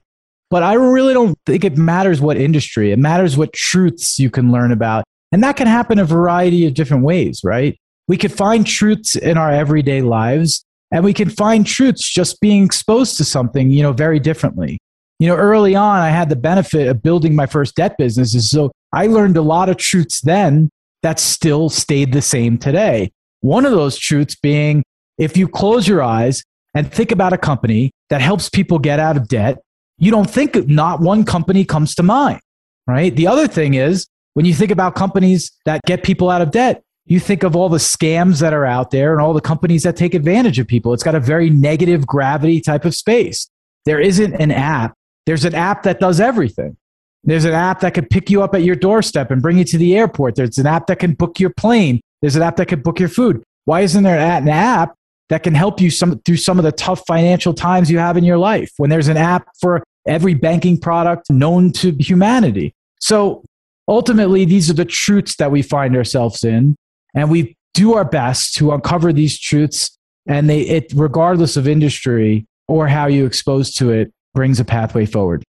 But 0.50 0.64
I 0.64 0.74
really 0.74 1.14
don't 1.14 1.38
think 1.46 1.64
it 1.64 1.78
matters 1.78 2.20
what 2.20 2.38
industry, 2.38 2.92
it 2.92 3.00
matters 3.00 3.38
what 3.38 3.54
truths 3.54 4.20
you 4.20 4.30
can 4.30 4.52
learn 4.52 4.72
about. 4.72 5.06
And 5.32 5.44
that 5.44 5.56
can 5.56 5.68
happen 5.68 6.00
a 6.00 6.06
variety 6.06 6.66
of 6.66 6.74
different 6.74 7.04
ways, 7.04 7.42
right? 7.44 7.78
We 8.08 8.18
could 8.18 8.32
find 8.32 8.66
truths 8.66 9.16
in 9.16 9.38
our 9.38 9.52
everyday 9.52 10.02
lives 10.02 10.66
and 10.92 11.04
we 11.04 11.14
can 11.14 11.30
find 11.30 11.66
truths 11.66 12.10
just 12.10 12.42
being 12.42 12.66
exposed 12.66 13.16
to 13.18 13.24
something, 13.24 13.72
you 13.72 13.82
know, 13.82 13.94
very 13.94 14.20
differently 14.20 14.80
you 15.22 15.28
know, 15.28 15.36
early 15.36 15.76
on, 15.76 16.00
I 16.00 16.10
had 16.10 16.30
the 16.30 16.36
benefit 16.36 16.88
of 16.88 17.04
building 17.04 17.36
my 17.36 17.46
first 17.46 17.76
debt 17.76 17.96
businesses. 17.96 18.50
So 18.50 18.72
I 18.92 19.06
learned 19.06 19.38
a 19.38 19.44
lot 19.44 19.70
of 19.70 19.78
truths 19.78 20.20
then 20.22 20.72
that 21.04 21.20
still 21.20 21.70
stayed 21.70 22.12
the 22.12 22.24
same 22.24 22.58
today. 22.58 23.12
One 23.42 23.64
of 23.64 23.72
those 23.72 24.00
truths 24.00 24.36
being 24.36 24.82
if 25.20 25.38
you 25.38 25.48
close 25.48 25.88
your 25.88 26.02
eyes 26.02 26.44
and 26.74 26.92
think 26.92 27.12
about 27.12 27.34
a 27.34 27.38
company 27.38 27.92
that 28.10 28.20
helps 28.20 28.50
people 28.50 28.80
get 28.80 29.00
out 29.00 29.16
of 29.16 29.28
debt, 29.28 29.62
you 30.00 30.10
don't 30.10 30.28
think 30.28 30.56
not 30.68 31.02
one 31.02 31.24
company 31.24 31.66
comes 31.66 31.94
to 31.96 32.04
mind, 32.04 32.40
right? 32.88 33.16
The 33.16 33.28
other 33.28 33.48
thing 33.48 33.76
is 33.76 34.08
when 34.34 34.46
you 34.46 34.54
think 34.54 34.72
about 34.72 34.96
companies 34.96 35.52
that 35.66 35.82
get 35.86 36.04
people 36.04 36.30
out 36.30 36.42
of 36.42 36.52
debt, 36.52 36.84
you 37.06 37.20
think 37.20 37.44
of 37.44 37.56
all 37.56 37.68
the 37.70 37.78
scams 37.78 38.40
that 38.42 38.54
are 38.54 38.66
out 38.66 38.92
there 38.92 39.12
and 39.12 39.22
all 39.22 39.34
the 39.34 39.42
companies 39.42 39.84
that 39.84 39.96
take 39.96 40.14
advantage 40.14 40.60
of 40.60 40.68
people. 40.68 40.94
It's 40.94 41.04
got 41.04 41.16
a 41.16 41.20
very 41.20 41.50
negative 41.50 42.08
gravity 42.08 42.62
type 42.62 42.86
of 42.86 42.96
space. 42.96 43.50
There 43.86 44.00
isn't 44.00 44.34
an 44.36 44.52
app 44.52 44.96
there's 45.26 45.46
an 45.46 45.56
app 45.56 45.84
that 45.84 46.00
does 46.00 46.20
everything. 46.20 46.78
There's 47.24 47.46
an 47.46 47.54
app 47.54 47.82
that 47.82 47.94
can 47.94 48.06
pick 48.06 48.30
you 48.30 48.42
up 48.42 48.56
at 48.56 48.64
your 48.64 48.76
doorstep 48.76 49.30
and 49.30 49.42
bring 49.42 49.60
you 49.60 49.64
to 49.66 49.78
the 49.78 49.96
airport. 49.96 50.36
There's 50.36 50.58
an 50.58 50.66
app 50.66 50.88
that 50.88 51.00
can 51.00 51.14
book 51.14 51.40
your 51.40 51.52
plane. 51.52 52.02
There's 52.22 52.36
an 52.36 52.42
app 52.42 52.56
that 52.56 52.68
can 52.68 52.82
book 52.82 53.00
your 53.00 53.10
food. 53.10 53.44
Why 53.66 53.82
isn't 53.82 54.04
there 54.04 54.20
an 54.20 54.50
app 54.50 54.96
that 55.30 55.44
can 55.44 55.54
help 55.54 55.80
you 55.80 55.92
some, 55.92 56.20
through 56.20 56.38
some 56.38 56.58
of 56.58 56.66
the 56.66 56.72
tough 56.72 57.04
financial 57.06 57.54
times 57.54 57.92
you 57.92 58.00
have 58.00 58.18
in 58.18 58.24
your 58.24 58.40
life 58.40 58.72
when 58.78 58.90
there's 58.90 59.08
an 59.08 59.18
app 59.18 59.48
for 59.60 59.84
every 60.08 60.34
banking 60.34 60.80
product 60.80 61.30
known 61.30 61.72
to 61.74 61.96
humanity? 62.00 62.74
So 63.00 63.44
ultimately, 63.92 64.46
these 64.46 64.70
are 64.70 64.74
the 64.74 64.86
truths 64.86 65.36
that 65.36 65.52
we 65.52 65.62
find 65.62 65.96
ourselves 65.96 66.44
in. 66.44 66.76
And 67.14 67.30
we 67.30 67.56
do 67.74 67.94
our 67.94 68.06
best 68.06 68.56
to 68.56 68.72
uncover 68.72 69.14
these 69.14 69.38
truths. 69.38 69.96
And 70.26 70.50
they, 70.50 70.62
it, 70.62 70.92
regardless 70.96 71.58
of 71.58 71.68
industry 71.68 72.48
or 72.68 72.88
how 72.88 73.08
you 73.08 73.26
expose 73.26 73.74
to 73.76 73.92
it, 73.92 74.12
brings 74.34 74.60
a 74.60 74.66
pathway 74.66 75.06
forward. 75.06 75.44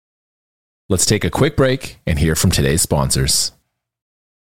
Let's 0.88 1.06
take 1.06 1.24
a 1.24 1.30
quick 1.30 1.56
break 1.56 2.00
and 2.08 2.18
hear 2.18 2.34
from 2.34 2.50
today's 2.50 2.82
sponsors. 2.82 3.52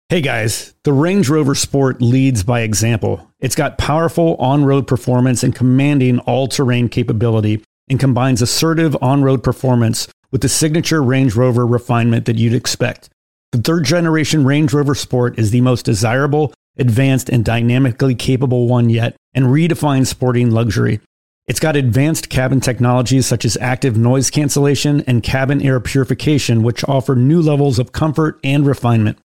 Hey 0.10 0.22
guys, 0.22 0.76
the 0.84 0.94
Range 0.94 1.28
Rover 1.28 1.56
Sport 1.56 2.00
leads 2.02 2.44
by 2.44 2.62
example. 2.62 3.32
It's 3.40 3.56
got 3.56 3.80
powerful 3.80 4.36
on 4.36 4.64
road 4.66 4.86
performance 4.86 5.42
and 5.42 5.56
commanding 5.56 6.20
all 6.20 6.48
terrain 6.48 6.90
capability 6.90 7.64
and 7.90 8.00
combines 8.00 8.42
assertive 8.42 8.96
on 9.02 9.24
road 9.24 9.42
performance 9.42 10.08
with 10.32 10.42
the 10.42 10.50
signature 10.50 11.02
Range 11.02 11.34
Rover 11.34 11.66
refinement 11.66 12.26
that 12.26 12.38
you'd 12.38 12.54
expect. 12.54 13.10
The 13.56 13.62
third 13.62 13.86
generation 13.86 14.44
Range 14.44 14.74
Rover 14.74 14.94
Sport 14.94 15.40
is 15.40 15.52
the 15.52 15.62
most 15.62 15.86
desirable, 15.86 16.54
advanced, 16.78 17.30
and 17.30 17.46
dynamically 17.46 18.14
capable 18.14 18.68
one 18.68 18.90
yet 18.90 19.16
and 19.34 19.46
redefines 19.46 20.08
sporting 20.08 20.52
luxury. 20.52 21.00
It's 21.48 21.62
got 21.62 21.78
advanced 21.78 22.28
cabin 22.28 22.60
technologies 22.60 23.26
such 23.26 23.46
as 23.46 23.56
active 23.62 23.96
noise 23.96 24.30
cancellation 24.30 25.06
and 25.08 25.24
cabin 25.24 25.62
air 25.62 25.80
purification, 25.80 26.64
which 26.64 26.84
offer 26.84 27.16
new 27.16 27.42
levels 27.42 27.80
of 27.80 27.94
comfort 27.94 28.42
and 28.44 28.68
refinement. 28.68 29.20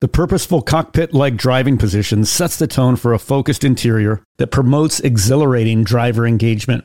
The 0.00 0.08
purposeful 0.08 0.62
cockpit 0.62 1.14
like 1.14 1.36
driving 1.36 1.78
position 1.78 2.24
sets 2.24 2.56
the 2.56 2.66
tone 2.66 2.96
for 2.96 3.12
a 3.12 3.20
focused 3.20 3.62
interior 3.62 4.20
that 4.38 4.48
promotes 4.48 4.98
exhilarating 4.98 5.84
driver 5.84 6.26
engagement. 6.26 6.84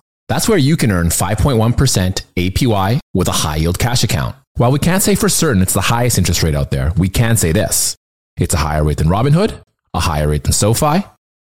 That's 0.31 0.47
where 0.47 0.57
you 0.57 0.77
can 0.77 0.91
earn 0.91 1.07
5.1% 1.07 2.21
APY 2.37 2.99
with 3.13 3.27
a 3.27 3.33
high 3.33 3.57
yield 3.57 3.77
cash 3.77 4.05
account. 4.05 4.33
While 4.53 4.71
we 4.71 4.79
can't 4.79 5.03
say 5.03 5.13
for 5.13 5.27
certain 5.27 5.61
it's 5.61 5.73
the 5.73 5.81
highest 5.81 6.17
interest 6.17 6.41
rate 6.41 6.55
out 6.55 6.71
there, 6.71 6.93
we 6.95 7.09
can 7.09 7.35
say 7.35 7.51
this 7.51 7.97
it's 8.37 8.53
a 8.53 8.57
higher 8.57 8.81
rate 8.81 8.99
than 8.99 9.09
Robinhood, 9.09 9.61
a 9.93 9.99
higher 9.99 10.29
rate 10.29 10.43
than 10.43 10.53
SoFi, 10.53 11.03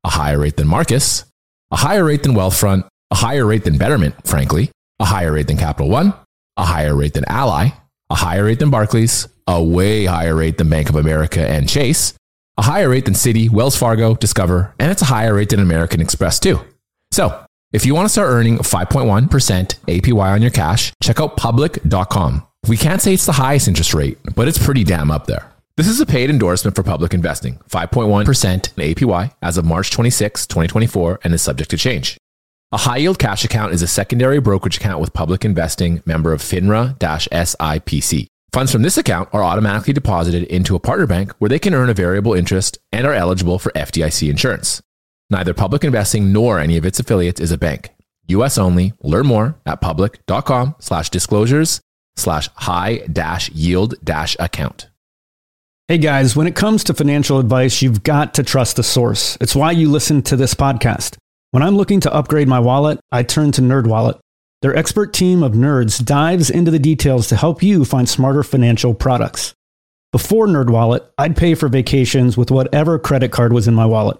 a 0.06 0.10
higher 0.10 0.40
rate 0.40 0.56
than 0.56 0.70
Marcus, 0.70 1.26
a 1.72 1.76
higher 1.76 2.06
rate 2.06 2.24
than 2.24 2.32
Wealthfront, 2.32 2.88
a 3.12 3.16
higher 3.16 3.46
rate 3.46 3.66
than 3.66 3.78
Betterment, 3.78 4.16
frankly, 4.26 4.72
a 5.02 5.06
higher 5.06 5.34
rate 5.34 5.48
than 5.48 5.58
Capital 5.58 5.90
One, 5.90 6.14
a 6.56 6.64
higher 6.64 6.96
rate 6.96 7.16
than 7.16 7.26
Ally, 7.26 7.72
a 8.10 8.16
higher 8.16 8.46
rate 8.46 8.60
than 8.60 8.70
Barclays, 8.70 9.28
a 9.46 9.62
way 9.62 10.06
higher 10.06 10.38
rate 10.38 10.58
than 10.58 10.70
Bank 10.70 10.88
of 10.88 10.96
America 10.96 11.46
and 11.46 11.68
Chase, 11.68 12.14
a 12.58 12.62
higher 12.62 12.88
rate 12.88 13.04
than 13.04 13.14
Citi, 13.14 13.50
Wells 13.50 13.76
Fargo, 13.76 14.16
Discover, 14.16 14.74
and 14.80 14.90
it's 14.90 15.02
a 15.02 15.12
higher 15.14 15.34
rate 15.34 15.50
than 15.50 15.60
American 15.60 16.00
Express 16.00 16.40
too. 16.40 16.62
So, 17.12 17.44
if 17.72 17.86
you 17.86 17.94
want 17.94 18.06
to 18.06 18.10
start 18.10 18.30
earning 18.30 18.58
5.1% 18.58 19.30
APY 19.88 20.34
on 20.34 20.42
your 20.42 20.52
cash, 20.52 20.92
check 21.02 21.20
out 21.20 21.38
public.com. 21.38 22.46
We 22.68 22.78
can't 22.78 23.02
say 23.02 23.14
it's 23.14 23.26
the 23.26 23.34
highest 23.34 23.68
interest 23.68 23.94
rate, 23.94 24.18
but 24.36 24.48
it's 24.48 24.64
pretty 24.64 24.84
damn 24.84 25.12
up 25.12 25.28
there. 25.28 25.52
This 25.78 25.88
is 25.88 26.02
a 26.02 26.06
paid 26.06 26.30
endorsement 26.30 26.76
for 26.76 26.84
public 26.84 27.14
investing, 27.14 27.60
5.1% 27.70 28.26
APY 28.74 29.34
as 29.42 29.58
of 29.58 29.66
March 29.66 29.92
26, 29.92 30.46
2024, 30.48 31.20
and 31.24 31.34
is 31.34 31.42
subject 31.42 31.70
to 31.70 31.78
change. 31.78 32.18
A 32.72 32.78
high 32.78 32.98
yield 32.98 33.18
cash 33.18 33.46
account 33.46 33.74
is 33.74 33.82
a 33.82 33.88
secondary 33.88 34.40
brokerage 34.40 34.78
account 34.78 35.00
with 35.00 35.14
public 35.14 35.46
investing 35.46 36.04
member 36.06 36.34
of 36.34 36.42
FINRA 36.42 36.98
SIPC. 37.00 38.28
Funds 38.52 38.72
from 38.72 38.82
this 38.82 38.98
account 38.98 39.30
are 39.32 39.44
automatically 39.44 39.94
deposited 39.94 40.44
into 40.44 40.76
a 40.76 40.80
partner 40.80 41.08
bank 41.08 41.32
where 41.40 41.50
they 41.50 41.60
can 41.60 41.74
earn 41.74 41.90
a 41.90 41.94
variable 41.94 42.34
interest 42.34 42.78
and 42.92 43.08
are 43.08 43.14
eligible 43.14 43.58
for 43.58 43.72
FDIC 43.72 44.30
insurance. 44.30 44.82
Neither 45.30 45.54
public 45.54 45.84
investing 45.84 46.34
nor 46.34 46.60
any 46.60 46.78
of 46.78 46.86
its 46.86 47.00
affiliates 47.00 47.40
is 47.40 47.52
a 47.52 47.58
bank. 47.58 47.90
US 48.28 48.58
only. 48.58 48.94
Learn 49.02 49.28
more 49.28 49.56
at 49.66 49.82
public.com 49.82 50.76
slash 50.80 51.10
disclosures 51.10 51.82
slash 52.16 52.50
high 52.56 52.98
dash 53.12 53.50
yield 53.52 53.96
dash 54.04 54.36
account. 54.40 54.90
Hey 55.88 55.98
guys, 55.98 56.36
when 56.36 56.46
it 56.46 56.56
comes 56.56 56.84
to 56.84 56.94
financial 56.94 57.40
advice, 57.40 57.82
you've 57.82 58.04
got 58.04 58.36
to 58.36 58.44
trust 58.44 58.76
the 58.76 58.84
source. 58.84 59.38
It's 59.42 59.56
why 59.56 59.72
you 59.72 59.90
listen 59.90 60.22
to 60.24 60.36
this 60.36 60.54
podcast. 60.54 61.18
When 61.52 61.64
I'm 61.64 61.76
looking 61.76 62.00
to 62.02 62.14
upgrade 62.14 62.48
my 62.48 62.60
wallet, 62.60 63.00
I 63.12 63.24
turn 63.24 63.52
to 63.54 63.62
NerdWallet. 63.62 64.20
Their 64.62 64.76
expert 64.76 65.14
team 65.14 65.42
of 65.42 65.54
nerds 65.54 66.04
dives 66.04 66.52
into 66.52 66.70
the 66.70 66.78
details 66.78 67.28
to 67.30 67.36
help 67.36 67.64
you 67.64 67.86
find 67.86 68.08
smarter 68.08 68.44
financial 68.44 68.94
products. 68.94 69.54
Before 70.12 70.46
NerdWallet, 70.46 71.08
I'd 71.18 71.38
pay 71.38 71.56
for 71.56 71.70
vacations 71.70 72.38
with 72.38 72.52
whatever 72.52 73.00
credit 73.00 73.32
card 73.32 73.52
was 73.52 73.68
in 73.68 73.74
my 73.74 73.86
wallet, 73.88 74.20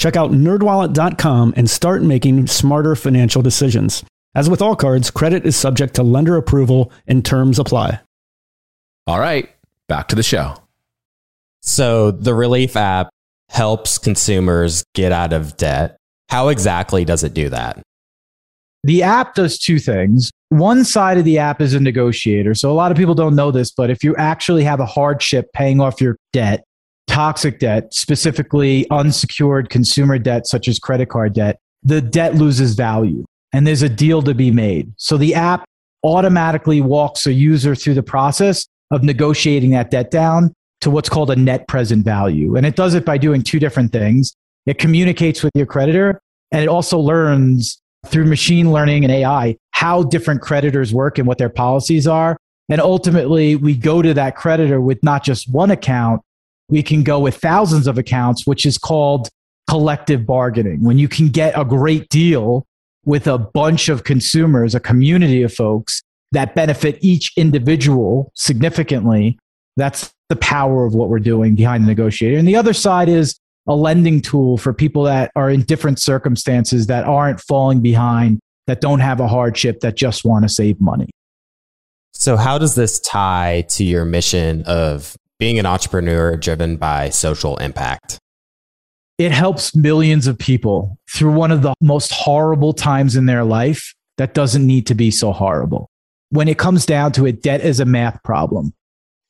Check 0.00 0.16
out 0.16 0.30
nerdwallet.com 0.30 1.52
and 1.58 1.68
start 1.68 2.02
making 2.02 2.46
smarter 2.46 2.96
financial 2.96 3.42
decisions. 3.42 4.02
As 4.34 4.48
with 4.48 4.62
all 4.62 4.74
cards, 4.74 5.10
credit 5.10 5.44
is 5.44 5.56
subject 5.56 5.92
to 5.96 6.02
lender 6.02 6.38
approval 6.38 6.90
and 7.06 7.22
terms 7.22 7.58
apply. 7.58 8.00
All 9.06 9.20
right, 9.20 9.50
back 9.88 10.08
to 10.08 10.16
the 10.16 10.22
show. 10.22 10.54
So 11.60 12.12
the 12.12 12.32
Relief 12.32 12.76
app 12.76 13.10
helps 13.50 13.98
consumers 13.98 14.84
get 14.94 15.12
out 15.12 15.34
of 15.34 15.58
debt. 15.58 15.98
How 16.30 16.48
exactly 16.48 17.04
does 17.04 17.22
it 17.22 17.34
do 17.34 17.50
that? 17.50 17.82
The 18.84 19.02
app 19.02 19.34
does 19.34 19.58
two 19.58 19.78
things. 19.78 20.30
One 20.48 20.82
side 20.82 21.18
of 21.18 21.26
the 21.26 21.36
app 21.36 21.60
is 21.60 21.74
a 21.74 21.80
negotiator. 21.80 22.54
So 22.54 22.70
a 22.70 22.72
lot 22.72 22.90
of 22.90 22.96
people 22.96 23.14
don't 23.14 23.36
know 23.36 23.50
this, 23.50 23.70
but 23.70 23.90
if 23.90 24.02
you 24.02 24.16
actually 24.16 24.64
have 24.64 24.80
a 24.80 24.86
hardship 24.86 25.52
paying 25.52 25.78
off 25.78 26.00
your 26.00 26.16
debt, 26.32 26.64
toxic 27.10 27.58
debt, 27.58 27.92
specifically 27.92 28.88
unsecured 28.90 29.68
consumer 29.68 30.16
debt, 30.16 30.46
such 30.46 30.68
as 30.68 30.78
credit 30.78 31.08
card 31.08 31.34
debt, 31.34 31.58
the 31.82 32.00
debt 32.00 32.36
loses 32.36 32.74
value 32.74 33.24
and 33.52 33.66
there's 33.66 33.82
a 33.82 33.88
deal 33.88 34.22
to 34.22 34.32
be 34.32 34.52
made. 34.52 34.92
So 34.96 35.16
the 35.16 35.34
app 35.34 35.64
automatically 36.04 36.80
walks 36.80 37.26
a 37.26 37.32
user 37.32 37.74
through 37.74 37.94
the 37.94 38.02
process 38.02 38.64
of 38.92 39.02
negotiating 39.02 39.70
that 39.70 39.90
debt 39.90 40.12
down 40.12 40.54
to 40.82 40.90
what's 40.90 41.08
called 41.08 41.30
a 41.30 41.36
net 41.36 41.66
present 41.66 42.04
value. 42.04 42.56
And 42.56 42.64
it 42.64 42.76
does 42.76 42.94
it 42.94 43.04
by 43.04 43.18
doing 43.18 43.42
two 43.42 43.58
different 43.58 43.92
things. 43.92 44.34
It 44.66 44.78
communicates 44.78 45.42
with 45.42 45.52
your 45.56 45.66
creditor 45.66 46.20
and 46.52 46.62
it 46.62 46.68
also 46.68 46.98
learns 46.98 47.80
through 48.06 48.26
machine 48.26 48.72
learning 48.72 49.04
and 49.04 49.12
AI 49.12 49.56
how 49.72 50.04
different 50.04 50.42
creditors 50.42 50.94
work 50.94 51.18
and 51.18 51.26
what 51.26 51.38
their 51.38 51.50
policies 51.50 52.06
are. 52.06 52.36
And 52.68 52.80
ultimately, 52.80 53.56
we 53.56 53.74
go 53.74 54.00
to 54.00 54.14
that 54.14 54.36
creditor 54.36 54.80
with 54.80 55.02
not 55.02 55.24
just 55.24 55.50
one 55.50 55.72
account, 55.72 56.22
we 56.70 56.82
can 56.82 57.02
go 57.02 57.18
with 57.18 57.36
thousands 57.36 57.86
of 57.86 57.98
accounts, 57.98 58.46
which 58.46 58.64
is 58.64 58.78
called 58.78 59.28
collective 59.68 60.24
bargaining. 60.24 60.82
When 60.82 60.98
you 60.98 61.08
can 61.08 61.28
get 61.28 61.58
a 61.58 61.64
great 61.64 62.08
deal 62.08 62.64
with 63.04 63.26
a 63.26 63.38
bunch 63.38 63.88
of 63.88 64.04
consumers, 64.04 64.74
a 64.74 64.80
community 64.80 65.42
of 65.42 65.52
folks 65.52 66.02
that 66.32 66.54
benefit 66.54 66.98
each 67.00 67.32
individual 67.36 68.30
significantly, 68.34 69.38
that's 69.76 70.12
the 70.28 70.36
power 70.36 70.84
of 70.84 70.94
what 70.94 71.08
we're 71.08 71.18
doing 71.18 71.54
behind 71.54 71.84
the 71.84 71.88
negotiator. 71.88 72.38
And 72.38 72.46
the 72.46 72.56
other 72.56 72.72
side 72.72 73.08
is 73.08 73.38
a 73.66 73.74
lending 73.74 74.20
tool 74.20 74.58
for 74.58 74.72
people 74.72 75.02
that 75.04 75.30
are 75.36 75.50
in 75.50 75.62
different 75.62 76.00
circumstances 76.00 76.86
that 76.86 77.04
aren't 77.04 77.40
falling 77.40 77.80
behind, 77.80 78.40
that 78.66 78.80
don't 78.80 79.00
have 79.00 79.20
a 79.20 79.28
hardship, 79.28 79.80
that 79.80 79.96
just 79.96 80.24
want 80.24 80.44
to 80.44 80.48
save 80.48 80.80
money. 80.80 81.10
So, 82.12 82.36
how 82.36 82.58
does 82.58 82.74
this 82.74 83.00
tie 83.00 83.64
to 83.70 83.84
your 83.84 84.04
mission 84.04 84.62
of 84.64 85.16
being 85.40 85.58
an 85.58 85.66
entrepreneur 85.66 86.36
driven 86.36 86.76
by 86.76 87.10
social 87.10 87.56
impact? 87.56 88.20
It 89.18 89.32
helps 89.32 89.74
millions 89.74 90.28
of 90.28 90.38
people 90.38 90.96
through 91.12 91.32
one 91.32 91.50
of 91.50 91.62
the 91.62 91.74
most 91.80 92.12
horrible 92.12 92.72
times 92.72 93.16
in 93.16 93.26
their 93.26 93.42
life 93.42 93.92
that 94.18 94.34
doesn't 94.34 94.64
need 94.64 94.86
to 94.86 94.94
be 94.94 95.10
so 95.10 95.32
horrible. 95.32 95.90
When 96.28 96.46
it 96.46 96.58
comes 96.58 96.86
down 96.86 97.10
to 97.12 97.26
it, 97.26 97.42
debt 97.42 97.60
is 97.60 97.80
a 97.80 97.84
math 97.84 98.22
problem 98.22 98.72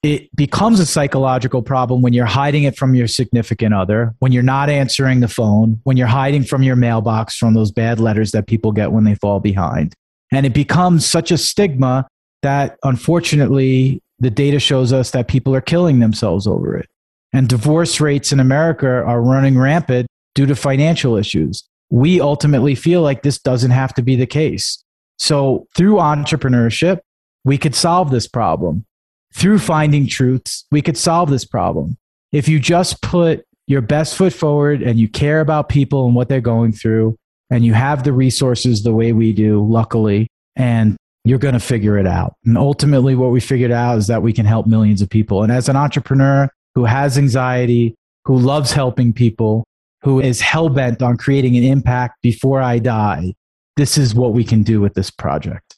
it 0.02 0.34
becomes 0.34 0.80
a 0.80 0.86
psychological 0.86 1.62
problem 1.62 2.00
when 2.00 2.12
you're 2.12 2.24
hiding 2.24 2.62
it 2.62 2.76
from 2.76 2.94
your 2.94 3.06
significant 3.06 3.74
other, 3.74 4.14
when 4.18 4.32
you're 4.32 4.42
not 4.42 4.70
answering 4.70 5.20
the 5.20 5.28
phone, 5.28 5.80
when 5.84 5.96
you're 5.96 6.06
hiding 6.06 6.42
from 6.42 6.62
your 6.62 6.76
mailbox 6.76 7.36
from 7.36 7.54
those 7.54 7.70
bad 7.70 8.00
letters 8.00 8.32
that 8.32 8.46
people 8.46 8.72
get 8.72 8.92
when 8.92 9.04
they 9.04 9.14
fall 9.14 9.40
behind. 9.40 9.94
And 10.32 10.46
it 10.46 10.54
becomes 10.54 11.04
such 11.04 11.30
a 11.30 11.36
stigma 11.36 12.08
that 12.42 12.78
unfortunately 12.82 14.00
the 14.20 14.30
data 14.30 14.60
shows 14.60 14.92
us 14.92 15.10
that 15.10 15.28
people 15.28 15.54
are 15.54 15.60
killing 15.60 15.98
themselves 15.98 16.46
over 16.46 16.76
it. 16.76 16.88
And 17.32 17.48
divorce 17.48 18.00
rates 18.00 18.32
in 18.32 18.40
America 18.40 18.86
are 18.86 19.22
running 19.22 19.58
rampant 19.58 20.06
due 20.34 20.46
to 20.46 20.54
financial 20.54 21.16
issues. 21.16 21.64
We 21.90 22.20
ultimately 22.20 22.74
feel 22.74 23.02
like 23.02 23.22
this 23.22 23.38
doesn't 23.38 23.70
have 23.70 23.94
to 23.94 24.02
be 24.02 24.16
the 24.16 24.26
case. 24.26 24.82
So 25.18 25.66
through 25.76 25.96
entrepreneurship, 25.96 27.00
we 27.44 27.58
could 27.58 27.74
solve 27.74 28.10
this 28.10 28.28
problem 28.28 28.84
through 29.32 29.58
finding 29.58 30.06
truths, 30.06 30.66
we 30.70 30.82
could 30.82 30.96
solve 30.96 31.30
this 31.30 31.44
problem. 31.44 31.96
If 32.32 32.48
you 32.48 32.58
just 32.58 33.00
put 33.02 33.44
your 33.66 33.80
best 33.80 34.16
foot 34.16 34.32
forward 34.32 34.82
and 34.82 34.98
you 34.98 35.08
care 35.08 35.40
about 35.40 35.68
people 35.68 36.06
and 36.06 36.14
what 36.14 36.28
they're 36.28 36.40
going 36.40 36.72
through, 36.72 37.16
and 37.50 37.64
you 37.64 37.74
have 37.74 38.04
the 38.04 38.12
resources 38.12 38.82
the 38.82 38.94
way 38.94 39.12
we 39.12 39.32
do, 39.32 39.64
luckily, 39.66 40.28
and 40.54 40.96
you're 41.24 41.38
going 41.38 41.54
to 41.54 41.60
figure 41.60 41.98
it 41.98 42.06
out. 42.06 42.34
And 42.44 42.56
ultimately, 42.56 43.14
what 43.14 43.30
we 43.30 43.40
figured 43.40 43.72
out 43.72 43.98
is 43.98 44.06
that 44.06 44.22
we 44.22 44.32
can 44.32 44.46
help 44.46 44.66
millions 44.66 45.02
of 45.02 45.10
people. 45.10 45.42
And 45.42 45.52
as 45.52 45.68
an 45.68 45.76
entrepreneur 45.76 46.48
who 46.74 46.84
has 46.84 47.18
anxiety, 47.18 47.94
who 48.24 48.38
loves 48.38 48.72
helping 48.72 49.12
people, 49.12 49.64
who 50.02 50.20
is 50.20 50.40
hell 50.40 50.68
bent 50.68 51.02
on 51.02 51.16
creating 51.16 51.56
an 51.56 51.64
impact 51.64 52.22
before 52.22 52.62
I 52.62 52.78
die, 52.78 53.34
this 53.76 53.98
is 53.98 54.14
what 54.14 54.32
we 54.32 54.44
can 54.44 54.62
do 54.62 54.80
with 54.80 54.94
this 54.94 55.10
project. 55.10 55.76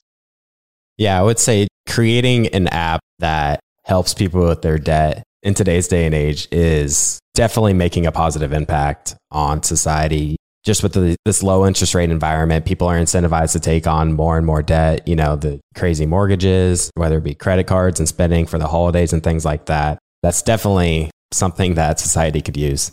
Yeah, 0.96 1.18
I 1.18 1.22
would 1.22 1.38
say 1.38 1.66
creating 1.88 2.48
an 2.48 2.68
app 2.68 3.00
that 3.18 3.60
helps 3.84 4.14
people 4.14 4.46
with 4.46 4.62
their 4.62 4.78
debt 4.78 5.22
in 5.42 5.54
today's 5.54 5.88
day 5.88 6.06
and 6.06 6.14
age 6.14 6.46
is 6.52 7.18
definitely 7.34 7.72
making 7.72 8.06
a 8.06 8.12
positive 8.12 8.52
impact 8.52 9.16
on 9.30 9.62
society. 9.62 10.36
Just 10.64 10.82
with 10.82 10.92
the, 10.92 11.16
this 11.24 11.42
low 11.42 11.66
interest 11.66 11.94
rate 11.94 12.10
environment, 12.10 12.64
people 12.64 12.86
are 12.86 12.96
incentivized 12.96 13.52
to 13.52 13.60
take 13.60 13.86
on 13.86 14.12
more 14.12 14.36
and 14.36 14.46
more 14.46 14.62
debt. 14.62 15.06
You 15.08 15.16
know, 15.16 15.34
the 15.34 15.60
crazy 15.74 16.06
mortgages, 16.06 16.90
whether 16.94 17.18
it 17.18 17.24
be 17.24 17.34
credit 17.34 17.66
cards 17.66 17.98
and 17.98 18.08
spending 18.08 18.46
for 18.46 18.58
the 18.58 18.68
holidays 18.68 19.12
and 19.12 19.24
things 19.24 19.44
like 19.44 19.66
that. 19.66 19.98
That's 20.22 20.40
definitely 20.40 21.10
something 21.32 21.74
that 21.74 21.98
society 21.98 22.40
could 22.40 22.56
use. 22.56 22.92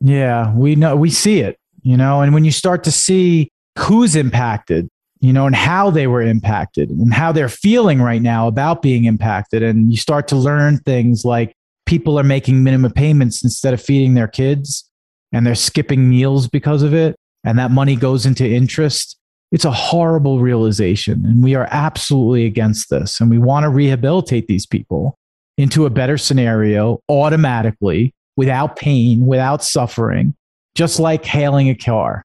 Yeah, 0.00 0.54
we 0.54 0.74
know, 0.74 0.96
we 0.96 1.10
see 1.10 1.40
it, 1.40 1.58
you 1.82 1.96
know, 1.96 2.22
and 2.22 2.32
when 2.32 2.44
you 2.44 2.50
start 2.50 2.84
to 2.84 2.90
see 2.90 3.50
who's 3.78 4.16
impacted, 4.16 4.88
you 5.20 5.32
know, 5.32 5.46
and 5.46 5.56
how 5.56 5.90
they 5.90 6.06
were 6.06 6.22
impacted 6.22 6.90
and 6.90 7.12
how 7.12 7.32
they're 7.32 7.48
feeling 7.48 8.00
right 8.00 8.20
now 8.22 8.46
about 8.46 8.82
being 8.82 9.04
impacted. 9.04 9.62
And 9.62 9.90
you 9.90 9.96
start 9.96 10.28
to 10.28 10.36
learn 10.36 10.78
things 10.78 11.24
like 11.24 11.54
people 11.86 12.18
are 12.18 12.24
making 12.24 12.62
minimum 12.62 12.92
payments 12.92 13.42
instead 13.42 13.72
of 13.74 13.82
feeding 13.82 14.14
their 14.14 14.28
kids 14.28 14.90
and 15.34 15.44
they're 15.44 15.54
skipping 15.54 16.08
meals 16.08 16.48
because 16.48 16.82
of 16.82 16.94
it. 16.94 17.16
And 17.44 17.58
that 17.58 17.72
money 17.72 17.96
goes 17.96 18.24
into 18.24 18.48
interest. 18.48 19.18
It's 19.52 19.64
a 19.64 19.70
horrible 19.70 20.40
realization. 20.40 21.26
And 21.26 21.42
we 21.42 21.54
are 21.54 21.68
absolutely 21.70 22.46
against 22.46 22.88
this. 22.88 23.20
And 23.20 23.28
we 23.28 23.38
want 23.38 23.64
to 23.64 23.68
rehabilitate 23.68 24.46
these 24.46 24.64
people 24.64 25.18
into 25.58 25.86
a 25.86 25.90
better 25.90 26.16
scenario 26.16 27.00
automatically 27.08 28.12
without 28.36 28.76
pain, 28.76 29.26
without 29.26 29.62
suffering, 29.62 30.34
just 30.74 30.98
like 30.98 31.24
hailing 31.24 31.68
a 31.68 31.74
car. 31.74 32.22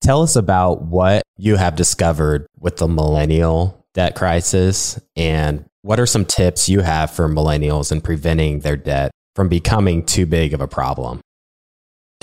Tell 0.00 0.22
us 0.22 0.36
about 0.36 0.82
what 0.82 1.22
you 1.36 1.56
have 1.56 1.76
discovered 1.76 2.46
with 2.58 2.76
the 2.76 2.88
millennial 2.88 3.84
debt 3.94 4.14
crisis 4.14 5.00
and 5.16 5.64
what 5.82 6.00
are 6.00 6.06
some 6.06 6.24
tips 6.24 6.68
you 6.68 6.80
have 6.80 7.10
for 7.10 7.28
millennials 7.28 7.90
in 7.90 8.00
preventing 8.00 8.60
their 8.60 8.76
debt 8.76 9.10
from 9.34 9.48
becoming 9.48 10.04
too 10.04 10.26
big 10.26 10.54
of 10.54 10.60
a 10.60 10.68
problem? 10.68 11.20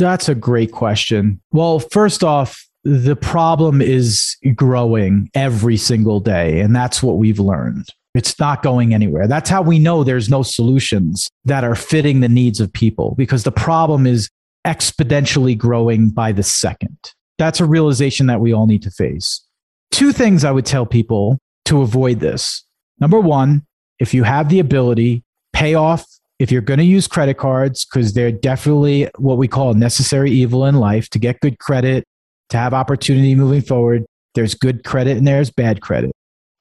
That's 0.01 0.27
a 0.27 0.35
great 0.35 0.71
question. 0.71 1.39
Well, 1.51 1.77
first 1.77 2.23
off, 2.23 2.67
the 2.83 3.15
problem 3.15 3.83
is 3.83 4.35
growing 4.55 5.29
every 5.35 5.77
single 5.77 6.19
day, 6.19 6.59
and 6.59 6.75
that's 6.75 7.03
what 7.03 7.19
we've 7.19 7.39
learned. 7.39 7.87
It's 8.15 8.37
not 8.39 8.63
going 8.63 8.95
anywhere. 8.95 9.27
That's 9.27 9.49
how 9.49 9.61
we 9.61 9.77
know 9.77 10.03
there's 10.03 10.27
no 10.27 10.41
solutions 10.41 11.29
that 11.45 11.63
are 11.63 11.75
fitting 11.75 12.19
the 12.19 12.27
needs 12.27 12.59
of 12.59 12.73
people 12.73 13.13
because 13.15 13.43
the 13.43 13.51
problem 13.51 14.07
is 14.07 14.27
exponentially 14.65 15.55
growing 15.55 16.09
by 16.09 16.31
the 16.31 16.43
second. 16.43 16.97
That's 17.37 17.59
a 17.59 17.65
realization 17.65 18.25
that 18.25 18.41
we 18.41 18.53
all 18.53 18.65
need 18.65 18.81
to 18.81 18.91
face. 18.91 19.45
Two 19.91 20.11
things 20.11 20.43
I 20.43 20.51
would 20.51 20.65
tell 20.65 20.87
people 20.87 21.37
to 21.65 21.83
avoid 21.83 22.19
this. 22.21 22.65
Number 22.99 23.19
one, 23.19 23.67
if 23.99 24.15
you 24.15 24.23
have 24.23 24.49
the 24.49 24.59
ability, 24.59 25.23
pay 25.53 25.75
off 25.75 26.07
if 26.41 26.51
you're 26.51 26.61
going 26.61 26.79
to 26.79 26.83
use 26.83 27.07
credit 27.07 27.37
cards, 27.37 27.85
because 27.85 28.13
they're 28.13 28.31
definitely 28.31 29.09
what 29.17 29.37
we 29.37 29.47
call 29.47 29.73
necessary 29.73 30.31
evil 30.31 30.65
in 30.65 30.75
life 30.75 31.09
to 31.11 31.19
get 31.19 31.39
good 31.39 31.59
credit, 31.59 32.03
to 32.49 32.57
have 32.57 32.73
opportunity 32.73 33.35
moving 33.35 33.61
forward. 33.61 34.05
There's 34.33 34.53
good 34.53 34.83
credit 34.83 35.17
and 35.17 35.27
there's 35.27 35.49
bad 35.49 35.81
credit. 35.81 36.11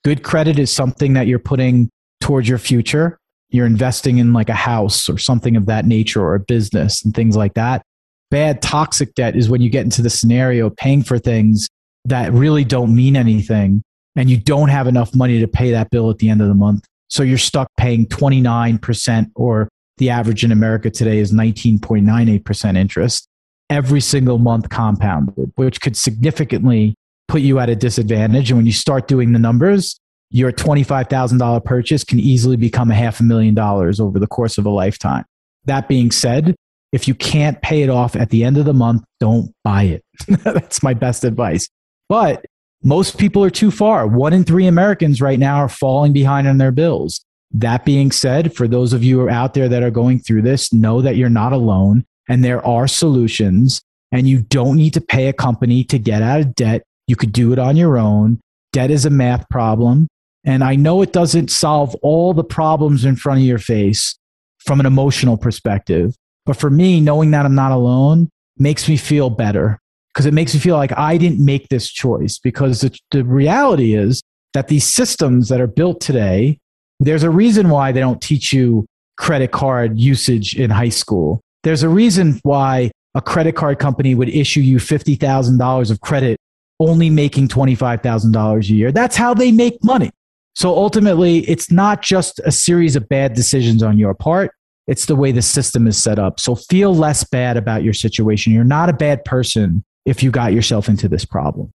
Good 0.04 0.22
credit 0.22 0.58
is 0.58 0.72
something 0.72 1.14
that 1.14 1.26
you're 1.26 1.38
putting 1.38 1.88
towards 2.20 2.48
your 2.48 2.58
future. 2.58 3.18
You're 3.50 3.66
investing 3.66 4.18
in 4.18 4.32
like 4.32 4.48
a 4.48 4.54
house 4.54 5.08
or 5.08 5.18
something 5.18 5.56
of 5.56 5.66
that 5.66 5.84
nature 5.84 6.22
or 6.22 6.34
a 6.34 6.40
business 6.40 7.04
and 7.04 7.14
things 7.14 7.36
like 7.36 7.54
that 7.54 7.82
bad 8.30 8.62
toxic 8.62 9.14
debt 9.14 9.36
is 9.36 9.50
when 9.50 9.60
you 9.60 9.68
get 9.68 9.84
into 9.84 10.02
the 10.02 10.10
scenario 10.10 10.70
paying 10.70 11.02
for 11.02 11.18
things 11.18 11.68
that 12.04 12.32
really 12.32 12.64
don't 12.64 12.94
mean 12.94 13.16
anything 13.16 13.82
and 14.16 14.30
you 14.30 14.36
don't 14.36 14.68
have 14.68 14.86
enough 14.86 15.14
money 15.14 15.40
to 15.40 15.48
pay 15.48 15.72
that 15.72 15.90
bill 15.90 16.10
at 16.10 16.18
the 16.18 16.28
end 16.28 16.40
of 16.40 16.48
the 16.48 16.54
month. 16.54 16.84
So 17.10 17.22
you're 17.22 17.38
stuck 17.38 17.68
paying 17.76 18.06
29% 18.06 19.30
or 19.34 19.68
the 19.98 20.10
average 20.10 20.44
in 20.44 20.52
America 20.52 20.90
today 20.90 21.18
is 21.18 21.32
19.98% 21.32 22.76
interest 22.76 23.28
every 23.68 24.00
single 24.00 24.38
month 24.38 24.68
compounded, 24.68 25.52
which 25.56 25.80
could 25.80 25.96
significantly 25.96 26.94
put 27.28 27.42
you 27.42 27.58
at 27.60 27.68
a 27.68 27.76
disadvantage. 27.76 28.50
And 28.50 28.58
when 28.58 28.66
you 28.66 28.72
start 28.72 29.06
doing 29.06 29.32
the 29.32 29.38
numbers, 29.38 29.98
your 30.30 30.52
$25,000 30.52 31.64
purchase 31.64 32.04
can 32.04 32.20
easily 32.20 32.56
become 32.56 32.90
a 32.90 32.94
half 32.94 33.20
a 33.20 33.22
million 33.22 33.54
dollars 33.54 34.00
over 34.00 34.18
the 34.18 34.26
course 34.26 34.58
of 34.58 34.66
a 34.66 34.70
lifetime. 34.70 35.24
That 35.64 35.88
being 35.88 36.10
said, 36.10 36.54
if 36.92 37.06
you 37.06 37.14
can't 37.14 37.60
pay 37.62 37.82
it 37.82 37.90
off 37.90 38.16
at 38.16 38.30
the 38.30 38.44
end 38.44 38.56
of 38.56 38.64
the 38.64 38.74
month, 38.74 39.04
don't 39.20 39.52
buy 39.64 39.84
it. 39.84 40.04
That's 40.28 40.82
my 40.82 40.94
best 40.94 41.24
advice. 41.24 41.68
But 42.08 42.44
most 42.82 43.18
people 43.18 43.44
are 43.44 43.50
too 43.50 43.70
far. 43.70 44.06
One 44.06 44.32
in 44.32 44.44
three 44.44 44.66
Americans 44.66 45.20
right 45.20 45.38
now 45.38 45.56
are 45.56 45.68
falling 45.68 46.12
behind 46.12 46.48
on 46.48 46.58
their 46.58 46.72
bills. 46.72 47.24
That 47.52 47.84
being 47.84 48.10
said, 48.10 48.54
for 48.54 48.66
those 48.66 48.92
of 48.92 49.04
you 49.04 49.28
out 49.28 49.54
there 49.54 49.68
that 49.68 49.82
are 49.82 49.90
going 49.90 50.20
through 50.20 50.42
this, 50.42 50.72
know 50.72 51.02
that 51.02 51.16
you're 51.16 51.28
not 51.28 51.52
alone 51.52 52.04
and 52.28 52.44
there 52.44 52.64
are 52.64 52.86
solutions 52.86 53.82
and 54.12 54.28
you 54.28 54.40
don't 54.42 54.76
need 54.76 54.94
to 54.94 55.00
pay 55.00 55.28
a 55.28 55.32
company 55.32 55.84
to 55.84 55.98
get 55.98 56.22
out 56.22 56.40
of 56.40 56.54
debt. 56.54 56.82
You 57.06 57.16
could 57.16 57.32
do 57.32 57.52
it 57.52 57.58
on 57.58 57.76
your 57.76 57.98
own. 57.98 58.40
Debt 58.72 58.90
is 58.90 59.04
a 59.04 59.10
math 59.10 59.48
problem. 59.50 60.08
And 60.44 60.64
I 60.64 60.76
know 60.76 61.02
it 61.02 61.12
doesn't 61.12 61.50
solve 61.50 61.94
all 61.96 62.32
the 62.32 62.44
problems 62.44 63.04
in 63.04 63.16
front 63.16 63.40
of 63.40 63.46
your 63.46 63.58
face 63.58 64.16
from 64.58 64.80
an 64.80 64.86
emotional 64.86 65.36
perspective, 65.36 66.14
but 66.46 66.56
for 66.56 66.70
me, 66.70 67.00
knowing 67.00 67.30
that 67.32 67.44
I'm 67.44 67.54
not 67.54 67.72
alone 67.72 68.30
makes 68.56 68.88
me 68.88 68.96
feel 68.96 69.30
better 69.30 69.78
because 70.12 70.26
it 70.26 70.34
makes 70.34 70.54
me 70.54 70.60
feel 70.60 70.76
like 70.76 70.96
I 70.98 71.16
didn't 71.16 71.44
make 71.44 71.68
this 71.68 71.90
choice. 71.90 72.38
Because 72.38 72.80
the, 72.80 72.96
the 73.10 73.24
reality 73.24 73.94
is 73.94 74.22
that 74.54 74.68
these 74.68 74.86
systems 74.86 75.48
that 75.48 75.60
are 75.60 75.66
built 75.66 76.00
today, 76.00 76.58
there's 76.98 77.22
a 77.22 77.30
reason 77.30 77.68
why 77.68 77.92
they 77.92 78.00
don't 78.00 78.20
teach 78.20 78.52
you 78.52 78.86
credit 79.16 79.52
card 79.52 79.98
usage 79.98 80.56
in 80.56 80.70
high 80.70 80.88
school. 80.88 81.40
There's 81.62 81.82
a 81.82 81.88
reason 81.88 82.40
why 82.42 82.90
a 83.14 83.20
credit 83.20 83.54
card 83.54 83.78
company 83.78 84.14
would 84.14 84.28
issue 84.28 84.60
you 84.60 84.78
$50,000 84.78 85.90
of 85.90 86.00
credit 86.00 86.38
only 86.78 87.10
making 87.10 87.48
$25,000 87.48 88.58
a 88.58 88.72
year. 88.72 88.90
That's 88.90 89.16
how 89.16 89.34
they 89.34 89.52
make 89.52 89.82
money. 89.84 90.10
So 90.54 90.74
ultimately, 90.74 91.40
it's 91.40 91.70
not 91.70 92.02
just 92.02 92.40
a 92.44 92.50
series 92.50 92.96
of 92.96 93.08
bad 93.08 93.34
decisions 93.34 93.82
on 93.82 93.98
your 93.98 94.14
part. 94.14 94.52
It's 94.86 95.06
the 95.06 95.14
way 95.14 95.30
the 95.30 95.42
system 95.42 95.86
is 95.86 96.02
set 96.02 96.18
up. 96.18 96.40
So 96.40 96.54
feel 96.54 96.94
less 96.94 97.22
bad 97.22 97.56
about 97.56 97.84
your 97.84 97.92
situation. 97.92 98.52
You're 98.52 98.64
not 98.64 98.88
a 98.88 98.92
bad 98.92 99.24
person 99.24 99.84
if 100.04 100.22
you 100.22 100.30
got 100.30 100.52
yourself 100.52 100.88
into 100.88 101.08
this 101.08 101.24
problem. 101.24 101.70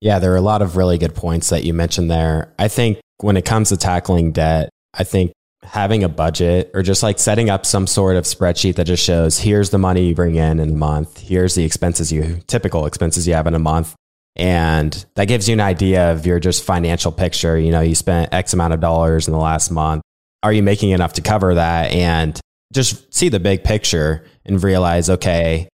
Yeah, 0.00 0.18
there 0.18 0.32
are 0.32 0.36
a 0.36 0.42
lot 0.42 0.62
of 0.62 0.76
really 0.76 0.98
good 0.98 1.14
points 1.14 1.48
that 1.50 1.64
you 1.64 1.74
mentioned 1.74 2.10
there. 2.10 2.54
I 2.58 2.68
think 2.68 3.00
when 3.18 3.36
it 3.36 3.44
comes 3.44 3.70
to 3.70 3.76
tackling 3.76 4.32
debt, 4.32 4.70
I 4.94 5.04
think 5.04 5.32
having 5.64 6.04
a 6.04 6.08
budget 6.08 6.70
or 6.72 6.82
just 6.82 7.02
like 7.02 7.18
setting 7.18 7.50
up 7.50 7.66
some 7.66 7.86
sort 7.86 8.16
of 8.16 8.24
spreadsheet 8.24 8.76
that 8.76 8.84
just 8.84 9.02
shows 9.02 9.38
here's 9.38 9.70
the 9.70 9.78
money 9.78 10.06
you 10.06 10.14
bring 10.14 10.36
in 10.36 10.60
in 10.60 10.70
a 10.70 10.74
month, 10.74 11.18
here's 11.18 11.56
the 11.56 11.64
expenses 11.64 12.12
you 12.12 12.40
typical 12.46 12.86
expenses 12.86 13.26
you 13.26 13.34
have 13.34 13.46
in 13.48 13.54
a 13.54 13.58
month. 13.58 13.94
And 14.36 15.04
that 15.16 15.26
gives 15.26 15.48
you 15.48 15.54
an 15.54 15.60
idea 15.60 16.12
of 16.12 16.24
your 16.24 16.38
just 16.38 16.62
financial 16.62 17.10
picture. 17.10 17.58
You 17.58 17.72
know, 17.72 17.80
you 17.80 17.96
spent 17.96 18.32
X 18.32 18.52
amount 18.52 18.72
of 18.72 18.78
dollars 18.78 19.26
in 19.26 19.32
the 19.32 19.40
last 19.40 19.72
month 19.72 20.02
are 20.42 20.52
you 20.52 20.62
making 20.62 20.90
enough 20.90 21.14
to 21.14 21.22
cover 21.22 21.54
that? 21.54 21.92
And 21.92 22.38
just 22.72 23.12
see 23.12 23.28
the 23.28 23.40
big 23.40 23.64
picture 23.64 24.24
and 24.44 24.62
realize, 24.62 25.10
okay, 25.10 25.68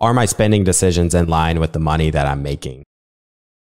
are 0.00 0.14
my 0.14 0.24
spending 0.24 0.64
decisions 0.64 1.14
in 1.14 1.28
line 1.28 1.60
with 1.60 1.72
the 1.72 1.78
money 1.78 2.10
that 2.10 2.26
I'm 2.26 2.42
making? 2.42 2.84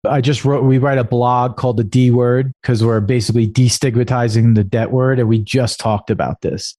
I 0.04 0.20
just 0.20 0.44
wrote, 0.44 0.64
we 0.64 0.78
write 0.78 0.98
a 0.98 1.04
blog 1.04 1.56
called 1.56 1.76
the 1.76 1.84
D 1.84 2.10
word 2.10 2.52
because 2.62 2.82
we're 2.82 3.00
basically 3.00 3.46
destigmatizing 3.46 4.54
the 4.54 4.64
debt 4.64 4.90
word. 4.90 5.18
And 5.18 5.28
we 5.28 5.38
just 5.38 5.78
talked 5.78 6.10
about 6.10 6.40
this. 6.40 6.76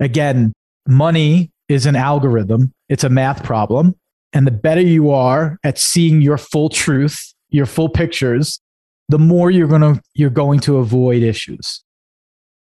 Again, 0.00 0.52
money 0.88 1.50
is 1.68 1.86
an 1.86 1.96
algorithm, 1.96 2.72
it's 2.88 3.04
a 3.04 3.08
math 3.08 3.44
problem. 3.44 3.94
And 4.32 4.46
the 4.46 4.52
better 4.52 4.80
you 4.80 5.10
are 5.10 5.58
at 5.64 5.78
seeing 5.78 6.20
your 6.20 6.38
full 6.38 6.68
truth, 6.68 7.32
your 7.50 7.66
full 7.66 7.88
pictures, 7.88 8.60
the 9.08 9.18
more 9.18 9.50
you're 9.50 9.68
going 9.68 9.82
to, 9.82 10.00
you're 10.14 10.30
going 10.30 10.60
to 10.60 10.78
avoid 10.78 11.22
issues. 11.22 11.82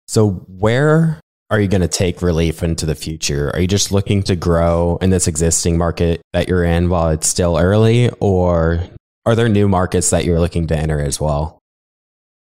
So, 0.07 0.45
where 0.49 1.21
are 1.51 1.61
you 1.61 1.67
going 1.67 1.81
to 1.81 1.89
take 1.89 2.23
relief 2.23 2.63
into 2.63 2.87
the 2.87 2.95
future? 2.95 3.51
Are 3.51 3.61
you 3.61 3.67
just 3.67 3.91
looking 3.91 4.23
to 4.25 4.37
grow 4.37 4.99
in 5.01 5.11
this 5.11 5.27
existing 5.27 5.77
market 5.77 6.23
that 6.33 6.49
you're 6.49 6.65
in 6.65 6.89
while 6.89 7.11
it's 7.11 7.27
still 7.27 7.59
early, 7.59 8.09
or 8.21 8.81
are 9.27 9.35
there 9.35 9.49
new 9.49 9.69
markets 9.69 10.11
that 10.11 10.25
you're 10.25 10.41
looking 10.41 10.67
to 10.69 10.77
enter 10.77 11.01
as 11.01 11.21
well? 11.21 11.59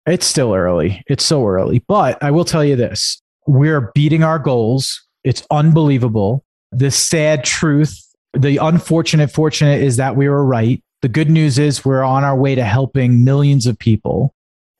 It's 0.05 0.25
still 0.25 0.53
early. 0.53 1.03
It's 1.07 1.25
so 1.25 1.45
early. 1.45 1.83
But 1.87 2.21
I 2.23 2.31
will 2.31 2.45
tell 2.45 2.63
you 2.63 2.75
this 2.75 3.21
we're 3.47 3.91
beating 3.93 4.23
our 4.23 4.39
goals. 4.39 5.05
It's 5.23 5.45
unbelievable. 5.51 6.43
The 6.71 6.91
sad 6.91 7.43
truth, 7.43 8.01
the 8.33 8.57
unfortunate 8.57 9.31
fortunate 9.31 9.81
is 9.81 9.97
that 9.97 10.15
we 10.15 10.29
were 10.29 10.45
right. 10.45 10.81
The 11.01 11.09
good 11.09 11.29
news 11.29 11.59
is 11.59 11.83
we're 11.83 12.03
on 12.03 12.23
our 12.23 12.37
way 12.37 12.55
to 12.55 12.63
helping 12.63 13.23
millions 13.23 13.67
of 13.67 13.77
people. 13.77 14.34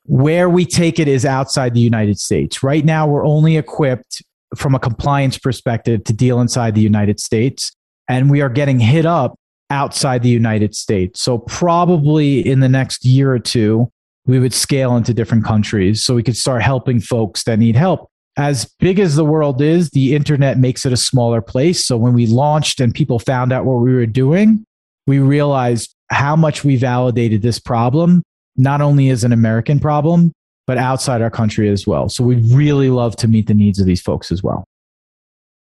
Where 0.08 0.50
we 0.50 0.66
take 0.66 1.00
it 1.00 1.08
is 1.08 1.26
outside 1.26 1.74
the 1.74 1.80
United 1.80 2.20
States. 2.20 2.62
Right 2.62 2.86
now, 2.86 3.08
we're 3.08 3.26
only 3.26 3.58
equipped 3.58 4.22
from 4.56 4.76
a 4.76 4.80
compliance 4.80 5.38
perspective 5.38 6.04
to 6.04 6.14
deal 6.14 6.40
inside 6.40 6.76
the 6.76 6.82
United 6.82 7.20
States, 7.20 7.72
and 8.08 8.30
we 8.30 8.42
are 8.42 8.50
getting 8.50 8.80
hit 8.80 9.06
up 9.06 9.36
outside 9.72 10.22
the 10.22 10.30
United 10.30 10.76
States. 10.76 11.22
So, 11.22 11.40
probably 11.40 12.48
in 12.48 12.60
the 12.60 12.70
next 12.70 13.04
year 13.04 13.32
or 13.32 13.40
two, 13.40 13.92
we 14.28 14.40
would 14.40 14.54
scale 14.54 14.96
into 14.96 15.14
different 15.14 15.44
countries 15.44 16.04
so 16.04 16.16
we 16.16 16.24
could 16.24 16.38
start 16.38 16.62
helping 16.62 17.00
folks 17.00 17.44
that 17.44 17.60
need 17.60 17.76
help. 17.76 18.10
As 18.38 18.66
big 18.80 19.00
as 19.00 19.16
the 19.16 19.26
world 19.26 19.62
is, 19.62 19.90
the 19.92 20.16
internet 20.16 20.58
makes 20.58 20.86
it 20.86 20.94
a 20.94 20.98
smaller 20.98 21.42
place. 21.42 21.84
So, 21.86 21.98
when 21.98 22.14
we 22.14 22.28
launched 22.28 22.80
and 22.80 22.94
people 22.94 23.18
found 23.18 23.52
out 23.52 23.66
what 23.66 23.78
we 23.78 23.94
were 23.94 24.06
doing, 24.06 24.66
we 25.08 25.18
realized 25.18 25.96
how 26.12 26.36
much 26.36 26.64
we 26.64 26.76
validated 26.76 27.42
this 27.42 27.60
problem 27.60 28.22
not 28.58 28.82
only 28.82 29.10
is 29.10 29.24
an 29.24 29.34
American 29.34 29.80
problem, 29.80 30.32
but 30.68 30.78
outside 30.78 31.22
our 31.22 31.30
country 31.30 31.70
as 31.70 31.86
well. 31.86 32.10
So 32.10 32.24
we'd 32.24 32.46
really 32.52 32.90
love 32.90 33.16
to 33.18 33.28
meet 33.28 33.48
the 33.48 33.54
needs 33.54 33.80
of 33.80 33.86
these 33.86 34.02
folks 34.02 34.32
as 34.32 34.42
well. 34.42 34.66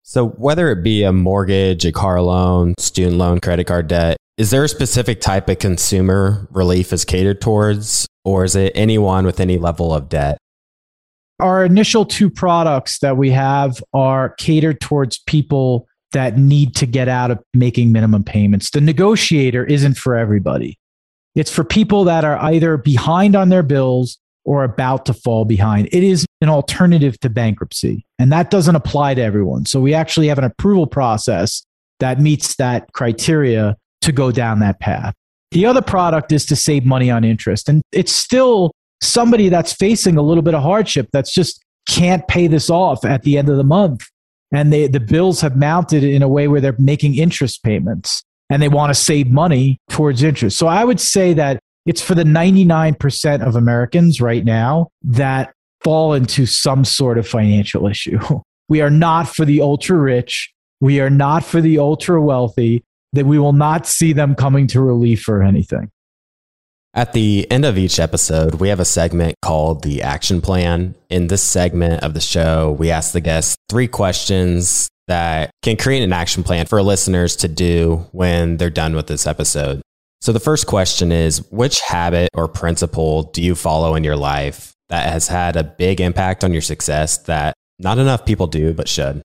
So, 0.05 0.31
whether 0.31 0.69
it 0.71 0.83
be 0.83 1.05
a 1.05 1.13
mortgage, 1.13 1.85
a 1.85 1.93
car 1.93 2.21
loan, 2.21 2.75
student 2.79 3.19
loan, 3.19 3.39
credit 3.39 3.65
card 3.65 3.87
debt, 3.87 4.17
is 4.37 4.51
there 4.51 4.65
a 4.65 4.69
specific 4.69 5.21
type 5.21 5.49
of 5.49 5.59
consumer 5.59 6.49
relief 6.51 6.93
is 6.93 7.05
catered 7.05 7.41
towards, 7.41 8.07
or 8.25 8.43
is 8.45 8.57
it 8.57 8.73
anyone 8.75 9.25
with 9.25 9.39
any 9.39 9.59
level 9.59 9.95
of 9.95 10.09
debt? 10.09 10.39
Our 11.39 11.65
initial 11.65 12.05
two 12.05 12.31
products 12.31 12.99
that 12.99 13.17
we 13.17 13.31
have 13.31 13.83
are 13.95 14.31
catered 14.39 14.81
towards 14.81 15.19
people 15.19 15.87
that 16.13 16.37
need 16.37 16.75
to 16.77 16.87
get 16.87 17.09
out 17.09 17.31
of 17.31 17.39
making 17.55 17.93
minimum 17.93 18.25
payments. 18.25 18.71
The 18.71 18.81
negotiator 18.81 19.65
isn't 19.65 19.97
for 19.97 20.17
everybody. 20.17 20.79
It's 21.35 21.51
for 21.51 21.65
people 21.65 22.05
that 22.05 22.25
are 22.25 22.37
either 22.39 22.77
behind 22.77 23.35
on 23.35 23.49
their 23.49 23.63
bills 23.63 24.19
or 24.45 24.65
about 24.65 25.07
to 25.07 25.15
fall 25.15 25.45
behind. 25.45 25.89
It 25.93 26.03
is 26.03 26.27
an 26.41 26.49
alternative 26.49 27.19
to 27.21 27.31
bankruptcy, 27.31 28.05
and 28.19 28.33
that 28.33 28.51
doesn't 28.51 28.77
apply 28.77 29.15
to 29.15 29.23
everyone. 29.23 29.67
So 29.67 29.81
we 29.81 29.95
actually 29.95 30.29
have 30.29 30.39
an 30.39 30.45
approval 30.45 30.87
process 30.87 31.65
that 32.01 32.21
meets 32.21 32.57
that 32.57 32.93
criteria 32.93 33.77
to 34.03 34.13
go 34.13 34.33
down 34.33 34.59
that 34.61 34.81
path. 34.81 35.15
The 35.53 35.67
other 35.67 35.83
product 35.83 36.33
is 36.33 36.45
to 36.47 36.57
save 36.57 36.85
money 36.85 37.11
on 37.11 37.25
interest, 37.25 37.69
and 37.69 37.83
it's 37.93 38.13
still 38.13 38.73
somebody 39.01 39.49
that's 39.49 39.73
facing 39.73 40.17
a 40.17 40.23
little 40.23 40.43
bit 40.43 40.55
of 40.55 40.63
hardship 40.63 41.09
that's 41.13 41.33
just 41.33 41.63
can't 41.89 42.27
pay 42.29 42.47
this 42.47 42.71
off 42.71 43.05
at 43.05 43.23
the 43.23 43.39
end 43.39 43.49
of 43.49 43.57
the 43.57 43.65
month. 43.65 44.09
And 44.53 44.73
they, 44.73 44.87
the 44.87 45.01
bills 45.01 45.41
have 45.41 45.57
mounted 45.57 46.05
in 46.05 46.23
a 46.23 46.29
way 46.29 46.47
where 46.47 46.61
they're 46.61 46.77
making 46.79 47.17
interest 47.17 47.63
payments 47.63 48.23
and 48.53 48.63
they 48.63 48.69
want 48.69 48.91
to 48.91 48.95
save 48.95 49.31
money 49.31 49.81
towards 49.89 50.23
interest. 50.23 50.59
So 50.59 50.67
I 50.67 50.85
would 50.85 51.01
say 51.01 51.33
that 51.33 51.59
it's 51.87 52.03
for 52.03 52.15
the 52.15 52.23
99% 52.23 53.41
of 53.41 53.57
Americans 53.57 54.21
right 54.21 54.45
now 54.45 54.89
that 55.05 55.55
fall 55.83 56.13
into 56.13 56.45
some 56.45 56.85
sort 56.85 57.17
of 57.17 57.27
financial 57.27 57.89
issue. 57.89 58.21
We 58.69 58.81
are 58.81 58.91
not 58.91 59.29
for 59.29 59.45
the 59.45 59.61
ultra 59.61 59.99
rich. 59.99 60.51
We 60.81 61.01
are 61.01 61.11
not 61.11 61.45
for 61.45 61.61
the 61.61 61.79
ultra 61.79 62.23
wealthy, 62.23 62.85
that 63.13 63.27
we 63.27 63.39
will 63.39 63.53
not 63.53 63.87
see 63.87 64.15
them 64.15 64.35
coming 64.35 64.67
to 64.69 64.81
relief 64.81 65.29
or 65.29 65.43
anything. 65.43 65.91
At 66.95 67.13
the 67.13 67.47
end 67.51 67.67
of 67.67 67.77
each 67.77 67.99
episode, 67.99 68.55
we 68.55 68.69
have 68.69 68.81
a 68.81 68.87
segment 68.87 69.35
called 69.43 69.83
the 69.83 70.01
action 70.01 70.41
plan. 70.41 70.95
In 71.11 71.27
this 71.27 71.43
segment 71.43 72.03
of 72.03 72.15
the 72.15 72.21
show, 72.21 72.75
we 72.79 72.91
ask 72.91 73.13
the 73.13 73.21
guests 73.21 73.57
three 73.69 73.89
questions 73.89 74.89
that 75.13 75.51
can 75.61 75.77
create 75.77 76.03
an 76.03 76.11
action 76.11 76.43
plan 76.43 76.65
for 76.65 76.83
listeners 76.83 77.37
to 77.37 77.47
do 77.47 77.97
when 78.13 78.57
they're 78.57 78.71
done 78.71 78.97
with 78.97 79.09
this 79.09 79.27
episode. 79.27 79.83
So 80.23 80.33
the 80.33 80.41
first 80.41 80.67
question 80.67 81.13
is 81.13 81.47
which 81.53 81.81
habit 81.87 82.31
or 82.33 82.49
principle 82.49 83.25
do 83.25 83.43
you 83.43 83.55
follow 83.55 83.95
in 83.95 84.05
your 84.05 84.17
life 84.17 84.73
that 84.89 85.13
has 85.13 85.29
had 85.29 85.55
a 85.55 85.65
big 85.65 86.01
impact 86.01 86.45
on 86.45 86.55
your 86.55 86.63
success 86.63 87.19
that 87.25 87.53
not 87.79 87.99
enough 87.99 88.25
people 88.25 88.47
do 88.47 88.73
but 88.73 88.89
should? 88.89 89.21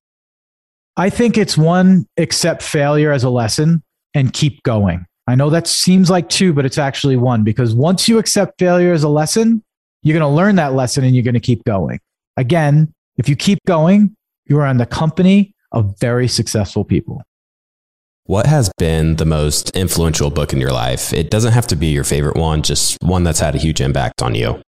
I 0.97 1.09
think 1.09 1.37
it's 1.37 1.57
one 1.57 2.05
accept 2.17 2.63
failure 2.63 3.13
as 3.13 3.23
a 3.23 3.29
lesson 3.29 3.81
and 4.13 4.33
keep 4.33 4.61
going. 4.63 5.05
I 5.25 5.35
know 5.35 5.49
that 5.51 5.67
seems 5.67 6.09
like 6.09 6.27
two, 6.27 6.51
but 6.51 6.65
it's 6.65 6.77
actually 6.77 7.15
one 7.15 7.45
because 7.45 7.73
once 7.73 8.09
you 8.09 8.17
accept 8.17 8.59
failure 8.59 8.91
as 8.91 9.03
a 9.03 9.09
lesson, 9.09 9.63
you're 10.03 10.19
going 10.19 10.29
to 10.29 10.35
learn 10.35 10.57
that 10.57 10.73
lesson 10.73 11.05
and 11.05 11.15
you're 11.15 11.23
going 11.23 11.33
to 11.33 11.39
keep 11.39 11.63
going. 11.63 12.01
Again, 12.35 12.93
if 13.15 13.29
you 13.29 13.37
keep 13.37 13.59
going, 13.65 14.13
you 14.47 14.59
are 14.59 14.65
on 14.65 14.75
the 14.75 14.85
company 14.85 15.53
of 15.71 15.97
very 15.99 16.27
successful 16.27 16.83
people. 16.83 17.21
What 18.25 18.45
has 18.45 18.69
been 18.77 19.15
the 19.15 19.25
most 19.25 19.69
influential 19.69 20.29
book 20.29 20.51
in 20.51 20.59
your 20.59 20.73
life? 20.73 21.13
It 21.13 21.29
doesn't 21.29 21.53
have 21.53 21.67
to 21.67 21.77
be 21.77 21.87
your 21.87 22.03
favorite 22.03 22.35
one, 22.35 22.61
just 22.61 22.97
one 23.01 23.23
that's 23.23 23.39
had 23.39 23.55
a 23.55 23.57
huge 23.57 23.79
impact 23.79 24.21
on 24.21 24.35
you. 24.35 24.61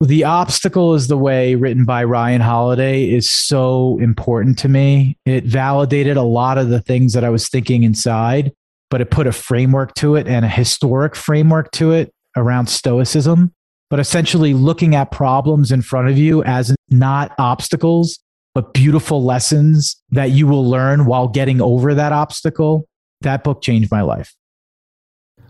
The 0.00 0.24
Obstacle 0.24 0.94
is 0.94 1.08
the 1.08 1.16
Way, 1.16 1.54
written 1.54 1.84
by 1.84 2.04
Ryan 2.04 2.42
Holiday, 2.42 3.08
is 3.08 3.30
so 3.30 3.98
important 4.00 4.58
to 4.58 4.68
me. 4.68 5.16
It 5.24 5.44
validated 5.44 6.16
a 6.16 6.22
lot 6.22 6.58
of 6.58 6.68
the 6.68 6.80
things 6.80 7.14
that 7.14 7.24
I 7.24 7.30
was 7.30 7.48
thinking 7.48 7.82
inside, 7.82 8.52
but 8.90 9.00
it 9.00 9.10
put 9.10 9.26
a 9.26 9.32
framework 9.32 9.94
to 9.94 10.16
it 10.16 10.26
and 10.26 10.44
a 10.44 10.48
historic 10.48 11.16
framework 11.16 11.70
to 11.72 11.92
it 11.92 12.12
around 12.36 12.66
Stoicism. 12.66 13.52
But 13.88 14.00
essentially, 14.00 14.52
looking 14.52 14.94
at 14.94 15.12
problems 15.12 15.72
in 15.72 15.80
front 15.80 16.08
of 16.08 16.18
you 16.18 16.42
as 16.42 16.74
not 16.90 17.32
obstacles, 17.38 18.18
but 18.56 18.72
beautiful 18.72 19.22
lessons 19.22 20.02
that 20.08 20.30
you 20.30 20.46
will 20.46 20.66
learn 20.66 21.04
while 21.04 21.28
getting 21.28 21.60
over 21.60 21.92
that 21.92 22.10
obstacle. 22.10 22.88
That 23.20 23.44
book 23.44 23.60
changed 23.60 23.90
my 23.90 24.00
life. 24.00 24.34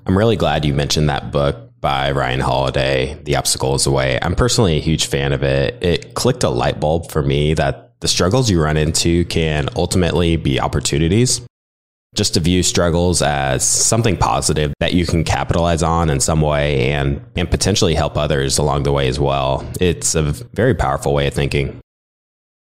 I'm 0.07 0.19
really 0.19 0.35
glad 0.35 0.65
you 0.65 0.75
mentioned 0.75 1.09
that 1.09 1.31
book 1.31 1.71
by 1.81 2.11
Ryan 2.11 2.41
Holiday, 2.41 3.17
The 3.23 3.37
Obstacle 3.37 3.77
is 3.77 3.85
the 3.85 3.93
Way. 3.93 4.19
I'm 4.21 4.35
personally 4.35 4.77
a 4.77 4.81
huge 4.81 5.07
fan 5.07 5.33
of 5.33 5.45
it. 5.45 5.81
It 5.85 6.15
clicked 6.15 6.43
a 6.43 6.49
light 6.49 6.81
bulb 6.81 7.09
for 7.09 7.23
me 7.23 7.55
that 7.55 7.93
the 8.01 8.09
struggles 8.09 8.51
you 8.51 8.61
run 8.61 8.77
into 8.77 9.25
can 9.27 9.69
ultimately 9.77 10.35
be 10.35 10.59
opportunities. 10.59 11.41
Just 12.17 12.35
to 12.35 12.41
view 12.41 12.65
struggles 12.65 13.23
as 13.23 13.65
something 13.65 14.17
positive 14.17 14.75
that 14.81 14.95
you 14.95 15.07
can 15.07 15.23
capitalize 15.23 15.85
on 15.85 16.11
in 16.11 16.19
some 16.19 16.41
way 16.41 16.91
and, 16.91 17.25
and 17.37 17.49
potentially 17.49 17.95
help 17.95 18.17
others 18.17 18.59
along 18.59 18.83
the 18.83 18.91
way 18.91 19.07
as 19.07 19.21
well. 19.21 19.65
It's 19.81 20.17
a 20.17 20.23
very 20.23 20.75
powerful 20.75 21.15
way 21.15 21.29
of 21.29 21.35
thinking. 21.35 21.81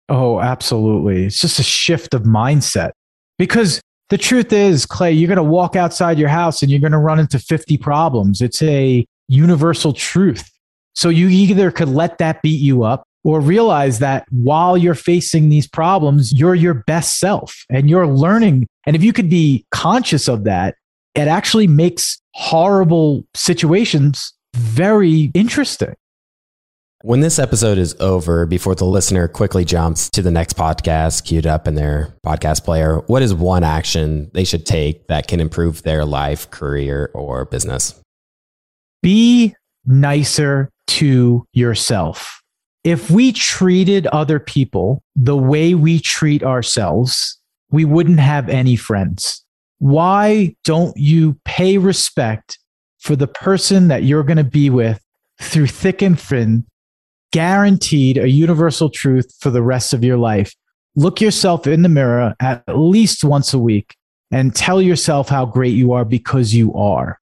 Oh, 0.09 0.39
absolutely. 0.39 1.25
It's 1.25 1.39
just 1.39 1.59
a 1.59 1.63
shift 1.63 2.13
of 2.13 2.23
mindset. 2.23 2.91
Because 3.37 3.81
the 4.09 4.17
truth 4.17 4.53
is, 4.53 4.85
Clay, 4.85 5.11
you're 5.11 5.27
going 5.27 5.37
to 5.37 5.43
walk 5.43 5.75
outside 5.75 6.19
your 6.19 6.29
house 6.29 6.61
and 6.61 6.69
you're 6.69 6.79
going 6.79 6.91
to 6.91 6.97
run 6.97 7.19
into 7.19 7.39
50 7.39 7.77
problems. 7.77 8.41
It's 8.41 8.61
a 8.61 9.05
universal 9.27 9.93
truth. 9.93 10.49
So 10.93 11.09
you 11.09 11.29
either 11.29 11.71
could 11.71 11.89
let 11.89 12.17
that 12.19 12.41
beat 12.41 12.61
you 12.61 12.83
up 12.83 13.03
or 13.23 13.39
realize 13.39 13.99
that 13.99 14.25
while 14.29 14.77
you're 14.77 14.93
facing 14.93 15.49
these 15.49 15.67
problems, 15.67 16.33
you're 16.33 16.55
your 16.55 16.73
best 16.73 17.19
self 17.19 17.65
and 17.69 17.89
you're 17.89 18.07
learning. 18.07 18.67
And 18.85 18.95
if 18.95 19.03
you 19.03 19.13
could 19.13 19.29
be 19.29 19.65
conscious 19.71 20.27
of 20.27 20.43
that, 20.43 20.75
it 21.15 21.27
actually 21.27 21.67
makes 21.67 22.21
horrible 22.33 23.23
situations 23.33 24.33
very 24.55 25.31
interesting. 25.33 25.95
When 27.05 27.19
this 27.19 27.37
episode 27.37 27.77
is 27.79 27.97
over, 27.99 28.45
before 28.45 28.75
the 28.75 28.85
listener 28.85 29.27
quickly 29.27 29.65
jumps 29.65 30.09
to 30.11 30.21
the 30.21 30.31
next 30.31 30.55
podcast 30.55 31.25
queued 31.25 31.45
up 31.45 31.67
in 31.67 31.75
their 31.75 32.15
podcast 32.25 32.63
player, 32.63 32.99
what 33.07 33.21
is 33.21 33.33
one 33.33 33.61
action 33.61 34.31
they 34.33 34.45
should 34.45 34.65
take 34.65 35.07
that 35.07 35.27
can 35.27 35.41
improve 35.41 35.83
their 35.83 36.05
life, 36.05 36.49
career, 36.49 37.11
or 37.13 37.43
business? 37.43 37.99
Be 39.01 39.53
nicer 39.85 40.69
to 40.87 41.45
yourself. 41.51 42.41
If 42.85 43.11
we 43.11 43.33
treated 43.33 44.07
other 44.07 44.39
people 44.39 45.03
the 45.13 45.35
way 45.35 45.75
we 45.75 45.99
treat 45.99 46.41
ourselves, 46.41 47.37
we 47.69 47.83
wouldn't 47.83 48.21
have 48.21 48.47
any 48.47 48.77
friends. 48.77 49.43
Why 49.79 50.55
don't 50.63 50.95
you 50.95 51.37
pay 51.43 51.77
respect 51.77 52.59
for 52.99 53.17
the 53.17 53.27
person 53.27 53.89
that 53.89 54.03
you're 54.03 54.23
going 54.23 54.37
to 54.37 54.45
be 54.45 54.69
with 54.69 55.01
through 55.41 55.67
thick 55.67 56.01
and 56.01 56.17
thin 56.17 56.65
guaranteed 57.33 58.17
a 58.17 58.29
universal 58.29 58.89
truth 58.89 59.33
for 59.41 59.49
the 59.49 59.63
rest 59.63 59.91
of 59.91 60.03
your 60.03 60.17
life. 60.17 60.55
Look 60.95 61.19
yourself 61.19 61.65
in 61.65 61.81
the 61.81 61.89
mirror 61.89 62.35
at 62.39 62.63
least 62.69 63.23
once 63.23 63.53
a 63.53 63.59
week 63.59 63.95
and 64.31 64.55
tell 64.55 64.81
yourself 64.81 65.29
how 65.29 65.45
great 65.45 65.73
you 65.73 65.93
are 65.93 66.05
because 66.05 66.53
you 66.53 66.73
are. 66.75 67.19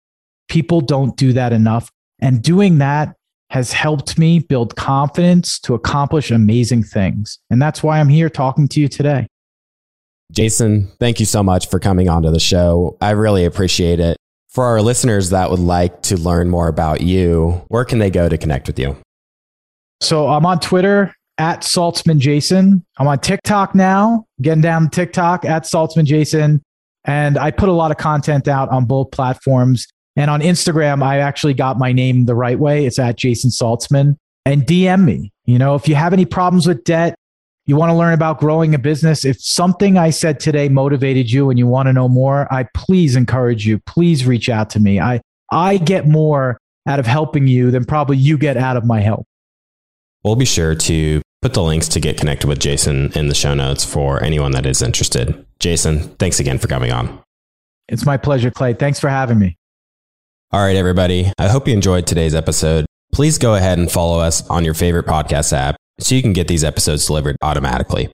People 0.48 0.80
don't 0.80 1.14
do 1.16 1.34
that 1.34 1.52
enough. 1.52 1.92
And 2.20 2.42
doing 2.42 2.78
that 2.78 3.14
has 3.50 3.70
helped 3.70 4.18
me 4.18 4.38
build 4.38 4.76
confidence 4.76 5.58
to 5.60 5.74
accomplish 5.74 6.30
amazing 6.30 6.84
things. 6.84 7.38
And 7.50 7.60
that's 7.60 7.82
why 7.82 8.00
I'm 8.00 8.08
here 8.08 8.30
talking 8.30 8.66
to 8.68 8.80
you 8.80 8.88
today. 8.88 9.26
Jason, 10.32 10.90
thank 10.98 11.20
you 11.20 11.26
so 11.26 11.42
much 11.42 11.68
for 11.68 11.78
coming 11.78 12.08
onto 12.08 12.30
the 12.30 12.40
show. 12.40 12.96
I 13.00 13.10
really 13.10 13.44
appreciate 13.44 14.00
it. 14.00 14.16
For 14.48 14.64
our 14.64 14.80
listeners 14.80 15.30
that 15.30 15.50
would 15.50 15.60
like 15.60 16.02
to 16.02 16.16
learn 16.16 16.48
more 16.48 16.68
about 16.68 17.02
you, 17.02 17.62
where 17.68 17.84
can 17.84 17.98
they 17.98 18.10
go 18.10 18.28
to 18.28 18.38
connect 18.38 18.66
with 18.66 18.78
you? 18.78 18.96
So 20.00 20.28
I'm 20.28 20.46
on 20.46 20.60
Twitter 20.60 21.12
at 21.38 21.60
Saltzman 21.60 22.18
Jason. 22.18 22.84
I'm 22.98 23.06
on 23.06 23.18
TikTok 23.18 23.74
now, 23.74 24.26
getting 24.42 24.62
down 24.62 24.90
TikTok 24.90 25.44
at 25.44 25.64
Saltzman 25.64 26.04
Jason. 26.04 26.62
And 27.04 27.38
I 27.38 27.50
put 27.50 27.68
a 27.68 27.72
lot 27.72 27.90
of 27.90 27.96
content 27.96 28.48
out 28.48 28.68
on 28.70 28.84
both 28.84 29.10
platforms. 29.10 29.86
And 30.16 30.30
on 30.30 30.40
Instagram, 30.40 31.02
I 31.02 31.18
actually 31.18 31.54
got 31.54 31.78
my 31.78 31.92
name 31.92 32.26
the 32.26 32.34
right 32.34 32.58
way. 32.58 32.86
It's 32.86 32.98
at 32.98 33.16
Jason 33.16 33.50
Saltzman. 33.50 34.16
And 34.44 34.62
DM 34.62 35.04
me. 35.04 35.32
You 35.44 35.58
know, 35.58 35.74
if 35.74 35.88
you 35.88 35.94
have 35.94 36.12
any 36.12 36.24
problems 36.24 36.66
with 36.66 36.84
debt, 36.84 37.14
you 37.66 37.76
want 37.76 37.90
to 37.90 37.94
learn 37.94 38.14
about 38.14 38.40
growing 38.40 38.74
a 38.74 38.78
business, 38.78 39.26
if 39.26 39.36
something 39.40 39.98
I 39.98 40.08
said 40.08 40.40
today 40.40 40.70
motivated 40.70 41.30
you 41.30 41.50
and 41.50 41.58
you 41.58 41.66
want 41.66 41.86
to 41.86 41.92
know 41.92 42.08
more, 42.08 42.52
I 42.52 42.66
please 42.74 43.14
encourage 43.14 43.66
you. 43.66 43.78
Please 43.80 44.26
reach 44.26 44.48
out 44.48 44.70
to 44.70 44.80
me. 44.80 45.00
I, 45.00 45.20
I 45.52 45.76
get 45.76 46.08
more 46.08 46.58
out 46.86 46.98
of 46.98 47.06
helping 47.06 47.46
you 47.46 47.70
than 47.70 47.84
probably 47.84 48.16
you 48.16 48.38
get 48.38 48.56
out 48.56 48.78
of 48.78 48.86
my 48.86 49.00
help. 49.00 49.26
We'll 50.24 50.36
be 50.36 50.44
sure 50.44 50.74
to 50.74 51.22
put 51.42 51.54
the 51.54 51.62
links 51.62 51.88
to 51.88 52.00
get 52.00 52.18
connected 52.18 52.48
with 52.48 52.58
Jason 52.58 53.12
in 53.12 53.28
the 53.28 53.34
show 53.34 53.54
notes 53.54 53.84
for 53.84 54.22
anyone 54.22 54.52
that 54.52 54.66
is 54.66 54.82
interested. 54.82 55.46
Jason, 55.60 56.00
thanks 56.16 56.40
again 56.40 56.58
for 56.58 56.68
coming 56.68 56.92
on. 56.92 57.22
It's 57.88 58.04
my 58.04 58.16
pleasure, 58.16 58.50
Clay. 58.50 58.74
Thanks 58.74 59.00
for 59.00 59.08
having 59.08 59.38
me. 59.38 59.56
All 60.50 60.60
right, 60.60 60.76
everybody. 60.76 61.32
I 61.38 61.48
hope 61.48 61.68
you 61.68 61.74
enjoyed 61.74 62.06
today's 62.06 62.34
episode. 62.34 62.86
Please 63.12 63.38
go 63.38 63.54
ahead 63.54 63.78
and 63.78 63.90
follow 63.90 64.18
us 64.18 64.46
on 64.48 64.64
your 64.64 64.74
favorite 64.74 65.06
podcast 65.06 65.52
app 65.52 65.76
so 66.00 66.14
you 66.14 66.22
can 66.22 66.32
get 66.32 66.48
these 66.48 66.64
episodes 66.64 67.06
delivered 67.06 67.36
automatically. 67.42 68.10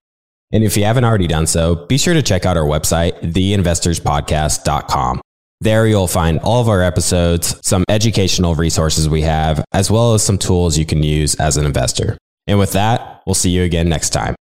And 0.52 0.62
if 0.62 0.76
you 0.76 0.84
haven't 0.84 1.04
already 1.04 1.26
done 1.26 1.46
so, 1.46 1.86
be 1.86 1.98
sure 1.98 2.14
to 2.14 2.22
check 2.22 2.46
out 2.46 2.56
our 2.56 2.64
website, 2.64 3.20
theinvestorspodcast.com. 3.22 5.20
There 5.60 5.86
you'll 5.86 6.08
find 6.08 6.38
all 6.40 6.60
of 6.60 6.68
our 6.68 6.82
episodes, 6.82 7.56
some 7.66 7.84
educational 7.88 8.54
resources 8.54 9.08
we 9.08 9.22
have, 9.22 9.64
as 9.72 9.90
well 9.90 10.14
as 10.14 10.22
some 10.22 10.38
tools 10.38 10.76
you 10.76 10.84
can 10.84 11.02
use 11.02 11.34
as 11.36 11.56
an 11.56 11.64
investor. 11.64 12.18
And 12.46 12.58
with 12.58 12.72
that, 12.72 13.22
we'll 13.26 13.34
see 13.34 13.50
you 13.50 13.62
again 13.62 13.88
next 13.88 14.10
time. 14.10 14.34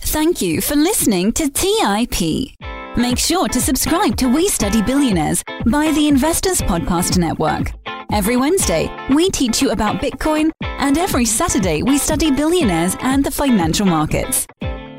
Thank 0.00 0.42
you 0.42 0.60
for 0.60 0.76
listening 0.76 1.32
to 1.32 1.48
TIP. 1.48 2.56
Make 2.96 3.18
sure 3.18 3.48
to 3.48 3.60
subscribe 3.60 4.16
to 4.16 4.26
We 4.26 4.48
Study 4.48 4.82
Billionaires 4.82 5.42
by 5.70 5.92
the 5.92 6.08
Investors 6.08 6.60
Podcast 6.60 7.16
Network. 7.16 7.72
Every 8.12 8.36
Wednesday, 8.36 8.90
we 9.10 9.30
teach 9.30 9.62
you 9.62 9.70
about 9.70 9.96
Bitcoin, 10.02 10.50
and 10.62 10.98
every 10.98 11.24
Saturday, 11.24 11.84
we 11.84 11.96
study 11.96 12.32
billionaires 12.32 12.96
and 13.00 13.24
the 13.24 13.30
financial 13.30 13.86
markets. 13.86 14.46